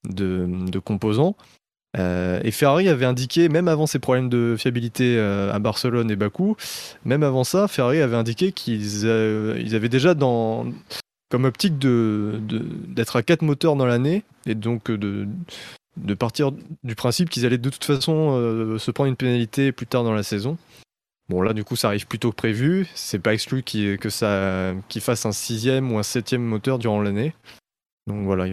de- 0.09 0.71
de 0.71 0.79
composants. 0.79 1.37
Euh, 1.97 2.41
et 2.45 2.51
Ferrari 2.51 2.89
avait 2.89 3.07
indiqué, 3.07 3.49
même 3.49 3.67
avant 3.67 3.87
ces 3.87 3.99
problèmes 3.99 4.29
de 4.29 4.57
fiabilité 4.59 5.17
euh, 5.17 5.53
à 5.53 5.59
Barcelone 5.59 6.11
et 6.11 6.17
Bakou, 6.17 6.55
même 7.05 7.23
avant 7.23 7.45
ça, 7.45 7.67
Ferrari 7.67 8.01
avait 8.01 8.17
indiqué 8.17 8.53
qu'ils 8.53 9.05
euh, 9.07 9.57
ils 9.59 9.75
avaient 9.75 9.89
déjà 9.89 10.13
dans, 10.15 10.67
comme 11.31 11.45
optique 11.45 11.79
de- 11.79 12.41
de- 12.43 12.59
d'être 12.89 13.17
à 13.17 13.23
4 13.23 13.43
moteurs 13.43 13.75
dans 13.75 13.87
l'année, 13.87 14.23
et 14.47 14.55
donc 14.55 14.91
de, 14.91 15.27
de 16.03 16.15
partir 16.15 16.53
du 16.83 16.95
principe 16.95 17.31
qu'ils 17.31 17.47
allaient 17.47 17.59
de 17.59 17.71
toute 17.71 17.85
façon 17.85 18.33
euh, 18.33 18.79
se 18.79 18.91
prendre 18.91 19.09
une 19.09 19.17
pénalité 19.17 19.73
plus 19.73 19.87
tard 19.87 20.05
dans 20.05 20.15
la 20.15 20.23
saison. 20.23 20.57
Bon 21.29 21.43
là 21.43 21.53
du 21.53 21.63
coup 21.63 21.77
ça 21.77 21.89
arrive 21.89 22.07
plus 22.07 22.19
tôt 22.19 22.31
que 22.31 22.37
prévu, 22.37 22.89
c'est 22.95 23.19
pas 23.19 23.35
exclu 23.35 23.63
que 23.63 24.09
ça 24.09 24.73
qu'ils 24.89 25.03
fassent 25.03 25.27
un 25.27 25.33
sixième 25.33 25.93
ou 25.93 25.99
un 25.99 26.03
septième 26.03 26.43
moteur 26.43 26.79
durant 26.79 27.03
l'année. 27.03 27.35
Donc 28.09 28.25
voilà, 28.25 28.47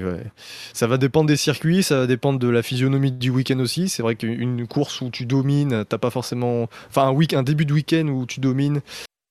ça 0.74 0.86
va 0.86 0.98
dépendre 0.98 1.28
des 1.28 1.38
circuits, 1.38 1.82
ça 1.82 2.00
va 2.00 2.08
dépendre 2.08 2.40
de 2.40 2.50
la 2.50 2.62
physionomie 2.62 3.14
du 3.14 3.30
week-end 3.30 3.60
aussi. 3.60 3.88
C'est 3.88 4.02
vrai 4.04 4.18
qu'une 4.18 4.68
course 4.68 5.00
où 5.00 5.10
tu 5.10 5.26
domines, 5.26 5.86
t'as 5.88 5.98
pas 5.98 6.10
forcément, 6.10 6.68
enfin 6.90 7.08
un, 7.08 7.12
week 7.12 7.34
un 7.34 7.42
début 7.42 7.66
de 7.66 7.72
week-end 7.72 8.08
où 8.10 8.26
tu 8.26 8.42
domines, 8.42 8.82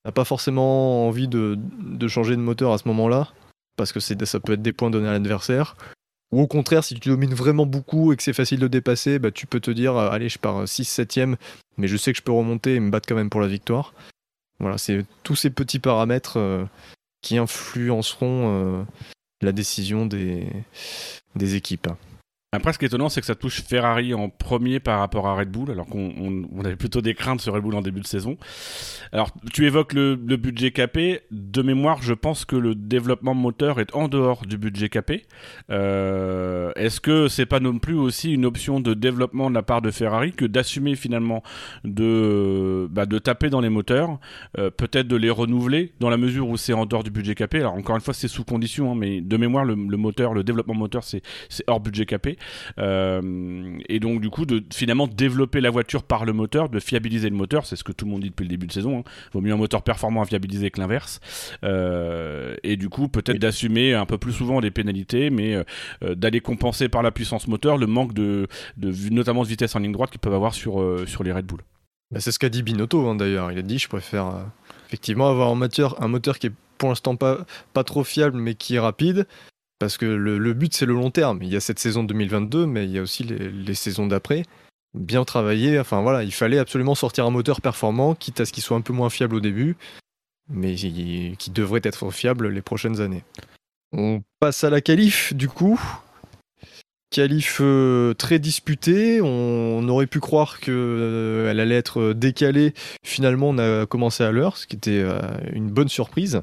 t'as 0.02 0.12
pas 0.12 0.24
forcément 0.24 1.06
envie 1.06 1.28
de, 1.28 1.58
de 1.78 2.08
changer 2.08 2.36
de 2.36 2.40
moteur 2.40 2.72
à 2.72 2.78
ce 2.78 2.88
moment-là, 2.88 3.28
parce 3.76 3.92
que 3.92 4.00
ça 4.00 4.40
peut 4.40 4.54
être 4.54 4.62
des 4.62 4.72
points 4.72 4.88
donnés 4.88 5.08
à 5.08 5.12
l'adversaire. 5.12 5.76
Ou 6.32 6.40
au 6.40 6.46
contraire, 6.46 6.82
si 6.82 6.94
tu 6.98 7.08
domines 7.08 7.34
vraiment 7.34 7.66
beaucoup 7.66 8.12
et 8.12 8.16
que 8.16 8.22
c'est 8.22 8.32
facile 8.32 8.58
de 8.58 8.68
dépasser, 8.68 9.18
bah, 9.18 9.30
tu 9.30 9.46
peux 9.46 9.60
te 9.60 9.70
dire, 9.70 9.96
euh, 9.96 10.10
allez, 10.10 10.28
je 10.28 10.38
pars 10.38 10.64
6-7ème, 10.64 11.36
mais 11.76 11.86
je 11.86 11.96
sais 11.96 12.12
que 12.12 12.18
je 12.18 12.22
peux 12.22 12.32
remonter 12.32 12.74
et 12.74 12.80
me 12.80 12.90
battre 12.90 13.08
quand 13.08 13.14
même 13.14 13.30
pour 13.30 13.40
la 13.40 13.46
victoire. 13.46 13.94
Voilà, 14.58 14.78
c'est 14.78 15.04
tous 15.22 15.36
ces 15.36 15.50
petits 15.50 15.78
paramètres 15.78 16.38
euh, 16.38 16.64
qui 17.22 17.38
influenceront 17.38 18.80
euh, 18.80 18.84
la 19.42 19.52
décision 19.52 20.06
des 20.06 20.46
équipes. 21.54 21.88
Après, 22.54 22.72
étonnant, 22.80 23.08
c'est 23.08 23.20
que 23.20 23.26
ça 23.26 23.34
touche 23.34 23.62
Ferrari 23.62 24.14
en 24.14 24.28
premier 24.28 24.80
par 24.80 25.00
rapport 25.00 25.26
à 25.26 25.34
Red 25.34 25.50
Bull, 25.50 25.70
alors 25.70 25.86
qu'on 25.86 26.44
avait 26.64 26.76
plutôt 26.76 27.00
des 27.00 27.14
craintes 27.14 27.40
sur 27.40 27.52
Red 27.52 27.62
Bull 27.62 27.74
en 27.74 27.82
début 27.82 28.00
de 28.00 28.06
saison. 28.06 28.36
Alors, 29.12 29.30
tu 29.52 29.66
évoques 29.66 29.92
le, 29.92 30.14
budget 30.16 30.70
capé. 30.70 31.22
De 31.30 31.62
mémoire, 31.62 32.02
je 32.02 32.14
pense 32.14 32.44
que 32.44 32.56
le 32.56 32.74
développement 32.74 33.34
moteur 33.34 33.80
est 33.80 33.94
en 33.94 34.08
dehors 34.08 34.46
du 34.46 34.58
budget 34.58 34.88
capé. 34.88 35.24
Euh, 35.70 36.72
est-ce 36.76 37.00
que 37.00 37.28
c'est 37.28 37.46
pas 37.46 37.60
non 37.60 37.78
plus 37.78 37.94
aussi 37.94 38.32
une 38.32 38.44
option 38.44 38.80
de 38.80 38.94
développement 38.94 39.50
de 39.50 39.54
la 39.54 39.62
part 39.62 39.82
de 39.82 39.90
Ferrari 39.90 40.32
que 40.32 40.44
d'assumer 40.44 40.96
finalement 40.96 41.42
de, 41.84 42.88
bah, 42.90 43.06
de 43.06 43.18
taper 43.18 43.50
dans 43.50 43.60
les 43.60 43.68
moteurs, 43.68 44.18
euh, 44.58 44.70
peut-être 44.70 45.08
de 45.08 45.16
les 45.16 45.30
renouveler 45.30 45.92
dans 46.00 46.10
la 46.10 46.16
mesure 46.16 46.48
où 46.48 46.56
c'est 46.56 46.72
en 46.72 46.86
dehors 46.86 47.04
du 47.04 47.10
budget 47.10 47.34
capé? 47.34 47.60
Alors, 47.60 47.74
encore 47.74 47.96
une 47.96 48.02
fois, 48.02 48.14
c'est 48.14 48.28
sous 48.28 48.44
condition, 48.44 48.92
hein, 48.92 48.96
mais 48.96 49.20
de 49.20 49.36
mémoire, 49.36 49.64
le, 49.64 49.74
le 49.74 49.96
moteur, 49.96 50.34
le 50.34 50.44
développement 50.44 50.74
moteur, 50.74 51.04
c'est 51.04 51.22
hors 51.66 51.80
budget 51.80 52.06
capé. 52.06 52.36
Euh, 52.78 53.78
et 53.88 54.00
donc 54.00 54.20
du 54.20 54.30
coup 54.30 54.46
de 54.46 54.62
finalement 54.72 55.06
développer 55.06 55.60
la 55.60 55.70
voiture 55.70 56.02
par 56.02 56.24
le 56.24 56.32
moteur, 56.32 56.68
de 56.68 56.80
fiabiliser 56.80 57.30
le 57.30 57.36
moteur, 57.36 57.66
c'est 57.66 57.76
ce 57.76 57.84
que 57.84 57.92
tout 57.92 58.04
le 58.04 58.10
monde 58.10 58.22
dit 58.22 58.30
depuis 58.30 58.44
le 58.44 58.48
début 58.48 58.66
de 58.66 58.72
saison. 58.72 58.98
Hein. 58.98 59.04
Vaut 59.32 59.40
mieux 59.40 59.52
un 59.52 59.56
moteur 59.56 59.82
performant 59.82 60.22
à 60.22 60.26
fiabiliser 60.26 60.70
que 60.70 60.80
l'inverse. 60.80 61.20
Euh, 61.64 62.56
et 62.62 62.76
du 62.76 62.88
coup 62.88 63.08
peut-être 63.08 63.38
d'assumer 63.38 63.94
un 63.94 64.06
peu 64.06 64.18
plus 64.18 64.32
souvent 64.32 64.60
les 64.60 64.70
pénalités, 64.70 65.30
mais 65.30 65.54
euh, 66.02 66.14
d'aller 66.14 66.40
compenser 66.40 66.88
par 66.88 67.02
la 67.02 67.10
puissance 67.10 67.48
moteur 67.48 67.76
le 67.76 67.86
manque 67.86 68.14
de, 68.14 68.46
de 68.76 68.92
notamment 69.10 69.42
de 69.42 69.48
vitesse 69.48 69.74
en 69.76 69.78
ligne 69.78 69.92
droite 69.92 70.10
qu'ils 70.10 70.20
peuvent 70.20 70.34
avoir 70.34 70.54
sur, 70.54 70.82
sur 71.06 71.24
les 71.24 71.32
Red 71.32 71.46
Bull. 71.46 71.60
Bah, 72.10 72.20
c'est 72.20 72.32
ce 72.32 72.38
qu'a 72.38 72.48
dit 72.48 72.62
Binotto 72.62 73.06
hein, 73.08 73.14
d'ailleurs. 73.14 73.52
Il 73.52 73.58
a 73.58 73.62
dit 73.62 73.78
je 73.78 73.88
préfère 73.88 74.46
effectivement 74.86 75.28
avoir 75.28 75.50
un 75.50 75.54
moteur, 75.54 76.02
un 76.02 76.08
moteur 76.08 76.38
qui 76.38 76.48
est 76.48 76.52
pour 76.78 76.88
l'instant 76.88 77.16
pas, 77.16 77.46
pas 77.72 77.84
trop 77.84 78.04
fiable 78.04 78.38
mais 78.38 78.54
qui 78.54 78.76
est 78.76 78.80
rapide 78.80 79.26
parce 79.84 79.98
que 79.98 80.06
le, 80.06 80.54
but, 80.54 80.72
c'est 80.72 80.86
le 80.86 80.94
long 80.94 81.10
terme. 81.10 81.42
Il 81.42 81.48
y 81.50 81.56
a 81.56 81.60
cette 81.60 81.78
saison 81.78 82.04
2022, 82.04 82.64
mais 82.64 82.84
il 82.84 82.90
y 82.90 82.98
a 82.98 83.02
aussi 83.02 83.22
les, 83.22 83.74
saisons 83.74 84.06
d'après. 84.06 84.44
Bien 84.94 85.26
travailler. 85.26 85.78
Enfin 85.78 86.00
voilà, 86.00 86.22
il 86.22 86.32
fallait 86.32 86.58
absolument 86.58 86.94
sortir 86.94 87.26
un 87.26 87.30
moteur 87.30 87.60
performant, 87.60 88.14
quitte 88.14 88.40
à 88.40 88.46
ce 88.46 88.52
qu'il 88.54 88.62
soit 88.62 88.78
un 88.78 88.80
peu 88.80 88.94
moins 88.94 89.10
fiable 89.10 89.34
au 89.36 89.40
début, 89.40 89.76
mais 90.48 90.74
qui 90.74 91.50
devrait 91.52 91.82
être 91.84 92.10
fiable 92.10 92.48
les 92.48 92.62
prochaines 92.62 93.02
années. 93.02 93.24
On 93.92 94.22
passe 94.40 94.64
à 94.64 94.70
la 94.70 94.80
qualif, 94.80 95.34
du 95.34 95.48
coup. 95.48 95.78
Qualif 97.10 97.58
euh, 97.60 98.14
très 98.14 98.38
disputée. 98.38 99.20
On, 99.20 99.86
aurait 99.86 100.06
pu 100.06 100.18
croire 100.18 100.60
qu'elle 100.60 100.74
euh, 100.74 101.50
allait 101.50 101.76
être 101.76 102.14
décalée. 102.14 102.72
Finalement, 103.04 103.50
on 103.50 103.58
a 103.58 103.84
commencé 103.84 104.24
à 104.24 104.32
l'heure, 104.32 104.56
ce 104.56 104.66
qui 104.66 104.76
était 104.76 105.02
euh, 105.04 105.20
une 105.52 105.68
bonne 105.68 105.90
surprise. 105.90 106.40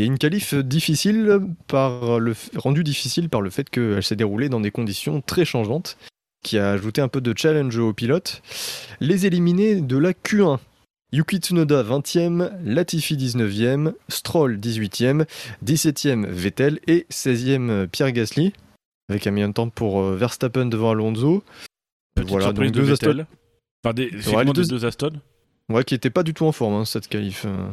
Et 0.00 0.06
une 0.06 0.16
qualif 0.16 0.54
difficile 0.54 1.40
par 1.66 2.18
le, 2.18 2.34
rendue 2.56 2.82
difficile 2.82 3.28
par 3.28 3.42
le 3.42 3.50
fait 3.50 3.68
qu'elle 3.68 4.02
s'est 4.02 4.16
déroulée 4.16 4.48
dans 4.48 4.60
des 4.60 4.70
conditions 4.70 5.20
très 5.20 5.44
changeantes, 5.44 5.98
qui 6.42 6.56
a 6.56 6.70
ajouté 6.70 7.02
un 7.02 7.08
peu 7.08 7.20
de 7.20 7.34
challenge 7.36 7.76
aux 7.76 7.92
pilotes. 7.92 8.40
Les 9.00 9.26
éliminés 9.26 9.82
de 9.82 9.98
la 9.98 10.12
Q1. 10.12 10.58
Yuki 11.12 11.36
Tsunoda 11.36 11.82
20e, 11.82 12.50
Latifi 12.64 13.14
19e, 13.14 13.92
Stroll 14.08 14.56
18e, 14.58 15.26
17e 15.66 16.24
Vettel 16.24 16.80
et 16.86 17.04
16e 17.10 17.86
Pierre 17.86 18.12
Gasly, 18.12 18.54
avec 19.10 19.26
un 19.26 19.48
de 19.48 19.52
temps 19.52 19.68
pour 19.68 20.00
euh, 20.00 20.16
Verstappen 20.16 20.64
devant 20.64 20.92
Alonso. 20.92 21.44
voilà, 22.16 22.54
donc 22.54 22.70
deux 22.70 22.90
Aston. 22.90 23.26
Enfin, 23.84 23.92
des, 23.92 24.10
deux... 24.10 24.64
deux 24.64 24.86
Aston. 24.86 25.20
Ouais, 25.68 25.84
qui 25.84 25.92
n'étaient 25.92 26.08
pas 26.08 26.22
du 26.22 26.32
tout 26.32 26.46
en 26.46 26.52
forme, 26.52 26.72
hein, 26.72 26.84
cette 26.86 27.08
qualif. 27.08 27.44
Euh. 27.44 27.68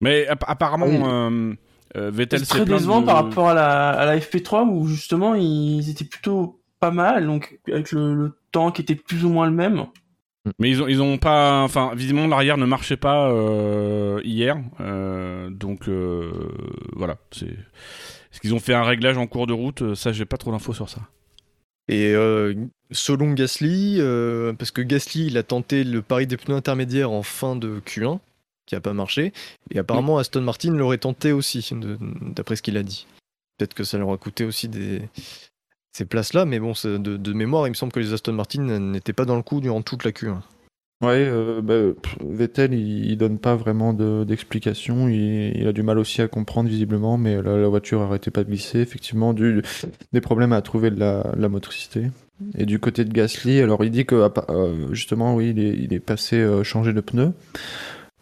Mais 0.00 0.26
apparemment, 0.28 1.30
euh, 1.30 1.54
euh, 1.96 2.10
Vettel 2.10 2.40
c'est 2.40 2.46
très 2.46 2.64
décevant 2.64 3.02
par 3.02 3.16
rapport 3.16 3.48
à 3.48 3.54
la, 3.54 3.90
à 3.90 4.04
la 4.06 4.18
FP3 4.18 4.68
où 4.68 4.86
justement 4.86 5.34
ils 5.34 5.88
étaient 5.88 6.04
plutôt 6.04 6.60
pas 6.80 6.90
mal, 6.90 7.26
donc 7.26 7.58
avec 7.68 7.92
le, 7.92 8.36
temps 8.52 8.70
qui 8.70 8.82
était 8.82 8.94
plus 8.94 9.24
ou 9.24 9.28
moins 9.28 9.46
le 9.46 9.52
même. 9.52 9.86
Mais 10.58 10.70
ils 10.70 10.82
ont, 10.82 10.86
ils 10.86 11.02
ont 11.02 11.18
pas, 11.18 11.62
enfin, 11.62 11.92
visiblement 11.94 12.28
l'arrière 12.28 12.56
ne 12.56 12.66
marchait 12.66 12.96
pas 12.96 13.30
euh, 13.30 14.20
hier, 14.24 14.56
donc 15.50 15.88
voilà. 16.94 17.16
C'est, 17.32 17.46
est-ce 17.46 18.40
qu'ils 18.40 18.54
ont 18.54 18.60
fait 18.60 18.74
un 18.74 18.84
réglage 18.84 19.16
en 19.18 19.26
cours 19.26 19.46
de 19.46 19.52
route? 19.52 19.94
Ça, 19.94 20.12
j'ai 20.12 20.24
pas 20.24 20.36
trop 20.36 20.52
d'infos 20.52 20.74
sur 20.74 20.88
ça. 20.88 21.00
Et 21.88 22.14
selon 22.92 23.32
Gasly, 23.32 24.00
parce 24.58 24.70
que 24.70 24.82
Gasly 24.82 25.26
il 25.26 25.38
a 25.38 25.42
tenté 25.42 25.82
le 25.84 26.02
pari 26.02 26.26
des 26.26 26.36
pneus 26.36 26.56
intermédiaires 26.56 27.10
en 27.10 27.22
fin 27.22 27.56
de 27.56 27.80
Q1, 27.80 28.20
qui 28.66 28.74
n'a 28.74 28.80
pas 28.80 28.92
marché. 28.92 29.32
Et 29.70 29.78
apparemment, 29.78 30.18
Aston 30.18 30.42
Martin 30.42 30.72
l'aurait 30.72 30.98
tenté 30.98 31.32
aussi, 31.32 31.68
d'après 32.34 32.56
ce 32.56 32.62
qu'il 32.62 32.76
a 32.76 32.82
dit. 32.82 33.06
Peut-être 33.56 33.74
que 33.74 33.84
ça 33.84 33.98
leur 33.98 34.12
a 34.12 34.18
coûté 34.18 34.44
aussi 34.44 34.68
des... 34.68 35.02
ces 35.92 36.04
places-là, 36.04 36.44
mais 36.44 36.58
bon, 36.58 36.72
de, 36.84 36.98
de, 36.98 37.32
mémoire, 37.32 37.66
il 37.66 37.70
me 37.70 37.74
semble 37.74 37.92
que 37.92 38.00
les 38.00 38.12
Aston 38.12 38.32
Martin 38.32 38.62
n'étaient 38.78 39.12
pas 39.12 39.24
dans 39.24 39.36
le 39.36 39.42
coup 39.42 39.60
durant 39.60 39.82
toute 39.82 40.04
la 40.04 40.10
Q1. 40.10 40.40
Ouais, 41.02 41.28
euh, 41.28 41.60
bah, 41.60 41.92
Vettel, 42.24 42.72
il, 42.72 43.18
donne 43.18 43.38
pas 43.38 43.54
vraiment 43.54 43.92
d'explication. 43.92 45.08
il, 45.08 45.66
a 45.66 45.72
du 45.72 45.82
mal 45.82 45.98
aussi 45.98 46.22
à 46.22 46.28
comprendre 46.28 46.70
visiblement, 46.70 47.18
mais 47.18 47.42
la, 47.42 47.68
voiture 47.68 48.00
n'arrêtait 48.00 48.30
pas 48.30 48.44
de 48.44 48.48
glisser. 48.48 48.80
Effectivement, 48.80 49.34
du, 49.34 49.62
des 50.14 50.20
problèmes 50.22 50.54
à 50.54 50.62
trouver 50.62 50.90
de 50.90 50.98
la, 50.98 51.48
motricité. 51.50 52.10
Et 52.56 52.64
du 52.64 52.78
côté 52.78 53.04
de 53.04 53.12
Gasly, 53.12 53.60
alors 53.60 53.84
il 53.84 53.90
dit 53.90 54.06
que 54.06 54.30
euh, 54.50 54.92
justement, 54.92 55.34
oui, 55.34 55.50
il 55.50 55.58
est, 55.58 55.74
il 55.74 55.92
est 55.92 56.00
passé 56.00 56.36
euh, 56.36 56.62
changer 56.64 56.94
de 56.94 57.00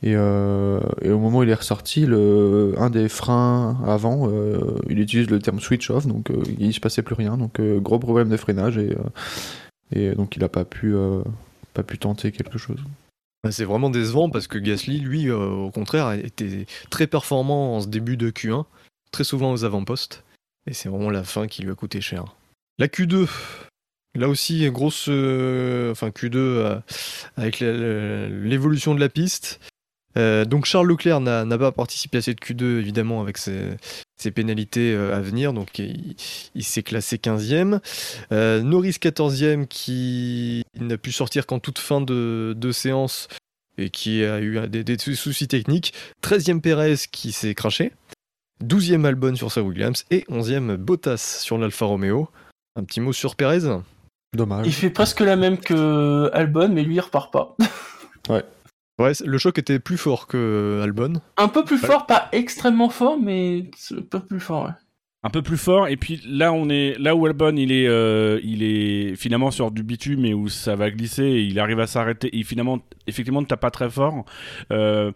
Euh, 0.03 0.81
et, 1.01 1.11
au 1.11 1.19
moment 1.19 1.39
où 1.39 1.43
il 1.45 1.49
est 1.49 1.55
ressorti, 1.55 2.05
un 2.05 2.91
des 2.91 3.09
freins 3.09 3.79
avant, 3.87 4.29
euh, 4.29 4.79
il 4.89 4.99
utilise 5.01 5.31
le 5.31 5.39
terme 5.39 5.61
switch 5.61 5.91
off, 5.91 6.07
donc 6.07 6.31
euh, 6.31 6.43
il 6.59 6.67
ne 6.67 6.73
se 6.73 6.81
passait 6.81 7.03
plus 7.03 7.15
rien. 7.15 7.37
Donc 7.37 7.61
gros 7.61 7.99
problème 7.99 8.29
de 8.29 8.37
freinage 8.37 8.79
et, 9.93 10.15
donc 10.15 10.37
il 10.37 10.41
n'a 10.41 10.49
pas 10.49 10.65
pu, 10.65 10.95
tenter 12.01 12.33
quelque 12.33 12.59
chose. 12.59 12.81
Bah, 13.43 13.53
c'est 13.53 13.65
vraiment 13.65 13.91
décevant 13.91 14.31
parce 14.31 14.47
que 14.47 14.59
Gasly, 14.59 15.01
lui, 15.01 15.31
au 15.31 15.71
contraire, 15.71 16.13
était 16.13 16.67
très 16.91 17.07
performant 17.07 17.77
en 17.77 17.81
ce 17.81 17.89
début 17.89 18.17
de 18.17 18.31
Q1, 18.31 18.65
très 19.11 19.25
souvent 19.25 19.53
aux 19.53 19.65
avant-postes. 19.65 20.25
Et 20.67 20.73
c'est 20.73 20.89
vraiment 20.89 21.11
la 21.11 21.25
fin 21.25 21.47
qui 21.47 21.63
lui 21.63 21.71
a 21.71 21.75
coûté 21.75 22.01
cher. 22.01 22.25
La 22.79 22.89
Q2, 22.89 23.29
Là 24.17 24.29
aussi, 24.29 24.71
grosse. 24.71 25.09
enfin, 25.09 26.11
Q2 26.11 26.81
avec 27.37 27.61
l'évolution 27.61 28.95
de 28.95 29.01
la 29.01 29.09
piste. 29.09 29.61
Euh, 30.17 30.45
donc 30.45 30.65
Charles 30.65 30.89
Leclerc 30.89 31.21
n'a 31.21 31.59
pas 31.59 31.73
participé 31.73 32.19
à 32.19 32.23
cette 32.23 32.41
Q2 32.41 32.79
évidemment 32.79 33.21
avec 33.21 33.39
ses, 33.39 34.31
pénalités 34.31 34.95
euh, 34.95 35.15
à 35.15 35.21
venir, 35.21 35.53
donc 35.53 35.79
il, 35.79 36.65
s'est 36.65 36.83
classé 36.83 37.17
15e. 37.17 37.81
Euh, 38.33 38.63
Norris 38.63 38.97
14e 39.01 39.67
qui 39.67 40.65
n'a 40.79 40.97
pu 40.97 41.13
sortir 41.13 41.47
qu'en 41.47 41.59
toute 41.59 41.79
fin 41.79 42.01
de, 42.01 42.71
séance 42.73 43.29
et 43.77 43.91
qui 43.91 44.25
a 44.25 44.41
eu 44.41 44.69
des, 44.69 44.99
soucis 44.99 45.49
techniques. 45.49 45.93
13e 46.23 46.61
Perez 46.61 46.97
qui 47.11 47.33
s'est 47.33 47.55
craché. 47.55 47.93
12e 48.65 49.05
Albon 49.05 49.35
sur 49.35 49.51
sa 49.51 49.63
Williams 49.63 50.05
et 50.11 50.25
11e 50.31 50.77
Bottas 50.77 51.41
sur 51.43 51.59
l'Alfa 51.59 51.87
Romeo. 51.87 52.29
Un 52.77 52.85
petit 52.85 53.01
mot 53.01 53.13
sur 53.13 53.37
Perez 53.37 53.81
Dommage. 54.33 54.67
Il 54.67 54.73
fait 54.73 54.91
presque 54.91 55.21
la 55.21 55.37
même 55.37 55.59
que 55.59 56.31
Albon, 56.33 56.69
mais 56.71 56.83
lui 56.83 56.95
il 56.95 57.01
repart 57.01 57.33
pas. 57.33 57.57
ouais. 58.29 58.45
Ouais, 58.99 59.13
le 59.25 59.39
choc 59.39 59.59
était 59.59 59.81
plus 59.81 59.99
fort 59.99 60.27
que 60.27 60.81
Albon. 60.83 61.15
Un 61.37 61.49
peu 61.49 61.65
plus 61.65 61.79
fort, 61.79 62.07
pas 62.07 62.29
extrêmement 62.33 62.91
fort, 62.91 63.19
mais 63.21 63.71
un 63.91 64.03
peu 64.03 64.21
plus 64.21 64.41
fort, 64.41 64.67
ouais 64.67 64.84
un 65.25 65.31
peu 65.31 65.41
plus 65.41 65.57
fort. 65.57 65.89
Et 65.89 65.97
puis 65.97 66.21
là 66.29 66.53
on 66.53 66.69
est 66.69 66.97
là 66.99 67.17
où 67.17 67.25
Albon 67.25 67.57
il 67.57 67.73
est 67.73 67.89
euh, 67.89 68.39
il 68.45 68.63
est 68.63 69.17
finalement 69.17 69.51
sur 69.51 69.71
du 69.71 69.83
bitume 69.83 70.21
mais 70.21 70.35
où 70.35 70.49
ça 70.49 70.77
va 70.77 70.91
glisser 70.91 71.25
et 71.25 71.43
il 71.43 71.59
arrive 71.59 71.81
à 71.81 71.87
s'arrêter. 71.87 72.39
Et 72.39 72.43
finalement 72.43 72.81
effectivement 73.07 73.41
ne 73.41 73.47
tape 73.47 73.61
pas 73.61 73.71
très 73.71 73.89
fort. 73.89 74.27
Euh, 74.71 75.13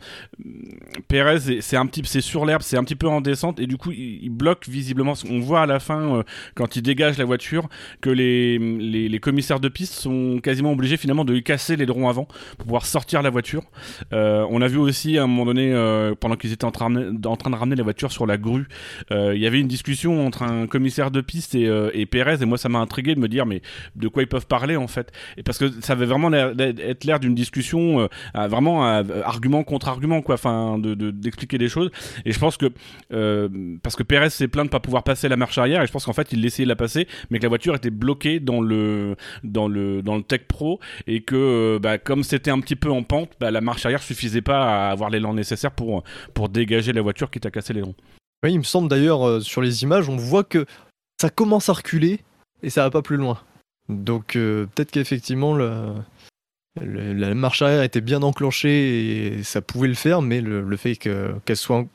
Perez 1.09 1.61
c'est 1.61 1.77
un 1.77 1.85
petit 1.85 2.03
c'est 2.07 2.23
sur 2.23 2.47
l'herbe 2.47 2.63
c'est 2.63 2.79
un 2.79 2.85
petit 2.85 2.97
peu 2.97 3.07
en 3.07 3.21
descente. 3.21 3.61
Et 3.61 3.67
du 3.67 3.77
coup 3.77 3.93
il, 3.93 4.31
bloque 4.31 4.67
visiblement 4.69 5.15
on 5.29 5.41
voit 5.41 5.63
à 5.63 5.67
la 5.67 5.79
fin 5.79 6.17
euh, 6.17 6.23
quand 6.55 6.77
il 6.77 6.83
dégage 6.83 7.19
la 7.19 7.25
voiture 7.25 7.69
que 8.01 8.09
les, 8.09 8.59
les, 8.59 9.19
commissaires 9.19 9.61
de 9.61 9.69
piste 9.69 9.95
sont 9.95 10.39
quasiment 10.41 10.73
obligés 10.73 10.97
finalement 10.97 11.25
de 11.25 11.33
lui 11.33 11.43
casser 11.43 11.77
les 11.77 11.87
drons 11.87 12.09
avant 12.09 12.27
pour 12.57 12.67
pouvoir 12.67 12.87
sortir 12.87 13.21
la 13.21 13.31
voiture. 13.31 13.65
Euh, 14.13 14.47
on 14.49 14.63
a 14.63 14.69
vu 14.69 14.79
aussi 14.79 15.19
à 15.19 15.25
un 15.25 15.27
moment 15.27 15.45
donné 15.45 15.69
pendant 16.21 16.37
qu'ils 16.37 16.53
étaient 16.53 16.65
en 16.65 16.71
train, 16.71 16.95
en 17.25 17.37
train 17.37 17.51
de 17.51 17.57
ramener 17.57 17.77
la 17.77 17.83
voiture 17.83 18.13
sur 18.13 18.27
la 18.27 18.39
grue 18.39 18.69
il 19.11 19.39
y 19.39 19.47
avait 19.47 19.61
une 19.61 19.67
discussion 19.67 19.98
entre 20.07 20.43
un 20.43 20.67
commissaire 20.67 21.11
de 21.11 21.21
piste 21.21 21.55
et, 21.55 21.67
euh, 21.67 21.91
et 21.95 22.07
Pérez 22.07 22.43
et 22.43 22.47
moi 22.47 22.59
ça 22.59 22.69
m'a 22.69 22.79
intrigué 22.79 23.15
de 23.15 23.21
me 23.21 23.29
dire 23.29 23.47
mais 23.47 23.63
de 23.97 24.09
quoi 24.09 24.23
ils 24.23 24.29
peuvent 24.29 24.47
parler 24.47 24.77
en 24.77 24.87
fait? 24.87 25.13
Et 25.37 25.43
parce 25.43 25.59
que 25.59 25.71
ça 25.81 25.95
avait 25.95 26.07
vraiment 26.07 26.29
l'air 26.29 26.53
être 26.59 27.05
l'air 27.05 27.21
d'une 27.21 27.35
discussion 27.35 28.01
euh, 28.01 28.47
vraiment 28.49 28.85
argument 28.85 29.65
contre 29.65 29.89
argument 29.89 30.23
quoi 30.23 30.35
enfin 30.35 30.79
de 30.79 30.95
d'expliquer 31.11 31.59
des 31.59 31.69
choses. 31.69 31.91
Et 32.25 32.33
je 32.33 32.39
pense 32.39 32.57
que 32.57 32.67
parce 33.83 33.97
que 33.97 34.03
Pérez 34.03 34.31
s'est 34.31 34.49
plaint 34.49 34.67
de 34.67 34.71
pas 34.71 34.81
pouvoir 34.81 35.03
passer 35.03 35.29
la 35.29 35.37
marche 35.37 35.59
arrière 35.59 35.83
et 35.83 35.87
je 35.87 35.93
pense 35.93 36.05
qu'en 36.05 36.13
fait 36.13 36.33
il 36.33 36.45
essayait 36.45 36.67
de 36.67 36.71
la 36.71 36.77
passer 36.77 37.09
mais 37.31 37.39
que 37.39 37.45
la 37.45 37.49
voiture 37.49 37.75
était 37.75 37.91
bloquée 37.91 38.41
dans 38.41 38.61
le 38.61 39.17
dans 39.45 39.69
le 39.69 40.03
dans 40.03 40.17
le 40.17 40.23
Tech 40.23 40.43
Pro 40.47 40.81
et 41.07 41.23
que 41.23 41.79
bah, 41.83 41.99
comme 41.99 42.23
c'était 42.23 42.51
un 42.51 42.61
petit 42.61 42.77
peu 42.77 42.91
en 42.91 43.03
pente 43.03 43.31
bah, 43.41 43.51
la 43.51 43.61
marche 43.61 43.85
arrière 43.87 44.03
suffisait 44.03 44.43
pas 44.43 44.89
à 44.89 44.91
avoir 44.91 45.11
l'élan 45.11 45.35
nécessaire 45.35 45.73
pour 45.73 46.03
pour 46.35 46.49
dégager 46.49 46.93
la 46.93 47.03
voiture 47.03 47.31
qui 47.31 47.41
t'a 47.41 47.51
cassé 47.51 47.73
les 47.73 47.83
Oui, 48.45 48.53
il 48.53 48.59
me 48.59 48.65
semble 48.65 48.89
d'ailleurs 48.89 49.27
euh, 49.27 49.41
sur 49.41 49.61
les 49.61 49.83
images, 49.83 50.09
on 50.09 50.17
voit 50.17 50.45
que 50.45 50.65
ça 51.21 51.31
commence 51.31 51.69
à 51.69 51.73
reculer 51.73 52.21
et 52.63 52.71
ça 52.71 52.83
va 52.83 52.91
pas 52.91 53.03
plus 53.03 53.17
loin. 53.17 53.41
Donc 53.89 54.37
euh, 54.37 54.67
peut-être 54.67 54.91
qu'effectivement 54.91 55.57
la 55.57 57.35
marche 57.35 57.63
arrière 57.63 57.83
était 57.83 58.01
bien 58.01 58.23
enclenchée 58.23 59.39
et 59.39 59.43
ça 59.43 59.61
pouvait 59.61 59.89
le 59.89 59.95
faire, 59.95 60.23
mais 60.23 60.41
le, 60.41 60.77
fait 60.77 60.97
que, 60.97 61.35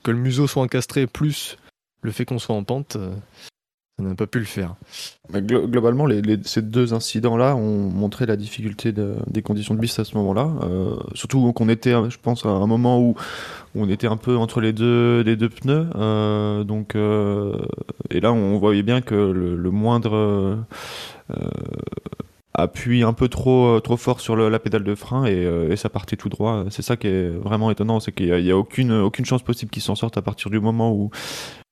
le 0.05 0.13
museau 0.13 0.47
soit 0.47 0.63
encastré 0.63 1.07
plus 1.07 1.57
le 2.01 2.11
fait 2.11 2.25
qu'on 2.25 2.39
soit 2.39 2.55
en 2.55 2.63
pente, 2.63 2.97
euh, 2.97 3.15
ça 3.99 4.03
n'a 4.03 4.15
pas 4.15 4.25
pu 4.25 4.39
le 4.39 4.45
faire. 4.45 4.75
globalement, 5.31 6.07
ces 6.43 6.63
deux 6.63 6.95
incidents-là 6.95 7.55
ont 7.55 7.89
montré 7.91 8.25
la 8.25 8.35
difficulté 8.35 8.91
des 8.91 9.41
conditions 9.43 9.75
de 9.75 9.79
piste 9.79 9.99
à 9.99 10.03
ce 10.03 10.17
moment-là. 10.17 10.49
Euh, 10.63 10.95
surtout 11.13 11.53
qu'on 11.53 11.69
était, 11.69 11.93
je 12.09 12.17
pense, 12.19 12.43
à 12.43 12.49
un 12.49 12.65
moment 12.65 12.99
où, 12.99 13.15
on 13.75 13.87
était 13.89 14.07
un 14.07 14.17
peu 14.17 14.35
entre 14.35 14.61
les 14.61 14.73
deux, 14.73 15.23
pneus. 15.61 15.87
Euh, 15.95 16.63
donc, 16.63 16.95
euh, 16.95 17.55
et 18.09 18.19
là, 18.19 18.33
on 18.33 18.57
voyait 18.57 18.83
bien 18.83 19.01
que 19.01 19.13
le, 19.13 19.71
moindre 19.71 20.65
appui 22.55 23.03
un 23.03 23.13
peu 23.13 23.27
trop, 23.27 23.79
fort 23.97 24.21
sur 24.21 24.35
la 24.35 24.59
pédale 24.59 24.83
de 24.83 24.95
frein 24.95 25.25
et, 25.25 25.75
ça 25.75 25.89
partait 25.89 26.15
tout 26.15 26.29
droit. 26.29 26.65
C'est 26.71 26.81
ça 26.81 26.97
qui 26.97 27.07
est 27.07 27.29
vraiment 27.29 27.69
étonnant, 27.69 27.99
c'est 27.99 28.11
qu'il 28.11 28.33
n'y 28.43 28.51
a, 28.51 28.57
aucune, 28.57 29.11
chance 29.23 29.43
possible 29.43 29.69
qu'il 29.69 29.83
s'en 29.83 29.95
sorte 29.95 30.17
à 30.17 30.23
partir 30.23 30.49
du 30.49 30.59
moment 30.59 30.91
où 30.91 31.11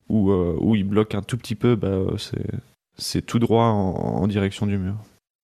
euh, 0.09 0.55
où, 0.59 0.75
il 0.75 0.83
bloque 0.83 1.15
un 1.15 1.21
tout 1.21 1.37
petit 1.37 1.55
peu, 1.55 1.75
bah, 1.75 1.99
c'est 2.97 3.25
tout 3.25 3.39
droit 3.39 3.65
en, 3.65 4.27
direction 4.27 4.65
du 4.65 4.77
mur. 4.77 4.95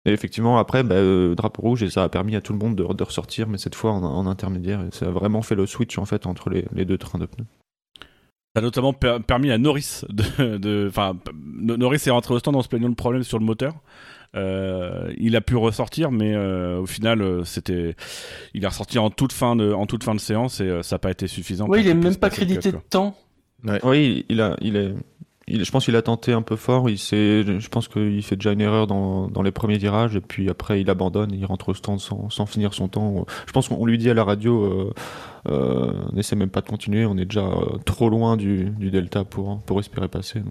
Et 0.07 0.13
effectivement, 0.13 0.59
après, 0.59 0.83
bah, 0.83 0.97
euh, 0.97 1.35
drapeau 1.35 1.63
rouge, 1.63 1.83
et 1.83 1.91
ça 1.91 2.05
a 2.05 2.09
permis 2.09 2.37
à 2.37 2.41
tout 2.41 2.53
le 2.53 2.59
monde 2.59 2.77
de, 2.77 3.03
ressortir, 3.03 3.49
mais 3.49 3.59
cette 3.59 3.75
fois 3.75 3.93
en, 3.93 4.27
intermédiaire. 4.27 4.83
Et 4.83 4.91
ça 4.91 5.07
a 5.07 5.11
vraiment 5.11 5.43
fait 5.43 5.55
le 5.55 5.67
switch 5.67 5.99
en 5.99 6.05
fait 6.05 6.27
entre 6.27 6.51
les, 6.51 6.85
deux 6.85 6.99
trains 6.99 7.19
de 7.19 7.27
pneus. 7.27 7.47
Ça 8.55 8.61
a 8.61 8.63
notamment 8.63 8.93
permis 8.93 9.51
à 9.51 9.59
Norris 9.59 10.03
de. 10.11 10.87
Enfin, 10.89 11.19
Norris 11.35 12.03
est 12.07 12.11
rentré 12.11 12.35
au 12.35 12.39
stand 12.39 12.55
en 12.55 12.63
se 12.63 12.69
plaignant 12.69 12.89
de 12.89 12.95
problèmes 12.95 13.25
sur 13.25 13.39
le 13.39 13.45
moteur. 13.45 13.75
Euh, 14.37 15.13
il 15.17 15.37
a 15.37 15.41
pu 15.41 15.57
ressortir, 15.57 16.13
mais 16.13 16.37
au 16.37 16.87
final, 16.87 17.45
c'était, 17.45 17.97
il 18.53 18.63
est 18.63 18.67
ressorti 18.69 18.99
en 18.99 19.11
toute 19.11 19.33
fin 19.33 19.57
de, 19.57 19.73
en 19.73 19.87
toute 19.87 20.05
fin 20.05 20.15
de 20.15 20.21
séance 20.21 20.61
et 20.61 20.83
ça 20.83 20.95
n'a 20.95 20.99
pas 21.01 21.11
été 21.11 21.27
suffisant. 21.27 21.67
Oui, 21.69 21.81
il 21.81 21.87
n'est 21.87 21.95
même 21.95 22.17
pas 22.17 22.31
crédité 22.31 22.71
de 22.71 22.79
temps. 22.79 23.17
Oui, 23.83 24.27
il 24.29 24.41
a, 24.41 24.57
il 24.61 24.77
est, 24.77 24.95
je 25.49 25.71
pense 25.71 25.85
qu'il 25.85 25.97
a 25.97 26.03
tenté 26.03 26.33
un 26.33 26.43
peu 26.43 26.57
fort. 26.57 26.89
Il 26.89 26.97
je 26.97 27.69
pense 27.69 27.89
qu'il 27.89 28.23
fait 28.23 28.37
déjà 28.37 28.53
une 28.53 28.61
erreur 28.61 28.87
dans, 28.87 29.29
dans, 29.29 29.43
les 29.43 29.53
premiers 29.53 29.79
virages 29.79 30.17
et 30.17 30.21
puis 30.21 30.49
après 30.49 30.81
il 30.81 30.91
abandonne, 30.91 31.33
il 31.33 31.45
rentre 31.45 31.71
au 31.71 31.75
stand 31.75 32.01
sans, 32.01 32.31
sans 32.31 32.47
finir 32.47 32.75
son 32.75 32.89
temps. 32.89 33.27
Je 33.47 33.53
pense 33.53 33.69
qu'on 33.69 33.85
lui 33.85 33.99
dit 33.99 34.11
à 34.11 34.15
la 34.15 34.25
radio, 34.25 34.65
euh, 34.65 34.95
euh, 35.51 35.93
n'essaie 36.13 36.37
même 36.37 36.51
pas 36.51 36.61
de 36.63 36.69
continuer, 36.69 37.05
on 37.05 37.17
est 37.19 37.27
déjà 37.27 37.45
euh, 37.45 37.79
trop 37.85 38.09
loin 38.09 38.37
du, 38.37 38.71
du, 38.71 38.91
delta 38.91 39.25
pour, 39.25 39.61
pour 39.63 39.81
espérer 39.81 40.09
passer. 40.09 40.43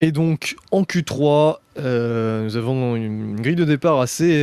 Et 0.00 0.12
donc 0.12 0.56
en 0.70 0.82
Q3, 0.82 1.56
nous 1.78 2.56
avons 2.56 2.96
une 2.96 3.40
grille 3.40 3.56
de 3.56 3.64
départ 3.64 4.00
assez 4.00 4.42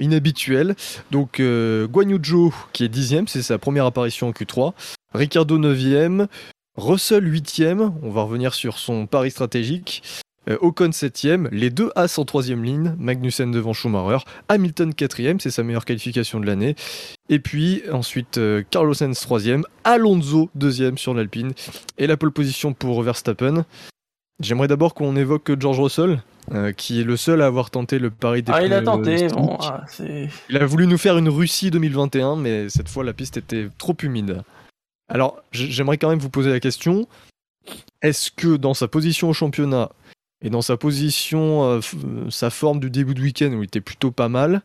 inhabituelle. 0.00 0.74
Donc 1.10 1.40
Guanyu 1.40 2.18
Zhou 2.22 2.54
qui 2.72 2.84
est 2.84 2.88
dixième, 2.88 3.28
c'est 3.28 3.42
sa 3.42 3.58
première 3.58 3.86
apparition 3.86 4.28
en 4.28 4.32
Q3. 4.32 4.74
Ricardo 5.14 5.58
9ème, 5.58 6.26
Russell 6.76 7.24
8ème, 7.24 7.92
on 8.02 8.10
va 8.10 8.22
revenir 8.22 8.52
sur 8.54 8.78
son 8.78 9.06
pari 9.06 9.30
stratégique. 9.30 10.02
Euh, 10.50 10.58
Ocon 10.60 10.90
7ème, 10.90 11.48
les 11.50 11.70
deux 11.70 11.90
As 11.96 12.18
en 12.18 12.24
troisième 12.24 12.62
ligne, 12.62 12.94
Magnussen 12.98 13.50
devant 13.50 13.72
Schumacher, 13.72 14.24
Hamilton 14.48 14.92
4ème, 14.92 15.40
c'est 15.40 15.50
sa 15.50 15.62
meilleure 15.62 15.84
qualification 15.84 16.40
de 16.40 16.46
l'année. 16.46 16.76
Et 17.30 17.38
puis 17.38 17.82
ensuite 17.90 18.38
euh, 18.38 18.62
Carlos 18.70 18.94
Sainz 18.94 19.18
3ème, 19.26 19.62
Alonso 19.84 20.50
2ème 20.58 20.98
sur 20.98 21.14
l'Alpine, 21.14 21.52
et 21.96 22.06
la 22.06 22.16
pole 22.16 22.32
position 22.32 22.74
pour 22.74 23.02
Verstappen. 23.02 23.64
J'aimerais 24.40 24.68
d'abord 24.68 24.94
qu'on 24.94 25.16
évoque 25.16 25.58
George 25.58 25.80
Russell, 25.80 26.22
euh, 26.52 26.72
qui 26.72 27.00
est 27.00 27.04
le 27.04 27.16
seul 27.16 27.42
à 27.42 27.46
avoir 27.46 27.70
tenté 27.70 27.98
le 27.98 28.10
pari 28.10 28.42
des 28.42 28.52
Ah, 28.54 28.62
il 28.62 28.72
a 28.72 28.82
tenté, 28.82 29.26
ah, 29.60 29.84
Il 30.48 30.56
a 30.56 30.66
voulu 30.66 30.86
nous 30.86 30.98
faire 30.98 31.18
une 31.18 31.28
Russie 31.28 31.70
2021, 31.70 32.36
mais 32.36 32.68
cette 32.68 32.88
fois 32.88 33.04
la 33.04 33.14
piste 33.14 33.38
était 33.38 33.68
trop 33.78 33.96
humide. 34.02 34.42
Alors, 35.08 35.42
j'aimerais 35.52 35.98
quand 35.98 36.10
même 36.10 36.18
vous 36.18 36.30
poser 36.30 36.50
la 36.50 36.60
question 36.60 37.06
est-ce 38.02 38.30
que 38.30 38.56
dans 38.56 38.74
sa 38.74 38.88
position 38.88 39.30
au 39.30 39.32
championnat 39.32 39.90
et 40.42 40.50
dans 40.50 40.62
sa 40.62 40.76
position, 40.76 41.64
euh, 41.64 41.80
sa 42.30 42.50
forme 42.50 42.80
du 42.80 42.90
début 42.90 43.14
de 43.14 43.20
week-end 43.20 43.52
où 43.52 43.62
il 43.62 43.66
était 43.66 43.80
plutôt 43.80 44.12
pas 44.12 44.28
mal, 44.28 44.62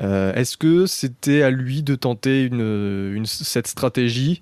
euh, 0.00 0.32
est-ce 0.34 0.56
que 0.56 0.86
c'était 0.86 1.42
à 1.42 1.50
lui 1.50 1.82
de 1.82 1.94
tenter 1.96 2.44
une, 2.44 3.24
cette 3.26 3.66
stratégie? 3.66 4.40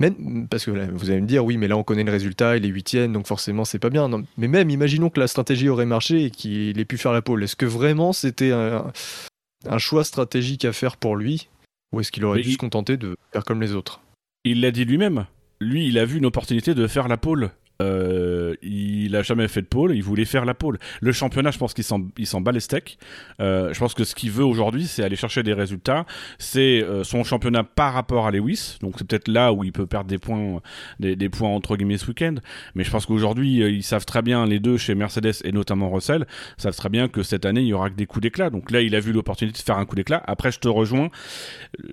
Même, 0.00 0.48
parce 0.48 0.64
que 0.64 0.70
vous 0.70 1.10
allez 1.10 1.20
me 1.20 1.26
dire, 1.26 1.44
oui, 1.44 1.56
mais 1.56 1.68
là 1.68 1.76
on 1.76 1.84
connaît 1.84 2.02
le 2.02 2.10
résultat, 2.10 2.56
il 2.56 2.64
est 2.64 2.68
huitième, 2.68 3.12
donc 3.12 3.26
forcément 3.26 3.64
c'est 3.64 3.78
pas 3.78 3.90
bien. 3.90 4.10
mais 4.36 4.48
même, 4.48 4.70
imaginons 4.70 5.10
que 5.10 5.20
la 5.20 5.28
stratégie 5.28 5.68
aurait 5.68 5.86
marché 5.86 6.24
et 6.24 6.30
qu'il 6.30 6.80
ait 6.80 6.84
pu 6.84 6.98
faire 6.98 7.12
la 7.12 7.22
pole. 7.22 7.44
Est-ce 7.44 7.56
que 7.56 7.66
vraiment 7.66 8.12
c'était 8.12 8.50
un, 8.50 9.78
choix 9.78 10.02
stratégique 10.02 10.64
à 10.64 10.72
faire 10.72 10.96
pour 10.96 11.14
lui? 11.14 11.48
Ou 11.92 12.00
est-ce 12.00 12.10
qu'il 12.10 12.24
aurait 12.24 12.40
dû 12.40 12.52
se 12.52 12.58
contenter 12.58 12.96
de 12.96 13.16
faire 13.32 13.44
comme 13.44 13.60
les 13.60 13.74
autres? 13.74 14.00
Il 14.44 14.60
l'a 14.60 14.70
dit 14.70 14.84
lui-même. 14.84 15.26
Lui, 15.60 15.86
il 15.86 15.98
a 15.98 16.04
vu 16.04 16.18
une 16.18 16.26
opportunité 16.26 16.74
de 16.74 16.86
faire 16.86 17.08
la 17.08 17.16
pole 17.16 17.50
euh, 17.80 18.54
il 18.62 19.16
a 19.16 19.22
jamais 19.22 19.48
fait 19.48 19.62
de 19.62 19.66
pôle, 19.66 19.94
il 19.94 20.02
voulait 20.02 20.24
faire 20.24 20.44
la 20.44 20.54
pôle. 20.54 20.78
Le 21.00 21.12
championnat, 21.12 21.50
je 21.50 21.58
pense 21.58 21.74
qu'il 21.74 21.84
s'en, 21.84 22.40
bat 22.40 22.52
les 22.52 22.60
steaks. 22.60 22.98
Euh, 23.40 23.72
je 23.72 23.78
pense 23.78 23.94
que 23.94 24.04
ce 24.04 24.14
qu'il 24.14 24.30
veut 24.30 24.44
aujourd'hui, 24.44 24.86
c'est 24.86 25.02
aller 25.02 25.16
chercher 25.16 25.42
des 25.42 25.52
résultats. 25.52 26.06
C'est 26.38 26.82
euh, 26.82 27.04
son 27.04 27.24
championnat 27.24 27.64
par 27.64 27.94
rapport 27.94 28.26
à 28.26 28.30
Lewis, 28.30 28.78
donc 28.82 28.94
c'est 28.98 29.06
peut-être 29.06 29.28
là 29.28 29.52
où 29.52 29.64
il 29.64 29.72
peut 29.72 29.86
perdre 29.86 30.08
des 30.08 30.18
points, 30.18 30.60
des, 31.00 31.16
des 31.16 31.28
points 31.28 31.48
entre 31.48 31.76
guillemets 31.76 31.98
ce 31.98 32.06
week-end. 32.06 32.34
Mais 32.74 32.84
je 32.84 32.90
pense 32.90 33.06
qu'aujourd'hui, 33.06 33.58
ils 33.58 33.82
savent 33.82 34.06
très 34.06 34.22
bien 34.22 34.46
les 34.46 34.60
deux 34.60 34.76
chez 34.76 34.94
Mercedes 34.94 35.42
et 35.44 35.52
notamment 35.52 35.90
Russell, 35.90 36.26
savent 36.56 36.76
très 36.76 36.88
bien 36.88 37.08
que 37.08 37.22
cette 37.22 37.44
année 37.44 37.62
il 37.62 37.68
y 37.68 37.72
aura 37.72 37.90
que 37.90 37.96
des 37.96 38.06
coups 38.06 38.22
d'éclat. 38.22 38.50
Donc 38.50 38.70
là, 38.70 38.80
il 38.80 38.94
a 38.94 39.00
vu 39.00 39.12
l'opportunité 39.12 39.58
de 39.58 39.64
faire 39.64 39.78
un 39.78 39.86
coup 39.86 39.96
d'éclat. 39.96 40.22
Après, 40.26 40.52
je 40.52 40.58
te 40.60 40.68
rejoins. 40.68 41.10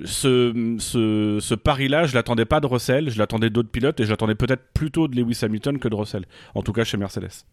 Ce, 0.06 0.76
ce, 0.80 1.38
ce 1.40 1.56
pari-là, 1.56 2.06
je 2.06 2.16
l'attendais 2.16 2.46
pas 2.46 2.60
de 2.60 2.68
Russell, 2.68 3.10
je 3.10 3.18
l'attendais 3.18 3.50
d'autres 3.50 3.70
pilotes 3.70 4.00
et 4.00 4.06
je 4.06 4.10
l'attendais 4.10 4.36
peut-être 4.36 4.64
plutôt 4.74 5.08
de 5.08 5.16
Lewis 5.16 5.40
Hamilton 5.42 5.79
que 5.80 5.88
de 5.88 5.96
Russell, 5.96 6.26
en 6.56 6.62
tout 6.62 6.74
cas 6.74 6.84
chez 6.84 6.98
Mercedes. 6.98 7.46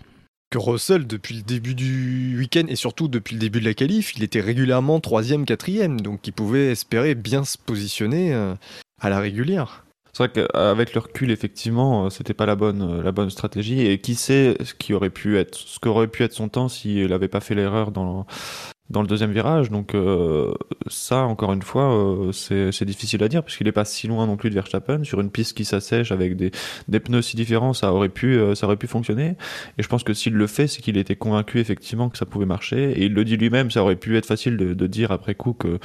Que 0.51 0.59
Russell, 0.59 1.07
depuis 1.07 1.35
le 1.35 1.43
début 1.43 1.75
du 1.75 2.37
week-end 2.39 2.67
et 2.69 2.77
surtout 2.77 3.09
depuis 3.09 3.35
le 3.35 3.41
début 3.41 3.61
de 3.61 3.65
la 3.65 3.75
qualif, 3.75 4.17
il 4.17 4.23
était 4.23 4.41
régulièrement 4.41 4.99
3ème, 4.99 5.45
4ème, 5.45 6.01
donc 6.01 6.27
il 6.27 6.33
pouvait 6.33 6.71
espérer 6.71 7.15
bien 7.15 7.45
se 7.45 7.59
positionner 7.59 8.33
euh, 8.33 8.55
à 9.01 9.11
la 9.11 9.19
régulière. 9.19 9.85
C'est 10.13 10.23
vrai 10.31 10.33
qu'avec 10.33 10.95
le 10.95 11.01
recul, 11.01 11.31
effectivement, 11.31 12.07
euh, 12.07 12.11
c'était 12.11 12.33
pas 12.33 12.47
la 12.47 12.57
bonne, 12.57 12.81
euh, 12.81 13.03
la 13.03 13.13
bonne 13.13 13.29
stratégie. 13.29 13.87
Et 13.87 14.01
qui 14.01 14.15
sait 14.15 14.57
ce 14.65 14.73
qui 14.73 14.95
aurait 14.95 15.11
pu 15.11 15.37
être, 15.37 15.55
ce 15.55 15.79
qu'aurait 15.79 16.09
pu 16.09 16.23
être 16.23 16.33
son 16.33 16.49
temps 16.49 16.69
s'il 16.69 17.09
n'avait 17.09 17.29
pas 17.29 17.41
fait 17.41 17.55
l'erreur 17.55 17.91
dans, 17.91 18.25
dans 18.91 19.03
le 19.03 19.09
deuxième 19.09 19.33
virage. 19.33 19.71
Donc 19.71 19.95
euh, 19.95 20.53
ça, 20.89 21.23
encore 21.23 21.53
une 21.53 21.63
fois, 21.63 21.95
euh, 21.95 22.33
c'est 22.33 22.85
difficile 22.85 23.23
à 23.23 23.29
dire 23.29 23.43
puisqu'il 23.43 23.69
est 23.69 23.73
pas 23.73 23.85
si 23.85 24.07
loin 24.07 24.27
non 24.27 24.37
plus 24.37 24.51
de 24.51 24.55
Verstappen 24.55 25.05
sur 25.05 25.21
une 25.21 25.31
piste 25.31 25.57
qui 25.57 25.65
s'assèche 25.65 26.13
avec 26.13 26.37
des, 26.37 26.51
des, 26.89 27.01
pneus 27.01 27.23
si 27.23 27.37
différents, 27.37 27.73
ça 27.73 27.93
aurait 27.93 28.09
pu 28.09 28.39
euh, 28.39 28.55
ça 28.55 28.67
aurait 28.67 28.77
pu 28.77 28.87
fonctionner. 28.87 29.37
Et 29.79 29.83
je 29.83 29.89
pense 29.89 30.05
que 30.05 30.15
s'il 30.15 30.35
le 30.35 30.47
fait, 30.47 30.67
c'est 30.67 30.83
qu'il 30.83 30.97
était 30.97 31.17
convaincu 31.17 31.59
effectivement 31.59 32.09
que 32.09 32.19
ça 32.19 32.27
pouvait 32.27 32.47
marcher. 32.47 32.93
Et 32.93 33.07
il 33.07 33.15
le 33.15 33.25
dit 33.25 33.37
lui-même, 33.37 33.71
ça 33.71 33.83
aurait 33.83 33.97
pu 33.97 34.17
être 34.17 34.27
facile 34.27 34.57
de, 34.57 34.75
de 34.75 34.87
dire 34.87 35.13
après 35.13 35.35
coup 35.35 35.53
que 35.53 35.79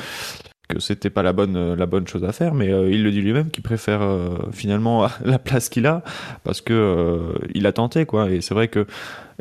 que 0.74 0.80
c'était 0.80 1.10
pas 1.10 1.24
la 1.24 1.34
bonne 1.34 1.74
la 1.74 1.86
bonne 1.86 2.08
chose 2.08 2.24
à 2.24 2.32
faire 2.32 2.54
mais 2.54 2.68
il 2.68 3.04
le 3.04 3.12
dit 3.12 3.22
lui-même 3.22 3.50
qu'il 3.50 3.64
préfère 3.64 4.02
finalement 4.52 5.08
la 5.26 5.40
place 5.40 5.70
qu'il 5.70 5.86
a 5.86 6.04
parce 6.44 6.62
que 6.62 7.34
il 7.54 7.68
a 7.68 7.72
tenté 7.74 8.06
quoi 8.06 8.30
et 8.30 8.42
c'est 8.42 8.54
vrai 8.54 8.68
que 8.68 8.86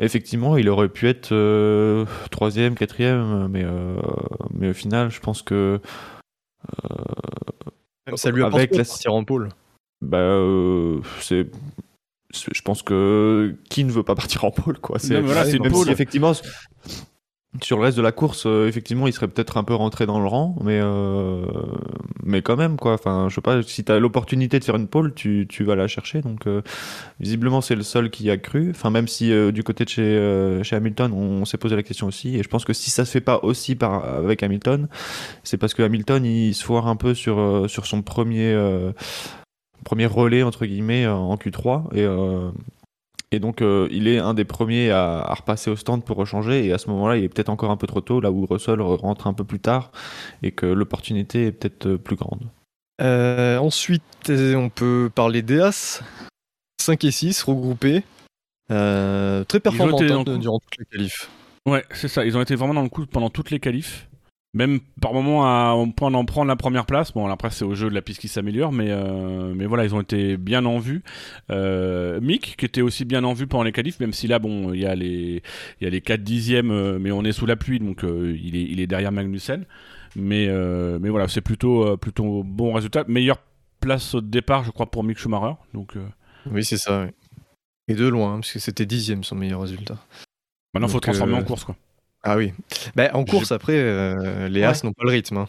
effectivement, 0.01 0.57
il 0.57 0.67
aurait 0.67 0.89
pu 0.89 1.07
être 1.07 1.31
euh, 1.31 2.05
troisième, 2.31 2.75
quatrième, 2.75 3.47
mais, 3.47 3.63
euh, 3.63 3.95
mais 4.53 4.69
au 4.69 4.73
final, 4.73 5.11
je 5.11 5.19
pense 5.19 5.41
que. 5.41 5.79
Euh, 6.83 8.15
ça 8.15 8.31
lui 8.31 8.43
a 8.43 8.47
avec 8.47 8.75
la 8.75 8.83
partir 8.83 9.13
en 9.13 9.23
pôle. 9.23 9.49
Bah, 10.01 10.35
c'est. 11.21 11.47
Je 12.33 12.61
pense 12.61 12.81
que 12.81 13.55
qui 13.69 13.83
ne 13.83 13.91
veut 13.91 14.03
pas 14.03 14.15
partir 14.15 14.45
en 14.45 14.51
pôle, 14.51 14.79
quoi. 14.79 14.99
C'est 14.99 15.19
voilà, 15.19 15.45
c'est 15.45 15.59
effectivement. 15.89 16.33
Sur 17.59 17.75
le 17.75 17.83
reste 17.83 17.97
de 17.97 18.01
la 18.01 18.13
course, 18.13 18.45
euh, 18.45 18.69
effectivement, 18.69 19.07
il 19.07 19.13
serait 19.13 19.27
peut-être 19.27 19.57
un 19.57 19.65
peu 19.65 19.75
rentré 19.75 20.05
dans 20.05 20.21
le 20.21 20.25
rang, 20.25 20.55
mais 20.63 20.79
euh, 20.81 21.45
quand 22.45 22.55
même 22.55 22.77
quoi. 22.77 22.93
Enfin, 22.93 23.27
je 23.27 23.35
sais 23.35 23.41
pas 23.41 23.61
si 23.61 23.83
tu 23.83 23.91
as 23.91 23.99
l'opportunité 23.99 24.57
de 24.57 24.63
faire 24.63 24.77
une 24.77 24.87
pole, 24.87 25.13
tu, 25.13 25.45
vas 25.59 25.75
la 25.75 25.89
chercher. 25.89 26.21
Donc 26.21 26.47
euh, 26.47 26.61
visiblement, 27.19 27.59
c'est 27.59 27.75
le 27.75 27.83
seul 27.83 28.09
qui 28.09 28.31
a 28.31 28.37
cru. 28.37 28.69
Enfin, 28.69 28.89
même 28.89 29.09
si 29.09 29.33
du 29.51 29.63
côté 29.63 29.83
de 29.83 29.89
chez 29.89 30.75
Hamilton, 30.75 31.11
on, 31.11 31.43
s'est 31.43 31.57
posé 31.57 31.75
la 31.75 31.83
question 31.83 32.07
aussi. 32.07 32.37
Et 32.37 32.43
je 32.43 32.47
pense 32.47 32.63
que 32.63 32.71
si 32.71 32.89
ça 32.89 33.03
se 33.03 33.11
fait 33.11 33.19
pas 33.19 33.41
aussi 33.43 33.77
avec 33.81 34.43
Hamilton, 34.43 34.87
c'est 35.43 35.57
parce 35.57 35.73
que 35.73 35.83
Hamilton 35.83 36.23
il 36.23 36.53
se 36.53 36.63
foire 36.63 36.87
un 36.87 36.95
peu 36.95 37.13
sur 37.13 37.67
son 37.67 38.01
premier 38.01 38.57
premier 39.83 40.05
relais 40.05 40.43
entre 40.43 40.65
guillemets 40.65 41.05
en 41.05 41.35
Q3 41.35 41.93
et 41.97 42.07
et 43.31 43.39
donc, 43.39 43.61
euh, 43.61 43.87
il 43.91 44.07
est 44.07 44.17
un 44.19 44.33
des 44.33 44.43
premiers 44.43 44.91
à, 44.91 45.19
à 45.19 45.33
repasser 45.33 45.71
au 45.71 45.77
stand 45.77 46.03
pour 46.03 46.17
rechanger. 46.17 46.65
Et 46.65 46.73
à 46.73 46.77
ce 46.77 46.89
moment-là, 46.89 47.15
il 47.17 47.23
est 47.23 47.29
peut-être 47.29 47.49
encore 47.49 47.71
un 47.71 47.77
peu 47.77 47.87
trop 47.87 48.01
tôt, 48.01 48.19
là 48.19 48.29
où 48.29 48.45
Russell 48.45 48.81
rentre 48.81 49.27
un 49.27 49.33
peu 49.33 49.45
plus 49.45 49.59
tard 49.59 49.91
et 50.43 50.51
que 50.51 50.65
l'opportunité 50.65 51.45
est 51.47 51.51
peut-être 51.53 51.87
euh, 51.87 51.97
plus 51.97 52.17
grande. 52.17 52.49
Euh, 53.01 53.57
ensuite, 53.57 54.03
on 54.29 54.69
peut 54.69 55.09
parler 55.13 55.41
d'EAS. 55.41 56.01
5 56.81 57.03
et 57.05 57.11
6 57.11 57.43
regroupés. 57.43 58.03
Euh, 58.71 59.43
très 59.45 59.59
performantes 59.59 60.01
été 60.01 60.11
hein, 60.11 60.23
dans 60.23 60.31
le 60.31 60.37
coup. 60.37 60.41
durant 60.41 60.59
toutes 60.59 60.77
les 60.79 60.85
qualifs. 60.85 61.29
Ouais, 61.65 61.85
c'est 61.93 62.07
ça. 62.07 62.25
Ils 62.25 62.35
ont 62.37 62.41
été 62.41 62.55
vraiment 62.55 62.73
dans 62.73 62.81
le 62.81 62.89
coup 62.89 63.05
pendant 63.05 63.29
toutes 63.29 63.51
les 63.51 63.59
qualifs. 63.59 64.09
Même 64.53 64.81
par 65.01 65.13
moment 65.13 65.45
à 65.45 65.75
au 65.75 65.87
point 65.87 66.11
d'en 66.11 66.25
prendre 66.25 66.49
la 66.49 66.57
première 66.57 66.85
place. 66.85 67.13
Bon, 67.13 67.25
après 67.27 67.51
c'est 67.51 67.63
au 67.63 67.73
jeu 67.73 67.89
de 67.89 67.95
la 67.95 68.01
piste 68.01 68.19
qui 68.19 68.27
s'améliore, 68.27 68.73
mais 68.73 68.87
euh, 68.89 69.53
mais 69.55 69.65
voilà, 69.65 69.85
ils 69.85 69.95
ont 69.95 70.01
été 70.01 70.35
bien 70.35 70.65
en 70.65 70.77
vue. 70.77 71.03
Euh, 71.51 72.19
Mick 72.19 72.57
qui 72.57 72.65
était 72.65 72.81
aussi 72.81 73.05
bien 73.05 73.23
en 73.23 73.31
vue 73.31 73.47
pendant 73.47 73.63
les 73.63 73.71
qualifs, 73.71 74.01
même 74.01 74.11
si 74.11 74.27
là 74.27 74.39
bon, 74.39 74.73
il 74.73 74.81
y 74.81 74.85
a 74.85 74.93
les 74.93 75.41
il 75.79 75.83
y 75.85 75.87
a 75.87 75.89
les 75.89 76.01
4 76.01 76.21
dixièmes, 76.21 76.69
euh, 76.71 76.99
mais 76.99 77.11
on 77.11 77.23
est 77.23 77.31
sous 77.31 77.45
la 77.45 77.55
pluie, 77.55 77.79
donc 77.79 78.03
euh, 78.03 78.37
il 78.43 78.57
est 78.57 78.63
il 78.63 78.81
est 78.81 78.87
derrière 78.87 79.13
Magnussen. 79.13 79.65
Mais 80.17 80.49
mais 80.99 81.07
voilà, 81.09 81.29
c'est 81.29 81.39
plutôt 81.39 81.95
plutôt 81.95 82.43
bon 82.43 82.73
résultat. 82.73 83.05
Meilleure 83.07 83.39
place 83.79 84.15
au 84.15 84.19
départ, 84.21 84.65
je 84.65 84.71
crois, 84.71 84.91
pour 84.91 85.05
Mick 85.05 85.17
Schumacher. 85.17 85.53
Donc 85.73 85.93
Oui, 86.51 86.65
c'est 86.65 86.75
ça. 86.77 87.05
oui. 87.05 87.11
Et 87.87 87.95
de 87.95 88.05
loin, 88.05 88.33
hein, 88.33 88.35
parce 88.39 88.51
que 88.51 88.59
c'était 88.59 88.85
dixième 88.85 89.23
son 89.23 89.35
meilleur 89.35 89.61
résultat. 89.61 89.97
maintenant, 90.73 90.89
faut 90.89 90.95
Donc, 90.95 91.03
transformer 91.03 91.35
en 91.35 91.43
course 91.43 91.63
quoi. 91.63 91.77
Ah 92.23 92.37
oui. 92.37 92.53
Bah, 92.95 93.09
en 93.13 93.25
course, 93.25 93.51
après, 93.51 93.77
euh, 93.77 94.47
les 94.47 94.63
As 94.63 94.83
n'ont 94.83 94.93
pas 94.93 95.03
le 95.05 95.11
rythme. 95.11 95.37
hein. 95.37 95.47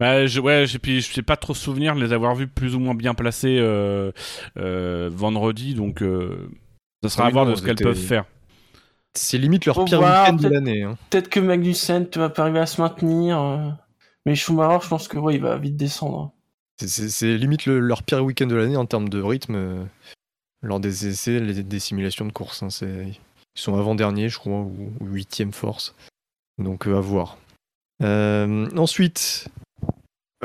Bah, 0.00 0.26
je, 0.26 0.40
ouais, 0.40 0.66
j'ai 0.66 0.78
puis 0.78 1.00
je 1.00 1.12
sais 1.12 1.22
pas 1.22 1.36
trop 1.36 1.54
souvenir 1.54 1.94
de 1.94 2.04
les 2.04 2.12
avoir 2.12 2.34
vus 2.34 2.48
plus 2.48 2.74
ou 2.74 2.80
moins 2.80 2.94
bien 2.94 3.14
placés 3.14 3.56
euh, 3.60 4.10
euh, 4.58 5.08
vendredi, 5.12 5.74
donc 5.74 6.02
euh, 6.02 6.50
ça 7.04 7.08
sera 7.08 7.24
Oui, 7.24 7.28
à 7.28 7.32
voir 7.32 7.46
de 7.46 7.54
ce 7.54 7.62
qu'elles 7.62 7.76
peuvent 7.76 7.96
faire. 7.96 8.24
C'est 9.14 9.38
limite 9.38 9.64
leur 9.66 9.84
pire 9.84 10.00
week-end 10.00 10.32
de 10.34 10.48
l'année. 10.48 10.82
hein. 10.82 10.96
Peut-être 11.10 11.28
que 11.28 11.38
Magnussen 11.38 12.08
tu 12.10 12.18
vas 12.18 12.30
pas 12.30 12.42
arriver 12.42 12.58
à 12.60 12.66
se 12.66 12.80
maintenir. 12.80 13.38
euh, 13.40 13.68
Mais 14.26 14.34
Schumacher, 14.34 14.78
je 14.82 14.88
pense 14.88 15.06
que 15.08 15.18
ouais, 15.18 15.34
il 15.36 15.40
va 15.40 15.56
vite 15.58 15.76
descendre. 15.76 16.32
C'est- 16.80 16.88
C'est 16.88 17.08
c'est 17.08 17.36
limite 17.36 17.66
le- 17.66 17.78
leur 17.78 18.02
pire 18.02 18.24
week-end 18.24 18.46
de 18.46 18.54
l'année 18.56 18.76
en 18.76 18.86
termes 18.86 19.08
de 19.08 19.20
rythme 19.22 19.54
euh, 19.54 19.84
lors 20.62 20.80
des 20.80 21.06
essais, 21.06 21.38
les- 21.40 21.62
des 21.62 21.78
simulations 21.78 22.24
de 22.26 22.32
course. 22.32 22.62
hein. 22.62 22.70
C'est- 22.70 23.12
Ils 23.56 23.60
sont 23.60 23.76
avant-derniers, 23.76 24.28
je 24.28 24.38
crois, 24.38 24.60
ou 24.60 24.92
huitième 25.00 25.52
force. 25.52 25.94
Donc 26.58 26.86
euh, 26.86 26.96
à 26.96 27.00
voir. 27.00 27.38
Euh, 28.02 28.68
ensuite, 28.76 29.48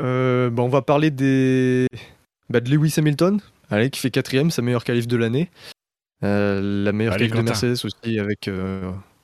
euh, 0.00 0.50
bah, 0.50 0.62
on 0.62 0.68
va 0.68 0.82
parler 0.82 1.10
des 1.10 1.86
bah, 2.48 2.60
de 2.60 2.70
Lewis 2.70 2.94
Hamilton, 2.98 3.40
allez, 3.70 3.90
qui 3.90 4.00
fait 4.00 4.10
quatrième, 4.10 4.50
sa 4.50 4.62
meilleure 4.62 4.84
qualif 4.84 5.06
de 5.06 5.16
l'année. 5.16 5.50
La 6.20 6.92
meilleure 6.92 7.14
Allez, 7.14 7.28
qualif 7.28 7.44
de. 7.44 7.48
Mercedes 7.48 7.84
aussi 7.84 8.18
avec 8.18 8.50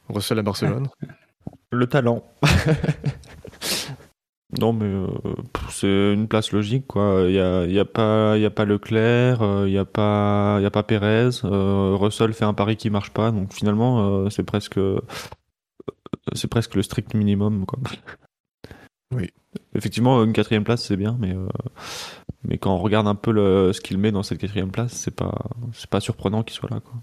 Russell 0.08 0.38
à 0.38 0.42
Barcelone. 0.42 0.88
Le 1.70 1.86
talent. 1.86 2.24
non, 4.58 4.72
mais 4.72 4.86
euh, 4.86 5.06
c'est 5.70 6.12
une 6.14 6.28
place 6.28 6.52
logique, 6.52 6.86
quoi. 6.86 7.24
Il 7.26 7.32
n'y 7.32 7.38
a, 7.40 7.64
il 7.64 7.72
y 7.72 7.78
a, 7.78 7.84
pas- 7.84 8.36
y 8.38 8.44
a 8.44 8.50
pas 8.50 8.64
Leclerc, 8.64 9.42
euh, 9.42 9.64
il 9.68 9.72
n'y 9.72 9.78
a, 9.78 9.84
pas- 9.84 10.56
il 10.60 10.62
y 10.62 10.66
a 10.66 10.70
pas 10.70 10.82
Pérez. 10.82 11.30
euh, 11.44 11.96
Russell 11.96 12.32
fait 12.32 12.44
un 12.44 12.54
pari 12.54 12.76
qui 12.76 12.90
marche 12.90 13.10
pas, 13.10 13.30
donc 13.30 13.52
finalement, 13.52 14.28
c'est 14.30 14.42
presque, 14.44 14.78
c'est 16.34 16.48
presque 16.48 16.74
le 16.74 16.82
strict 16.82 17.14
minimum, 17.14 17.66
quoi. 17.66 17.78
Oui. 19.14 19.30
Effectivement, 19.74 20.22
une 20.24 20.32
quatrième 20.32 20.64
place, 20.64 20.84
c'est 20.84 20.96
bien, 20.96 21.16
mais, 21.20 21.34
mais 22.44 22.58
quand 22.58 22.74
on 22.74 22.78
regarde 22.78 23.06
un 23.06 23.14
peu 23.14 23.32
le, 23.32 23.72
ce 23.72 23.80
qu'il 23.80 23.98
met 23.98 24.12
dans 24.12 24.22
cette 24.22 24.38
quatrième 24.38 24.70
place, 24.70 24.92
c'est 24.92 25.14
pas, 25.14 25.34
c'est 25.72 25.88
pas 25.90 26.00
surprenant 26.00 26.42
qu'il 26.42 26.54
soit 26.54 26.70
là, 26.70 26.80
quoi. 26.80 26.94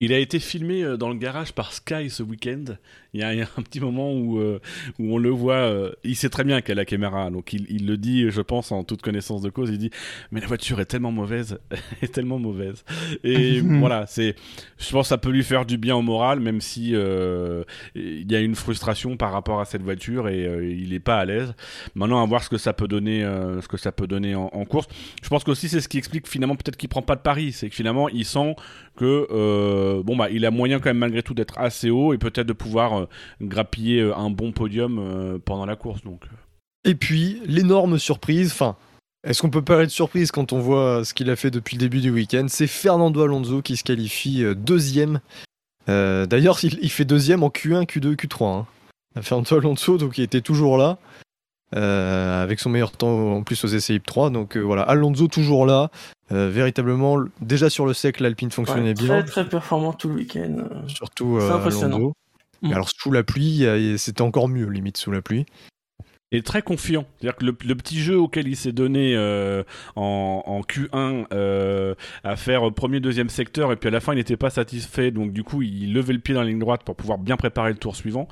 Il 0.00 0.12
a 0.12 0.18
été 0.18 0.38
filmé 0.38 0.84
euh, 0.84 0.96
dans 0.96 1.08
le 1.08 1.16
garage 1.16 1.52
par 1.52 1.72
Sky 1.72 2.08
ce 2.08 2.22
week-end. 2.22 2.76
Il 3.14 3.20
y 3.20 3.24
a, 3.24 3.30
un 3.30 3.62
petit 3.62 3.80
moment 3.80 4.12
où, 4.12 4.38
euh, 4.38 4.60
où 4.98 5.14
on 5.14 5.18
le 5.18 5.30
voit. 5.30 5.54
euh, 5.54 5.92
il 6.04 6.14
sait 6.14 6.28
très 6.28 6.44
bien 6.44 6.60
qu'elle 6.60 6.78
a 6.78 6.82
la 6.82 6.84
caméra, 6.84 7.30
donc 7.30 7.52
il, 7.52 7.66
il 7.70 7.86
le 7.86 7.96
dit, 7.96 8.30
je 8.30 8.40
pense, 8.42 8.70
en 8.70 8.84
toute 8.84 9.02
connaissance 9.02 9.40
de 9.42 9.50
cause. 9.50 9.70
Il 9.70 9.78
dit 9.78 9.90
Mais 10.30 10.40
la 10.40 10.46
voiture 10.46 10.78
est 10.80 10.84
tellement 10.84 11.10
mauvaise, 11.10 11.58
est 12.02 12.12
tellement 12.12 12.38
mauvaise. 12.38 12.84
Et 13.24 13.60
voilà, 13.80 14.06
c'est. 14.06 14.36
Je 14.78 14.92
pense 14.92 15.06
que 15.06 15.08
ça 15.08 15.18
peut 15.18 15.30
lui 15.30 15.42
faire 15.42 15.64
du 15.64 15.78
bien 15.78 15.96
au 15.96 16.02
moral, 16.02 16.38
même 16.38 16.60
si 16.60 16.94
euh, 16.94 17.64
il 17.94 18.30
y 18.30 18.36
a 18.36 18.40
une 18.40 18.54
frustration 18.54 19.16
par 19.16 19.32
rapport 19.32 19.60
à 19.60 19.64
cette 19.64 19.82
voiture 19.82 20.28
et 20.28 20.44
il 20.76 20.92
est 20.92 21.00
pas 21.00 21.18
à 21.18 21.24
l'aise. 21.24 21.54
Maintenant, 21.94 22.22
à 22.22 22.26
voir 22.26 22.44
ce 22.44 22.50
que 22.50 22.58
ça 22.58 22.72
peut 22.72 22.88
donner, 22.88 23.22
ce 23.22 23.66
que 23.66 23.76
ça 23.76 23.90
peut 23.90 24.06
donner 24.06 24.34
en, 24.34 24.50
en 24.52 24.64
course. 24.64 24.86
Je 25.22 25.28
pense 25.28 25.42
qu'aussi 25.44 25.68
c'est 25.68 25.80
ce 25.80 25.88
qui 25.88 25.98
explique 25.98 26.28
finalement 26.28 26.54
peut-être 26.56 26.76
qu'il 26.76 26.88
prend 26.88 27.02
pas 27.02 27.16
de 27.16 27.20
pari, 27.22 27.52
c'est 27.52 27.68
que 27.68 27.74
finalement 27.74 28.08
il 28.08 28.24
sent 28.24 28.54
que 28.96 29.26
euh, 29.88 30.02
bon 30.02 30.16
bah 30.16 30.30
il 30.30 30.44
a 30.44 30.50
moyen 30.50 30.78
quand 30.78 30.90
même 30.90 30.98
malgré 30.98 31.22
tout 31.22 31.34
d'être 31.34 31.58
assez 31.58 31.90
haut 31.90 32.12
et 32.12 32.18
peut-être 32.18 32.46
de 32.46 32.52
pouvoir 32.52 33.00
euh, 33.00 33.08
grappiller 33.40 34.00
euh, 34.00 34.16
un 34.16 34.30
bon 34.30 34.52
podium 34.52 35.40
pendant 35.44 35.66
la 35.66 35.76
course. 35.76 36.02
Donc 36.02 36.22
Et 36.84 36.94
puis, 36.94 37.40
l'énorme 37.46 37.98
surprise, 37.98 38.52
enfin, 38.52 38.76
est-ce 39.24 39.42
qu'on 39.42 39.50
peut 39.50 39.62
parler 39.62 39.86
de 39.86 39.90
surprise 39.90 40.30
quand 40.30 40.52
on 40.52 40.60
voit 40.60 41.04
ce 41.04 41.14
qu'il 41.14 41.30
a 41.30 41.36
fait 41.36 41.50
depuis 41.50 41.76
le 41.76 41.80
début 41.80 42.00
du 42.00 42.10
week-end? 42.10 42.46
C'est 42.48 42.66
Fernando 42.66 43.22
Alonso 43.22 43.62
qui 43.62 43.76
se 43.76 43.84
qualifie 43.84 44.44
deuxième. 44.56 45.20
D'ailleurs, 45.86 46.58
il, 46.62 46.90
fait 46.90 47.06
deuxième 47.06 47.42
en 47.42 47.48
Q1, 47.48 47.86
Q2, 47.86 48.14
Q3. 48.14 48.44
hein. 48.44 48.66
Fernando 49.22 49.56
Alonso, 49.56 49.98
donc 49.98 50.18
il 50.18 50.24
était 50.24 50.42
toujours 50.42 50.76
là, 50.76 50.98
euh, 51.76 52.42
avec 52.42 52.60
son 52.60 52.70
meilleur 52.70 52.92
temps 52.92 53.32
en 53.32 53.42
plus 53.42 53.62
aux 53.64 53.68
essais 53.68 53.92
Libre 53.92 54.06
3. 54.06 54.30
Donc 54.30 54.56
euh, 54.56 54.60
voilà, 54.60 54.82
Alonso 54.82 55.28
toujours 55.28 55.66
là. 55.66 55.90
Euh, 56.32 56.50
véritablement, 56.50 57.18
déjà 57.40 57.70
sur 57.70 57.86
le 57.86 57.94
sec, 57.94 58.20
l'Alpine 58.20 58.50
fonctionnait 58.50 58.88
Ouais, 58.88 58.94
bien. 58.94 59.06
Très 59.06 59.24
très 59.24 59.48
performant 59.48 59.92
tout 59.92 60.08
le 60.08 60.14
week-end. 60.14 60.68
Surtout 60.86 61.38
impressionnant. 61.40 61.96
Alonso. 61.96 62.14
Mm. 62.62 62.72
Alors 62.72 62.88
sous 62.90 63.12
la 63.12 63.22
pluie, 63.22 63.66
c'était 63.98 64.22
encore 64.22 64.48
mieux, 64.48 64.66
limite 64.66 64.96
sous 64.96 65.10
la 65.10 65.22
pluie. 65.22 65.46
Et 66.30 66.42
très 66.42 66.62
confiant. 66.62 67.06
C'est-à-dire 67.20 67.36
que 67.36 67.44
le, 67.44 67.74
petit 67.74 68.00
jeu 68.00 68.18
auquel 68.18 68.48
il 68.48 68.56
s'est 68.56 68.72
donné 68.72 69.14
euh, 69.16 69.62
en, 69.96 70.42
en 70.44 70.60
Q1 70.60 71.26
euh, 71.32 71.94
à 72.22 72.36
faire 72.36 72.70
premier, 72.72 73.00
deuxième 73.00 73.30
secteur, 73.30 73.72
et 73.72 73.76
puis 73.76 73.88
à 73.88 73.90
la 73.90 74.00
fin 74.00 74.12
il 74.12 74.16
n'était 74.16 74.36
pas 74.36 74.50
satisfait, 74.50 75.10
donc 75.10 75.32
du 75.32 75.42
coup 75.42 75.62
il 75.62 75.92
levait 75.94 76.12
le 76.12 76.18
pied 76.18 76.34
dans 76.34 76.42
la 76.42 76.48
ligne 76.48 76.58
droite 76.58 76.82
pour 76.84 76.96
pouvoir 76.96 77.18
bien 77.18 77.36
préparer 77.36 77.70
le 77.70 77.78
tour 77.78 77.96
suivant, 77.96 78.28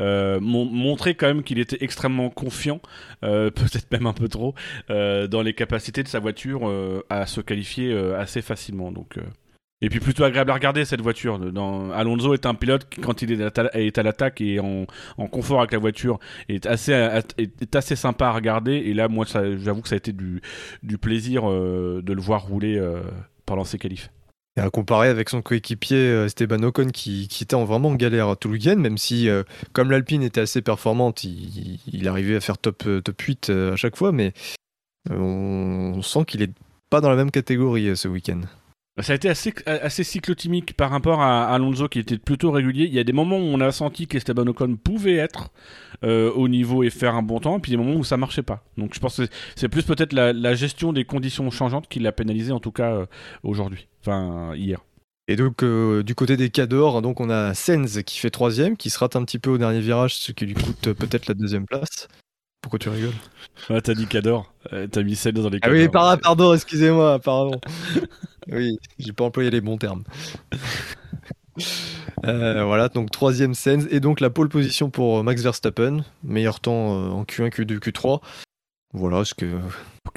euh, 0.00 0.38
mon- 0.40 0.64
montrer 0.64 1.14
quand 1.14 1.26
même 1.26 1.42
qu'il 1.42 1.58
était 1.58 1.78
extrêmement 1.80 2.30
confiant, 2.30 2.80
peut-être 3.20 3.90
même 3.90 4.06
un 4.06 4.12
peu 4.12 4.28
trop, 4.28 4.54
dans 4.88 5.42
les 5.42 5.54
capacités 5.54 6.02
de 6.02 6.08
sa 6.08 6.20
voiture 6.20 6.70
à 7.08 7.26
se 7.26 7.40
qualifier 7.40 7.92
assez 8.16 8.42
facilement. 8.42 8.92
Donc, 8.92 9.18
et 9.80 9.88
puis 9.88 10.00
plutôt 10.00 10.24
agréable 10.24 10.50
à 10.50 10.54
regarder 10.54 10.84
cette 10.84 11.00
voiture. 11.00 11.40
Alonso 11.94 12.34
est 12.34 12.46
un 12.46 12.54
pilote 12.54 12.88
qui, 12.88 13.00
quand 13.00 13.22
il 13.22 13.40
est 13.40 13.98
à 13.98 14.02
l'attaque 14.02 14.40
et 14.40 14.60
en, 14.60 14.86
confort 15.28 15.60
avec 15.60 15.72
la 15.72 15.78
voiture, 15.78 16.18
est 16.48 16.66
assez, 16.66 16.92
est 17.38 17.76
assez 17.76 17.96
sympa 17.96 18.26
à 18.26 18.32
regarder. 18.32 18.72
Et 18.72 18.94
là, 18.94 19.08
moi, 19.08 19.24
j'avoue 19.56 19.82
que 19.82 19.88
ça 19.88 19.94
a 19.94 19.98
été 19.98 20.12
du, 20.12 20.40
plaisir 20.98 21.48
euh, 21.48 22.02
de 22.02 22.12
le 22.12 22.20
voir 22.20 22.46
rouler 22.46 22.76
euh, 22.76 23.00
pendant 23.46 23.64
ses 23.64 23.78
qualifs. 23.78 24.10
Et 24.56 24.60
à 24.60 24.68
comparer 24.68 25.08
avec 25.08 25.28
son 25.28 25.42
coéquipier 25.42 25.96
euh, 25.96 26.26
Esteban 26.26 26.62
Ocon 26.64 26.88
qui, 26.88 27.28
était 27.40 27.54
en 27.54 27.64
vraiment 27.64 27.90
en 27.90 27.94
galère 27.94 28.36
tout 28.36 28.48
le 28.48 28.54
week-end, 28.54 28.76
même 28.76 28.98
si, 28.98 29.28
euh, 29.28 29.44
comme 29.72 29.90
l'Alpine 29.90 30.22
était 30.22 30.40
assez 30.40 30.60
performante, 30.60 31.22
il, 31.22 32.08
arrivait 32.08 32.34
à 32.34 32.40
faire 32.40 32.58
top, 32.58 32.84
top 33.04 33.20
8 33.20 33.50
euh, 33.50 33.72
à 33.74 33.76
chaque 33.76 33.96
fois, 33.96 34.10
mais 34.10 34.32
on, 35.08 35.94
on 35.96 36.02
sent 36.02 36.24
qu'il 36.26 36.42
est 36.42 36.50
pas 36.90 37.00
dans 37.00 37.10
la 37.10 37.16
même 37.16 37.30
catégorie 37.30 37.96
ce 37.96 38.08
week-end. 38.08 38.40
Ça 39.02 39.12
a 39.12 39.16
été 39.16 39.28
assez, 39.28 39.54
assez 39.66 40.04
cyclotimique 40.04 40.74
par 40.76 40.90
rapport 40.90 41.20
à 41.20 41.52
Alonso 41.52 41.88
qui 41.88 41.98
était 41.98 42.18
plutôt 42.18 42.50
régulier. 42.50 42.84
Il 42.86 42.94
y 42.94 42.98
a 42.98 43.04
des 43.04 43.12
moments 43.12 43.38
où 43.38 43.42
on 43.42 43.60
a 43.60 43.72
senti 43.72 44.06
qu'Esteban 44.06 44.46
Ocon 44.46 44.76
pouvait 44.76 45.16
être 45.16 45.50
euh, 46.04 46.32
au 46.32 46.48
niveau 46.48 46.82
et 46.82 46.90
faire 46.90 47.14
un 47.14 47.22
bon 47.22 47.40
temps, 47.40 47.58
et 47.58 47.60
puis 47.60 47.70
des 47.70 47.76
moments 47.76 47.94
où 47.94 48.04
ça 48.04 48.16
marchait 48.16 48.42
pas. 48.42 48.64
Donc 48.78 48.94
je 48.94 49.00
pense 49.00 49.18
que 49.18 49.26
c'est- 49.54 49.68
plus 49.68 49.82
peut-être 49.82 50.12
la, 50.12 50.54
gestion 50.54 50.92
des 50.92 51.04
conditions 51.04 51.50
changeantes 51.50 51.88
qui 51.88 52.00
l'a 52.00 52.12
pénalisé 52.12 52.52
en 52.52 52.60
tout 52.60 52.72
cas 52.72 52.92
euh, 52.92 53.06
aujourd'hui, 53.42 53.86
enfin 54.00 54.54
hier. 54.56 54.80
Et 55.28 55.36
donc, 55.36 55.62
euh, 55.62 56.02
du 56.02 56.16
côté 56.16 56.36
des 56.36 56.50
cadors, 56.50 57.02
donc 57.02 57.20
on 57.20 57.30
a 57.30 57.54
Sens 57.54 58.02
qui 58.04 58.18
fait 58.18 58.30
troisième, 58.30 58.76
qui 58.76 58.90
se 58.90 58.98
rate 58.98 59.14
un 59.14 59.24
petit 59.24 59.38
peu 59.38 59.50
au 59.50 59.58
dernier 59.58 59.80
virage, 59.80 60.16
ce 60.16 60.32
qui 60.32 60.44
lui 60.46 60.54
coûte 60.54 60.92
peut-être 60.92 61.28
la 61.28 61.34
deuxième 61.34 61.66
place. 61.66 62.08
Pourquoi 62.62 62.78
tu 62.78 62.88
rigoles 62.88 63.14
Ah, 63.68 63.80
t'as 63.80 63.94
dit 63.94 64.06
Cador, 64.06 64.52
euh, 64.72 64.86
t'as 64.86 65.02
mis 65.02 65.16
celle 65.16 65.34
dans 65.34 65.48
les 65.48 65.58
Ah 65.62 65.68
Cador. 65.68 65.76
oui, 65.78 65.88
pardon, 65.88 66.20
pardon 66.22 66.54
excusez-moi, 66.54 67.18
pardon. 67.18 67.58
oui, 68.52 68.78
j'ai 68.98 69.12
pas 69.12 69.24
employé 69.24 69.50
les 69.50 69.60
bons 69.60 69.78
termes. 69.78 70.04
Euh, 72.24 72.64
voilà, 72.64 72.88
donc 72.88 73.10
troisième 73.10 73.54
scène 73.54 73.86
et 73.90 73.98
donc 74.00 74.20
la 74.20 74.30
pole 74.30 74.48
position 74.48 74.88
pour 74.90 75.22
Max 75.24 75.42
Verstappen, 75.42 76.04
meilleur 76.22 76.60
temps 76.60 76.94
euh, 76.96 77.08
en 77.10 77.24
Q1, 77.24 77.48
Q2, 77.50 77.78
Q3. 77.78 78.20
Voilà, 78.92 79.24
ce 79.24 79.34
que 79.34 79.58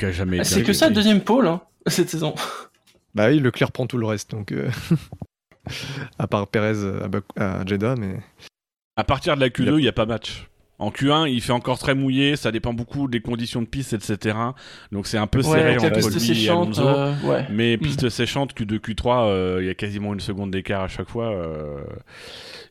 a 0.02 0.12
jamais 0.12 0.40
Ah, 0.40 0.44
C'est 0.44 0.64
que 0.64 0.74
ça, 0.74 0.90
deuxième 0.90 1.22
pôle, 1.22 1.48
hein, 1.48 1.62
cette 1.88 2.10
saison. 2.10 2.36
bah 3.16 3.28
oui, 3.30 3.40
Leclerc 3.40 3.72
prend 3.72 3.88
tout 3.88 3.98
le 3.98 4.06
reste, 4.06 4.32
donc 4.32 4.52
euh, 4.52 4.70
à 6.20 6.28
part 6.28 6.48
Perez 6.48 6.78
à, 7.38 7.66
Jeddah, 7.66 7.96
mais 7.98 8.20
À 8.96 9.04
partir 9.04 9.36
de 9.36 9.42
la 9.42 9.48
Il 9.48 9.52
Q2, 9.54 9.68
a- 9.76 9.80
il 9.80 9.84
n'y 9.84 9.88
a 9.88 9.94
pas 9.94 10.06
match. 10.06 10.50
En 10.84 10.92
Q1, 10.92 11.30
il 11.30 11.42
fait 11.42 11.54
encore 11.54 11.80
très 11.80 11.96
mouillé, 11.96 12.36
ça 12.36 12.52
dépend 12.52 12.74
beaucoup 12.74 13.08
des 13.08 13.22
conditions 13.22 13.62
de 13.62 13.68
piste, 13.68 13.94
etc. 13.94 14.38
Donc 14.92 15.08
c'est 15.08 15.18
un 15.18 15.28
peu 15.28 15.40
Ouais, 15.40 15.44
serré 15.46 15.62
avec 15.76 15.82
la 15.82 15.88
entre 15.88 15.96
piste 15.98 16.10
lui 16.10 16.32
et 16.32 16.36
séchante, 16.36 16.78
Alonso. 16.78 16.88
euh, 16.88 17.14
ouais. 17.24 17.46
Mais 17.52 17.78
Mm. 17.78 17.80
piste 17.80 18.10
séchante, 18.10 18.54
Q2, 18.54 18.80
Q3, 18.80 19.28
euh, 19.28 19.58
il 19.62 19.68
y 19.68 19.70
a 19.70 19.74
quasiment 19.76 20.14
une 20.14 20.20
seconde 20.20 20.52
d'écart 20.52 20.82
à 20.82 20.88
chaque 20.88 21.10
fois. 21.10 21.32
euh, 21.34 21.82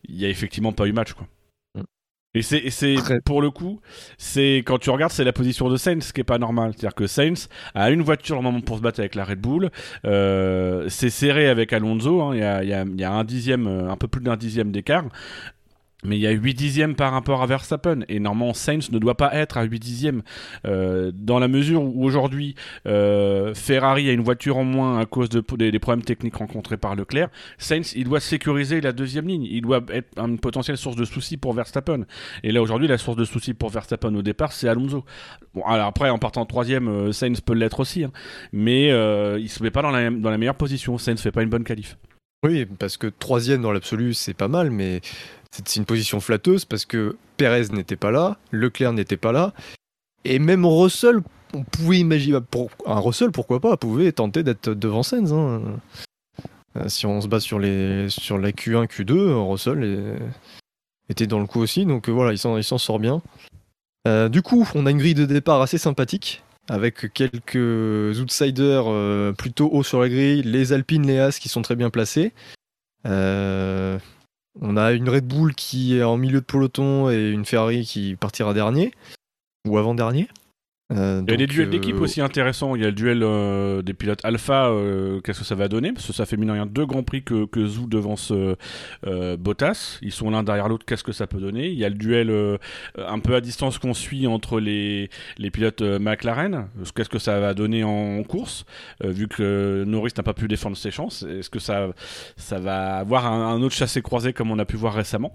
Il 0.09 0.17
y 0.21 0.27
a 0.27 0.29
effectivement 0.29 0.73
pas 0.73 0.87
eu 0.87 0.93
match, 0.93 1.13
quoi. 1.15 1.27
Mm. 1.75 1.83
Et 2.35 2.43
c'est, 2.43 2.97
pour 3.25 3.41
le 3.43 3.51
coup, 3.51 3.81
c'est 4.19 4.63
quand 4.67 4.79
tu 4.79 4.91
regardes, 4.91 5.13
c'est 5.13 5.25
la 5.25 5.33
position 5.35 5.69
de 5.69 5.77
Sainz 5.77 6.13
qui 6.13 6.21
est 6.21 6.25
pas 6.25 6.39
normale. 6.39 6.73
C'est-à-dire 6.73 6.95
que 6.95 7.07
Sainz 7.07 7.49
a 7.75 7.91
une 7.91 8.03
voiture 8.03 8.39
au 8.39 8.43
moment 8.43 8.61
pour 8.61 8.79
se 8.79 8.83
battre 8.83 9.01
avec 9.01 9.15
la 9.15 9.25
Red 9.25 9.39
Bull. 9.41 9.71
Euh, 10.07 10.87
c'est 10.89 11.11
serré 11.11 11.49
avec 11.49 11.73
Alonso. 11.73 12.23
hein, 12.23 12.35
Il 12.35 12.41
y, 12.41 12.43
a, 12.43 12.65
y 12.65 12.73
a- 12.73 12.85
il 12.85 13.01
y 13.01 13.05
a 13.05 13.13
un 13.13 13.25
dixième, 13.25 13.67
euh, 13.67 13.91
un 13.91 13.97
peu 13.97 14.09
plus 14.09 14.23
d'un 14.23 14.37
dixième 14.37 14.71
d'écart. 14.73 15.05
Mais 16.05 16.17
il 16.17 16.21
y 16.21 16.27
a 16.27 16.33
8 16.33 16.55
dixièmes 16.55 16.97
par 16.97 17.13
rapport 17.13 17.43
à 17.43 17.47
Verstappen. 17.47 18.01
Et 18.09 18.19
normalement, 18.19 18.55
Sainz 18.55 18.91
ne 18.91 18.99
doit 18.99 19.17
pas 19.17 19.35
être 19.35 19.57
à 19.57 19.63
8 19.63 19.79
dixièmes. 19.79 20.23
Euh, 20.67 21.13
dans 21.15 21.39
la 21.39 21.47
mesure 21.47 21.83
où 21.83 22.05
aujourd'hui, 22.05 22.57
euh, 22.89 23.55
Ferrari 23.55 24.09
a 24.09 24.13
une 24.13 24.23
voiture 24.23 24.57
en 24.57 24.65
moins 24.65 24.99
à 24.99 25.07
cause 25.07 25.29
de, 25.29 25.41
des, 25.57 25.79
problèmes 25.79 26.05
techniques 26.05 26.35
rencontrés 26.35 26.77
par 26.77 26.97
Leclerc, 26.97 27.29
Sainz, 27.57 27.93
il 27.95 28.05
doit 28.05 28.19
sécuriser 28.19 28.81
la 28.81 28.93
deuxième 28.93 29.29
ligne. 29.29 29.45
Il 29.45 29.63
doit 29.63 29.81
être 29.91 30.19
une 30.19 30.41
potentielle 30.41 30.77
source 30.77 30.97
de 30.97 31.05
soucis 31.05 31.37
pour 31.37 31.53
Verstappen. 31.53 32.05
Et 32.43 32.51
là, 32.51 32.61
aujourd'hui, 32.63 32.89
la 32.89 32.99
source 32.99 33.17
de 33.17 33.25
soucis 33.25 33.55
pour 33.55 33.71
Verstappen 33.71 34.13
au 34.15 34.23
départ, 34.23 34.53
c'est 34.53 34.69
Alonso. 34.69 35.05
Bon, 35.55 35.63
alors 35.65 35.87
après, 35.87 36.11
en 36.11 36.19
partant 36.19 36.45
troisième, 36.47 36.89
euh, 36.89 37.13
Sainz 37.13 37.41
peut 37.41 37.55
l'être 37.55 37.79
aussi. 37.79 38.03
hein. 38.03 38.13
Mais 38.53 38.89
il 39.39 39.49
se 39.49 39.63
met 39.63 39.71
pas 39.71 39.83
dans 39.83 39.91
la, 39.91 40.11
meilleure 40.11 40.57
position. 40.57 40.99
Sainz 40.99 41.21
fait 41.21 41.31
pas 41.31 41.43
une 41.43 41.49
bonne 41.49 41.65
qualif. 41.65 41.97
oui, 42.45 42.67
parce 42.79 42.97
que 42.97 43.07
troisième 43.07 43.63
dans 43.63 43.71
l'absolu, 43.71 44.15
c'est 44.15 44.35
pas 44.35 44.49
mal, 44.49 44.71
mais 44.71 45.01
c'est 45.53 45.77
une 45.77 45.85
position 45.85 46.21
flatteuse 46.21 46.65
parce 46.65 46.85
que 46.85 47.17
Perez 47.37 47.69
n'était 47.73 47.97
pas 47.97 48.11
là, 48.11 48.39
Leclerc 48.51 48.93
n'était 48.93 49.17
pas 49.17 49.33
là, 49.33 49.53
et 50.25 50.39
même 50.39 50.65
Russell, 50.65 51.21
on 51.55 51.63
pouvait 51.65 51.99
imaginer, 51.99 52.39
pour, 52.41 52.71
un 52.87 52.99
Russell, 52.99 53.31
pourquoi 53.31 53.61
pas, 53.61 53.77
pouvait 53.77 54.11
tenter 54.13 54.43
d'être 54.43 54.71
devant 54.71 55.03
Sainz. 55.03 55.33
hein. 55.33 55.63
Euh, 56.77 56.89
Si 56.89 57.05
on 57.07 57.21
se 57.21 57.29
base 57.29 57.43
sur, 57.43 57.59
les, 57.59 58.09
sur 58.09 58.39
la 58.39 58.53
Q1, 58.53 58.87
Q2, 58.87 59.51
Russell 59.51 60.19
était 61.09 61.27
dans 61.27 61.41
le 61.41 61.47
coup 61.47 61.61
aussi, 61.61 61.85
donc 61.85 62.09
euh, 62.09 62.13
voilà, 62.13 62.33
il 62.33 62.39
s'en 62.39 62.79
sort 62.79 62.99
bien. 62.99 63.21
Euh, 64.09 64.29
du 64.29 64.43
coup, 64.43 64.67
on 64.75 64.87
a 64.87 64.91
une 64.91 64.99
grille 64.99 65.15
de 65.15 65.27
départ 65.27 65.61
assez 65.61 65.79
sympathique, 65.79 66.43
avec 66.69 67.13
quelques 67.13 68.19
outsiders 68.19 69.35
plutôt 69.37 69.69
hauts 69.73 69.83
sur 69.83 70.01
la 70.01 70.09
grille, 70.09 70.43
les 70.43 70.73
Alpines, 70.73 71.07
les 71.07 71.19
As 71.19 71.39
qui 71.39 71.49
sont 71.49 71.61
très 71.63 71.77
bien 71.77 71.91
placés. 71.91 72.33
On 74.61 74.77
a 74.77 74.93
une 74.93 75.09
Red 75.09 75.27
Bull 75.27 75.55
qui 75.55 75.97
est 75.97 76.03
en 76.03 76.17
milieu 76.17 76.41
de 76.41 76.47
peloton 76.47 77.11
et 77.11 77.31
une 77.31 77.45
Ferrari 77.45 77.85
qui 77.85 78.17
partira 78.17 78.55
dernier, 78.55 78.93
ou 79.67 79.79
avant-dernier. 79.79 80.29
Euh, 80.97 81.23
Il 81.27 81.31
y 81.31 81.35
a 81.35 81.37
des 81.37 81.47
duels 81.47 81.69
euh, 81.69 81.71
d'équipe 81.71 82.01
aussi 82.01 82.21
intéressants. 82.21 82.77
Il 82.77 82.83
y 82.83 82.85
a 82.85 82.89
le 82.89 82.93
duel 82.95 83.23
euh, 83.23 83.83
des 83.83 83.95
pilotes 83.95 84.25
Alpha. 84.25 84.69
euh, 84.69 85.21
Qu'est-ce 85.21 85.41
que 85.41 85.45
ça 85.45 85.55
va 85.55 85.69
donner? 85.69 85.93
Parce 85.93 86.07
que 86.07 86.13
ça 86.13 86.27
fait 86.27 86.37
mine 86.37 86.49
de 86.49 86.53
rien 86.53 86.67
deux 86.67 86.87
grands 86.87 87.03
prix 87.03 87.23
que, 87.23 87.47
que 87.47 87.67
Zou 87.67 87.87
devance 87.87 88.33
Bottas. 89.39 89.99
Ils 90.03 90.13
sont 90.13 90.31
l'un 90.31 90.43
derrière 90.43 90.69
l'autre. 90.69 90.85
Qu'est-ce 90.87 91.05
que 91.05 91.13
ça 91.13 91.27
peut 91.27 91.39
donner? 91.41 91.69
Il 91.69 91.79
y 91.79 91.85
a 91.85 91.89
le 91.89 91.95
duel 91.95 92.31
euh, 92.31 92.57
un 92.97 93.19
peu 93.19 93.35
à 93.35 93.41
distance 93.41 93.79
qu'on 93.79 93.95
suit 93.95 94.27
entre 94.27 94.61
les, 94.61 95.11
les 95.39 95.51
pilotes 95.51 95.83
euh, 95.83 95.99
McLaren. 95.99 96.69
Qu'est-ce 96.95 97.09
que 97.09 97.19
ça 97.19 97.41
va 97.41 97.55
donner 97.55 97.85
en 97.85 98.23
course? 98.23 98.65
Euh, 99.05 99.11
Vu 99.11 99.29
que 99.29 99.85
Norris 99.87 100.13
n'a 100.17 100.23
pas 100.23 100.35
pu 100.35 100.49
défendre 100.49 100.77
ses 100.77 100.91
chances. 100.91 101.23
Est-ce 101.23 101.51
que 101.51 101.59
ça, 101.59 101.89
ça 102.37 102.59
va 102.59 102.97
avoir 102.97 103.27
un, 103.27 103.55
un 103.55 103.63
autre 103.63 103.75
chassé 103.75 104.03
croisé 104.03 104.33
comme 104.33 104.51
on 104.51 104.59
a 104.59 104.65
pu 104.65 104.77
voir 104.77 104.95
récemment? 104.95 105.33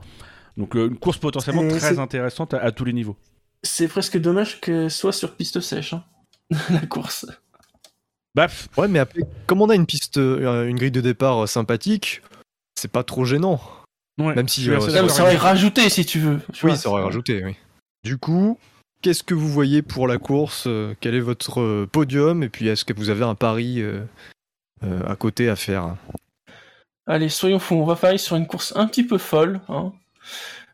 Donc 0.58 0.76
euh, 0.76 0.88
une 0.88 0.98
course 0.98 1.18
potentiellement 1.18 1.68
très 1.68 2.00
intéressante 2.00 2.54
à, 2.54 2.60
à 2.60 2.72
tous 2.72 2.86
les 2.86 2.94
niveaux. 2.94 3.16
C'est 3.64 3.88
presque 3.88 4.18
dommage 4.20 4.62
que 4.62 4.90
ce 4.90 4.98
soit 5.00 5.14
sur 5.14 5.36
piste 5.36 5.60
sèche, 5.62 5.94
hein, 5.94 6.04
la 6.70 6.86
course. 6.86 7.26
Bah, 8.36 8.48
Ouais, 8.78 8.88
mais 8.88 9.00
après, 9.00 9.22
comme 9.48 9.62
on 9.62 9.70
a 9.70 9.76
une 9.76 9.86
piste, 9.88 10.18
euh, 10.18 10.68
une 10.68 10.78
grille 10.78 10.92
de 10.92 11.02
départ 11.02 11.44
euh, 11.44 11.48
sympathique, 11.48 12.22
c'est 12.76 12.92
pas 12.92 13.04
trop 13.04 13.26
gênant. 13.26 13.60
ouais, 14.20 14.36
Même 14.36 14.48
si, 14.48 14.62
je 14.62 14.80
suis 14.80 14.92
euh, 14.96 15.08
ça 15.10 15.24
aurait 15.24 15.36
rajouté 15.38 15.90
si 15.90 16.06
tu 16.06 16.20
veux. 16.20 16.40
tu 16.54 16.66
Oui, 16.66 16.72
vois. 16.72 16.76
ça 16.78 16.90
aurait 16.90 17.04
rajouté, 17.04 17.44
oui. 17.44 17.56
Du 18.04 18.18
coup, 18.20 18.60
qu'est-ce 19.02 19.24
que 19.24 19.34
vous 19.34 19.50
voyez 19.50 19.82
pour 19.82 20.08
la 20.08 20.20
course 20.20 20.68
Quel 21.02 21.16
est 21.16 21.20
votre 21.20 21.86
podium 21.86 22.44
Et 22.44 22.50
puis, 22.50 22.68
est-ce 22.68 22.86
que 22.86 22.94
vous 22.94 23.10
avez 23.10 23.24
un 23.26 23.36
pari 23.36 23.82
euh, 23.82 24.04
euh, 24.84 25.02
à 25.08 25.16
côté 25.16 25.50
à 25.50 25.56
faire? 25.56 25.96
Allez, 27.08 27.30
soyons 27.30 27.58
fous, 27.60 27.76
on 27.76 27.86
va 27.86 27.96
parier 27.96 28.18
sur 28.20 28.36
une 28.36 28.46
course 28.48 28.72
un 28.76 28.86
petit 28.86 29.04
peu 29.04 29.18
folle. 29.18 29.62
hein. 29.70 29.94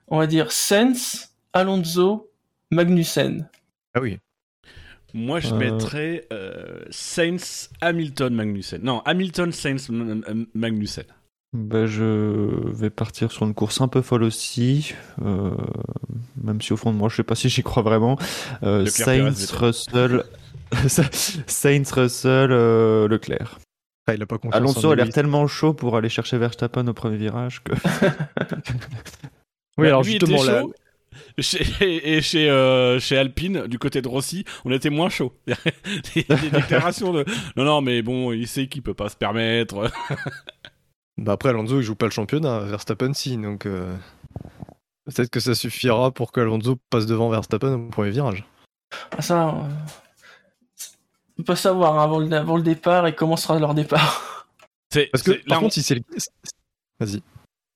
On 0.09 0.17
va 0.17 0.27
dire 0.27 0.51
Sens, 0.51 1.29
Alonso, 1.53 2.29
Magnussen. 2.73 3.47
Ah 3.93 4.01
oui. 4.01 4.17
Moi, 5.13 5.39
je 5.39 5.53
Euh. 5.53 5.57
mettrais 5.57 6.25
euh, 6.33 6.79
Sainz, 6.89 7.69
Hamilton, 7.81 8.33
Magnussen. 8.33 8.81
Non, 8.83 9.01
Hamilton, 9.05 9.51
M- 10.27 10.47
Magnussen. 10.55 11.03
Ben, 11.55 11.85
je 11.85 12.71
vais 12.73 12.89
partir 12.89 13.31
sur 13.31 13.45
une 13.45 13.53
course 13.53 13.79
un 13.79 13.87
peu 13.87 14.01
folle 14.01 14.23
aussi, 14.23 14.95
euh, 15.23 15.51
même 16.43 16.59
si 16.61 16.73
au 16.73 16.77
fond 16.77 16.91
de 16.91 16.97
moi 16.97 17.09
je 17.09 17.17
sais 17.17 17.23
pas 17.23 17.35
si 17.35 17.47
j'y 17.47 17.61
crois 17.61 17.83
vraiment. 17.83 18.17
Euh, 18.63 18.85
Vettel. 18.85 18.91
Russell, 19.53 20.23
Sainz, 21.45 21.91
Russell, 21.91 22.51
euh, 22.51 23.07
Leclerc. 23.07 23.59
Ah, 24.07 24.15
il 24.15 24.23
a 24.23 24.25
pas 24.25 24.39
confiance 24.39 24.55
Alonso 24.55 24.91
a 24.91 24.95
l'air 24.95 25.09
tellement 25.09 25.45
chaud 25.45 25.75
pour 25.75 25.95
aller 25.95 26.09
chercher 26.09 26.39
Verstappen 26.39 26.87
au 26.87 26.93
premier 26.93 27.17
virage 27.17 27.61
que. 27.63 27.73
Oui, 29.77 29.87
alors 29.87 30.03
Lui 30.03 30.11
justement, 30.13 30.43
était 30.43 30.51
là. 30.51 30.63
Chez, 31.39 31.63
et 31.81 32.21
chez, 32.21 32.49
euh, 32.49 32.99
chez 32.99 33.17
Alpine, 33.17 33.67
du 33.67 33.79
côté 33.79 34.01
de 34.01 34.07
Rossi, 34.07 34.45
on 34.65 34.71
était 34.71 34.89
moins 34.89 35.09
chaud. 35.09 35.33
Il 36.15 36.25
y 36.27 36.31
a 36.31 36.35
des 36.35 36.49
déclarations 36.49 37.11
de 37.13 37.25
non, 37.55 37.63
non, 37.65 37.81
mais 37.81 38.01
bon, 38.01 38.31
il 38.31 38.47
sait 38.47 38.67
qu'il 38.67 38.81
peut 38.83 38.93
pas 38.93 39.09
se 39.09 39.15
permettre. 39.15 39.91
bah 41.17 41.33
après, 41.33 41.49
Alonso, 41.49 41.79
il 41.79 41.83
joue 41.83 41.95
pas 41.95 42.05
le 42.05 42.11
championnat. 42.11 42.59
Verstappen, 42.59 43.13
si. 43.13 43.37
Donc, 43.37 43.65
euh, 43.65 43.95
peut-être 45.05 45.29
que 45.29 45.39
ça 45.39 45.55
suffira 45.55 46.11
pour 46.11 46.31
que 46.31 46.41
Alonso 46.41 46.77
passe 46.89 47.05
devant 47.05 47.29
Verstappen 47.29 47.73
au 47.73 47.89
premier 47.89 48.11
virage. 48.11 48.43
Ah, 49.17 49.21
ça, 49.21 49.49
euh, 49.49 49.51
on 51.33 51.37
peut 51.37 51.43
pas 51.43 51.55
savoir 51.55 51.97
hein, 51.99 52.03
avant, 52.03 52.19
le, 52.19 52.31
avant 52.31 52.57
le 52.57 52.63
départ 52.63 53.07
et 53.07 53.15
comment 53.15 53.37
sera 53.37 53.57
leur 53.59 53.73
départ. 53.73 54.47
C'est- 54.91 55.09
Parce 55.11 55.23
que, 55.23 55.31
par 55.31 55.57
là, 55.57 55.59
contre, 55.59 55.73
si 55.73 55.81
c'est 55.81 55.95
le. 55.95 56.01
Vas-y. 56.99 57.21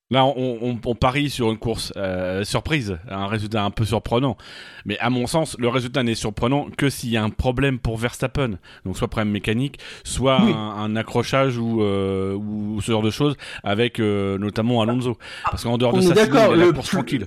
Là, 0.09 0.23
on, 0.25 0.57
on- 0.61 0.79
on 0.85 0.95
parie 0.95 1.29
sur 1.29 1.51
une 1.51 1.57
course 1.57 1.91
euh, 1.97 2.45
surprise, 2.45 2.97
un 3.09 3.27
résultat 3.27 3.63
un 3.65 3.71
peu 3.71 3.83
surprenant. 3.83 4.37
Mais 4.85 4.97
à 4.99 5.09
mon 5.09 5.27
sens, 5.27 5.57
le 5.59 5.67
résultat 5.67 6.01
n'est 6.03 6.15
surprenant 6.15 6.67
que 6.77 6.89
s'il 6.89 7.09
y 7.09 7.17
a 7.17 7.23
un 7.23 7.29
problème 7.29 7.77
pour 7.77 7.97
Verstappen. 7.97 8.51
Donc 8.85 8.97
soit 8.97 9.09
problème 9.09 9.31
mécanique, 9.31 9.79
soit 10.05 10.39
Oui. 10.41 10.53
un, 10.53 10.57
un 10.57 10.95
accrochage 10.95 11.57
ou, 11.57 11.81
euh, 11.81 12.35
ou 12.35 12.79
ce 12.81 12.89
genre 12.91 13.01
de 13.01 13.09
choses 13.11 13.35
avec 13.63 13.99
euh, 13.99 14.37
notamment 14.37 14.81
Alonso. 14.81 15.17
Parce 15.43 15.63
qu'en 15.63 15.77
dehors 15.77 15.91
de 15.91 15.99
ça, 15.99 16.11
est 16.11 16.13
sinon, 16.13 16.25
d'accord, 16.25 16.55
il 16.55 16.59
y 16.59 16.61
a 16.61 16.65
la 16.65 16.65
le 16.67 16.71
course 16.73 16.87
plus- 16.87 16.97
tranquille. 16.97 17.25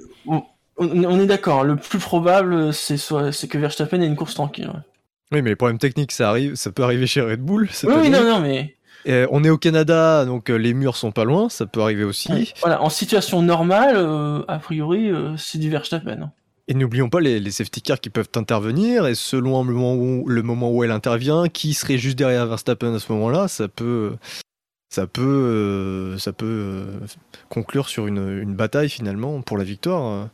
On, 0.82 1.20
est 1.20 1.26
d'accord, 1.26 1.64
le 1.64 1.76
plus 1.76 1.98
probable, 1.98 2.72
c'est 2.72 2.96
c'est 2.96 3.48
que 3.48 3.58
Verstappen 3.58 4.00
ait 4.00 4.06
une 4.06 4.16
course 4.16 4.32
tranquille. 4.34 4.68
ouais. 4.68 4.80
Oui, 5.32 5.42
mais 5.42 5.50
les 5.50 5.56
problèmes 5.56 5.78
techniques, 5.78 6.10
ça 6.12 6.30
arrive, 6.30 6.54
ça 6.54 6.72
peut 6.72 6.82
arriver 6.82 7.06
chez 7.06 7.20
Red 7.20 7.40
Bull. 7.40 7.68
cette 7.70 7.90
Oui, 7.90 7.96
oui, 8.00 8.08
non, 8.10 8.24
non, 8.24 8.40
mais 8.40 8.74
Et 9.04 9.24
on 9.30 9.44
est 9.44 9.50
au 9.50 9.58
Canada, 9.58 10.24
donc 10.24 10.50
euh, 10.50 10.56
les 10.56 10.74
murs 10.74 10.96
sont 10.96 11.12
pas 11.12 11.24
loin, 11.24 11.48
ça 11.48 11.66
peut 11.66 11.80
arriver 11.80 12.04
aussi. 12.04 12.52
voilà, 12.60 12.82
en 12.82 12.90
situation 12.90 13.40
normale, 13.42 13.96
euh, 13.96 14.42
a 14.48 14.58
priori, 14.58 15.10
euh, 15.10 15.36
c'est 15.36 15.58
du 15.58 15.70
Verstappen. 15.70 16.22
hein. 16.22 16.32
Et 16.68 16.74
n'oublions 16.74 17.08
pas 17.08 17.20
les, 17.20 17.40
les 17.40 17.50
safety 17.50 17.82
cars 17.82 17.98
qui 18.00 18.10
peuvent 18.10 18.28
intervenir, 18.36 19.06
et 19.06 19.14
selon 19.14 19.64
le 19.64 19.72
moment 19.72 19.94
où, 19.94 20.28
le 20.28 20.42
moment 20.42 20.70
où 20.70 20.84
elle 20.84 20.92
intervient, 20.92 21.48
qui 21.48 21.74
serait 21.74 21.98
juste 21.98 22.16
derrière 22.18 22.46
Verstappen 22.46 22.94
à 22.94 22.98
ce 23.00 23.10
moment-là, 23.12 23.48
ça 23.48 23.66
peut, 23.68 24.16
ça 24.88 25.06
peut, 25.06 25.22
euh, 25.22 26.18
ça 26.18 26.32
peut 26.32 26.46
euh, 26.46 26.84
conclure 27.48 27.88
sur 27.88 28.06
une, 28.06 28.38
une 28.40 28.54
bataille 28.54 28.88
finalement 28.90 29.40
pour 29.40 29.58
la 29.58 29.64
victoire. 29.64 30.28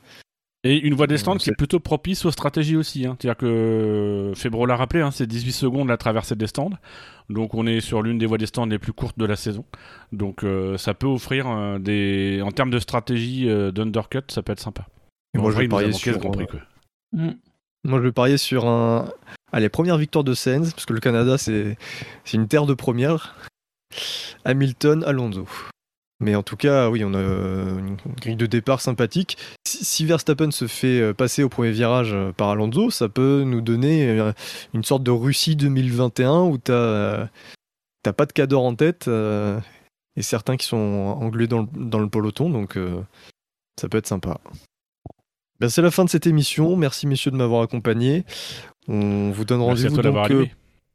Et 0.66 0.78
une 0.78 0.94
voie 0.94 1.06
descente 1.06 1.36
Euh, 1.36 1.44
qui 1.44 1.50
est 1.50 1.54
plutôt 1.56 1.80
propice 1.80 2.24
aux 2.24 2.30
stratégies 2.30 2.76
aussi. 2.76 3.06
hein. 3.06 3.16
C'est-à-dire 3.20 3.36
que 3.36 4.32
Febro 4.34 4.66
l'a 4.66 4.76
rappelé, 4.76 5.02
hein, 5.02 5.10
c'est 5.10 5.26
18 5.26 5.52
secondes 5.52 5.88
la 5.88 5.96
traversée 5.96 6.34
des 6.36 6.46
stands. 6.46 6.70
Donc 7.28 7.54
on 7.54 7.66
est 7.66 7.80
sur 7.80 8.02
l'une 8.02 8.18
des 8.18 8.26
voies 8.26 8.38
des 8.38 8.46
stands 8.46 8.66
les 8.66 8.78
plus 8.78 8.92
courtes 8.92 9.18
de 9.18 9.24
la 9.26 9.36
saison. 9.36 9.64
Donc 10.12 10.44
euh, 10.44 10.76
ça 10.76 10.94
peut 10.94 11.06
offrir 11.06 11.46
euh, 11.48 11.78
des... 11.78 12.40
En 12.42 12.50
termes 12.52 12.70
de 12.70 12.78
stratégie 12.78 13.48
euh, 13.48 13.70
d'undercut, 13.70 14.22
ça 14.28 14.42
peut 14.42 14.52
être 14.52 14.60
sympa. 14.60 14.86
Et 15.34 15.38
moi, 15.38 15.50
je 15.50 15.58
vais 15.58 15.68
parier 15.68 15.92
sur. 15.92 16.18
Mm. 17.12 17.30
Moi, 17.84 17.98
je 17.98 18.04
vais 18.04 18.12
parier 18.12 18.36
sur 18.38 18.66
un. 18.66 19.10
Allez, 19.52 19.68
première 19.68 19.96
victoire 19.98 20.24
de 20.24 20.34
Sainz, 20.34 20.72
parce 20.72 20.86
que 20.86 20.92
le 20.92 21.00
Canada, 21.00 21.38
c'est 21.38 21.76
c'est 22.24 22.36
une 22.36 22.48
terre 22.48 22.66
de 22.66 22.74
première. 22.74 23.36
Hamilton, 24.44 25.04
Alonso. 25.04 25.46
Mais 26.20 26.34
en 26.34 26.42
tout 26.42 26.56
cas, 26.56 26.88
oui, 26.88 27.04
on 27.04 27.12
a 27.12 27.18
euh, 27.18 27.78
une 27.78 27.96
grille 28.20 28.36
de 28.36 28.46
départ 28.46 28.80
sympathique. 28.80 29.36
Si, 29.66 30.06
Verstappen 30.06 30.50
se 30.50 30.66
fait 30.66 31.00
euh, 31.00 31.12
passer 31.12 31.42
au 31.42 31.50
premier 31.50 31.72
virage 31.72 32.14
euh, 32.14 32.32
par 32.32 32.48
Alonso, 32.48 32.90
ça 32.90 33.08
peut 33.10 33.42
nous 33.44 33.60
donner 33.60 34.32
une 34.72 34.84
sorte 34.84 35.02
de 35.02 35.10
Russie 35.10 35.56
2021 35.56 36.42
où 36.42 36.56
t'as 36.56 37.28
t'as 38.06 38.12
pas 38.12 38.26
de 38.26 38.32
cadre 38.32 38.60
en 38.60 38.72
tête 38.76 39.08
euh, 39.08 39.58
et 40.14 40.22
certains 40.22 40.56
qui 40.56 40.64
sont 40.64 40.76
englués 40.76 41.48
dans 41.48 41.62
le, 41.62 41.66
dans 41.74 41.98
le 41.98 42.08
peloton, 42.08 42.50
donc 42.50 42.76
euh, 42.76 43.00
ça 43.80 43.88
peut 43.88 43.98
être 43.98 44.06
sympa. 44.06 44.38
Ben, 45.58 45.68
c'est 45.68 45.82
la 45.82 45.90
fin 45.90 46.04
de 46.04 46.10
cette 46.10 46.28
émission. 46.28 46.76
Merci 46.76 47.08
messieurs 47.08 47.32
de 47.32 47.36
m'avoir 47.36 47.62
accompagné. 47.62 48.24
On 48.86 49.32
vous 49.32 49.44
donne 49.44 49.60
rendez-vous 49.60 50.00
donc, 50.00 50.30
euh, 50.30 50.46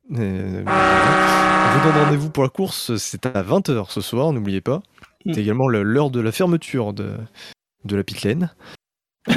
on 0.10 1.78
vous 1.78 1.84
donne 1.84 2.04
rendez-vous 2.06 2.30
pour 2.30 2.44
la 2.44 2.50
course, 2.50 2.96
c'est 2.96 3.26
à 3.26 3.44
20h 3.44 3.92
ce 3.92 4.00
soir, 4.00 4.32
n'oubliez 4.32 4.62
pas. 4.62 4.82
Mm. 5.26 5.34
C'est 5.34 5.42
également 5.42 5.68
le- 5.68 5.84
l'heure 5.84 6.10
de 6.12 6.20
la 6.20 6.32
fermeture 6.32 6.94
de, 6.94 7.18
de 7.86 7.96
la 7.96 8.04
pit 8.04 8.24
lane. 8.24 8.52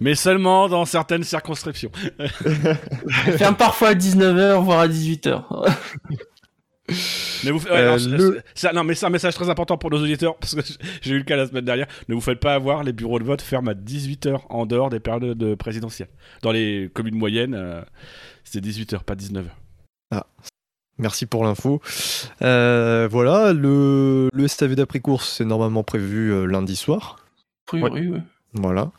Mais 0.00 0.14
seulement 0.14 0.68
dans 0.68 0.84
certaines 0.84 1.22
circonscriptions. 1.24 1.90
Ferme 3.38 3.56
parfois 3.56 3.88
à 3.90 3.94
19h, 3.94 4.62
voire 4.62 4.80
à 4.80 4.88
18h. 4.88 5.42
Ne 7.44 7.50
vous 7.50 7.60
ouais, 7.64 7.70
Euh, 7.70 7.96
le- 8.08 8.42
ça- 8.54 8.72
non, 8.74 8.84
mais 8.84 8.94
c'est 8.94 9.06
un 9.06 9.10
message 9.10 9.34
très 9.34 9.48
important 9.48 9.78
pour 9.78 9.90
nos 9.90 10.02
auditeurs, 10.02 10.36
parce 10.36 10.54
que 10.54 10.60
j'ai 11.02 11.14
eu 11.14 11.18
le 11.18 11.24
cas 11.24 11.36
la 11.36 11.46
semaine 11.46 11.64
dernière. 11.64 11.86
Ne 12.08 12.14
vous 12.14 12.20
faites 12.20 12.40
pas 12.40 12.54
avoir, 12.54 12.82
les 12.84 12.92
bureaux 12.92 13.18
de 13.18 13.24
vote 13.24 13.40
ferment 13.40 13.70
à 13.70 13.74
18h 13.74 14.40
en 14.50 14.66
dehors 14.66 14.90
des 14.90 15.00
périodes 15.00 15.54
présidentielles. 15.56 16.10
Dans 16.42 16.52
les 16.52 16.90
communes 16.92 17.16
moyennes, 17.16 17.54
euh, 17.54 17.80
c'est 18.44 18.62
18h, 18.62 19.02
pas 19.04 19.14
19h. 19.14 19.48
Merci 20.98 21.26
pour 21.26 21.44
l'info. 21.44 21.80
Euh, 22.42 23.08
voilà, 23.10 23.52
le, 23.52 24.28
le 24.32 24.48
SAV 24.48 24.74
d'après-course, 24.76 25.28
c'est 25.38 25.44
normalement 25.44 25.82
prévu 25.82 26.32
euh, 26.32 26.44
lundi 26.46 26.76
soir. 26.76 27.16
Oui, 27.72 27.82
Ouais. 27.82 27.90
oui, 27.90 28.08
oui. 28.08 28.18
Voilà. 28.56 28.82
Donc 28.82 28.92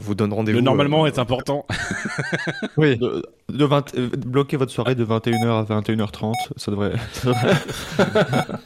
on 0.00 0.02
vous 0.02 0.16
donne 0.16 0.32
rendez-vous. 0.32 0.58
Le 0.58 0.64
normalement 0.64 1.04
euh, 1.04 1.06
est 1.06 1.20
important. 1.20 1.64
Oui. 2.76 2.96
De, 2.98 3.22
de 3.50 3.64
20 3.64 3.94
euh, 3.96 4.08
bloquez 4.26 4.56
votre 4.56 4.72
soirée 4.72 4.96
de 4.96 5.04
21h 5.04 5.46
à 5.48 5.80
21h30, 5.80 6.32
ça 6.56 6.70
devrait. 6.72 6.94
ça 7.12 7.28
devrait- 7.28 7.54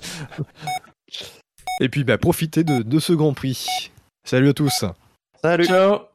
Et 1.82 1.88
puis 1.90 2.04
bah, 2.04 2.16
profitez 2.18 2.64
de, 2.64 2.82
de 2.82 2.98
ce 2.98 3.12
Grand 3.12 3.34
Prix. 3.34 3.90
Salut 4.24 4.48
à 4.48 4.52
tous. 4.54 4.84
Salut 5.42 5.66
Ciao 5.66 6.09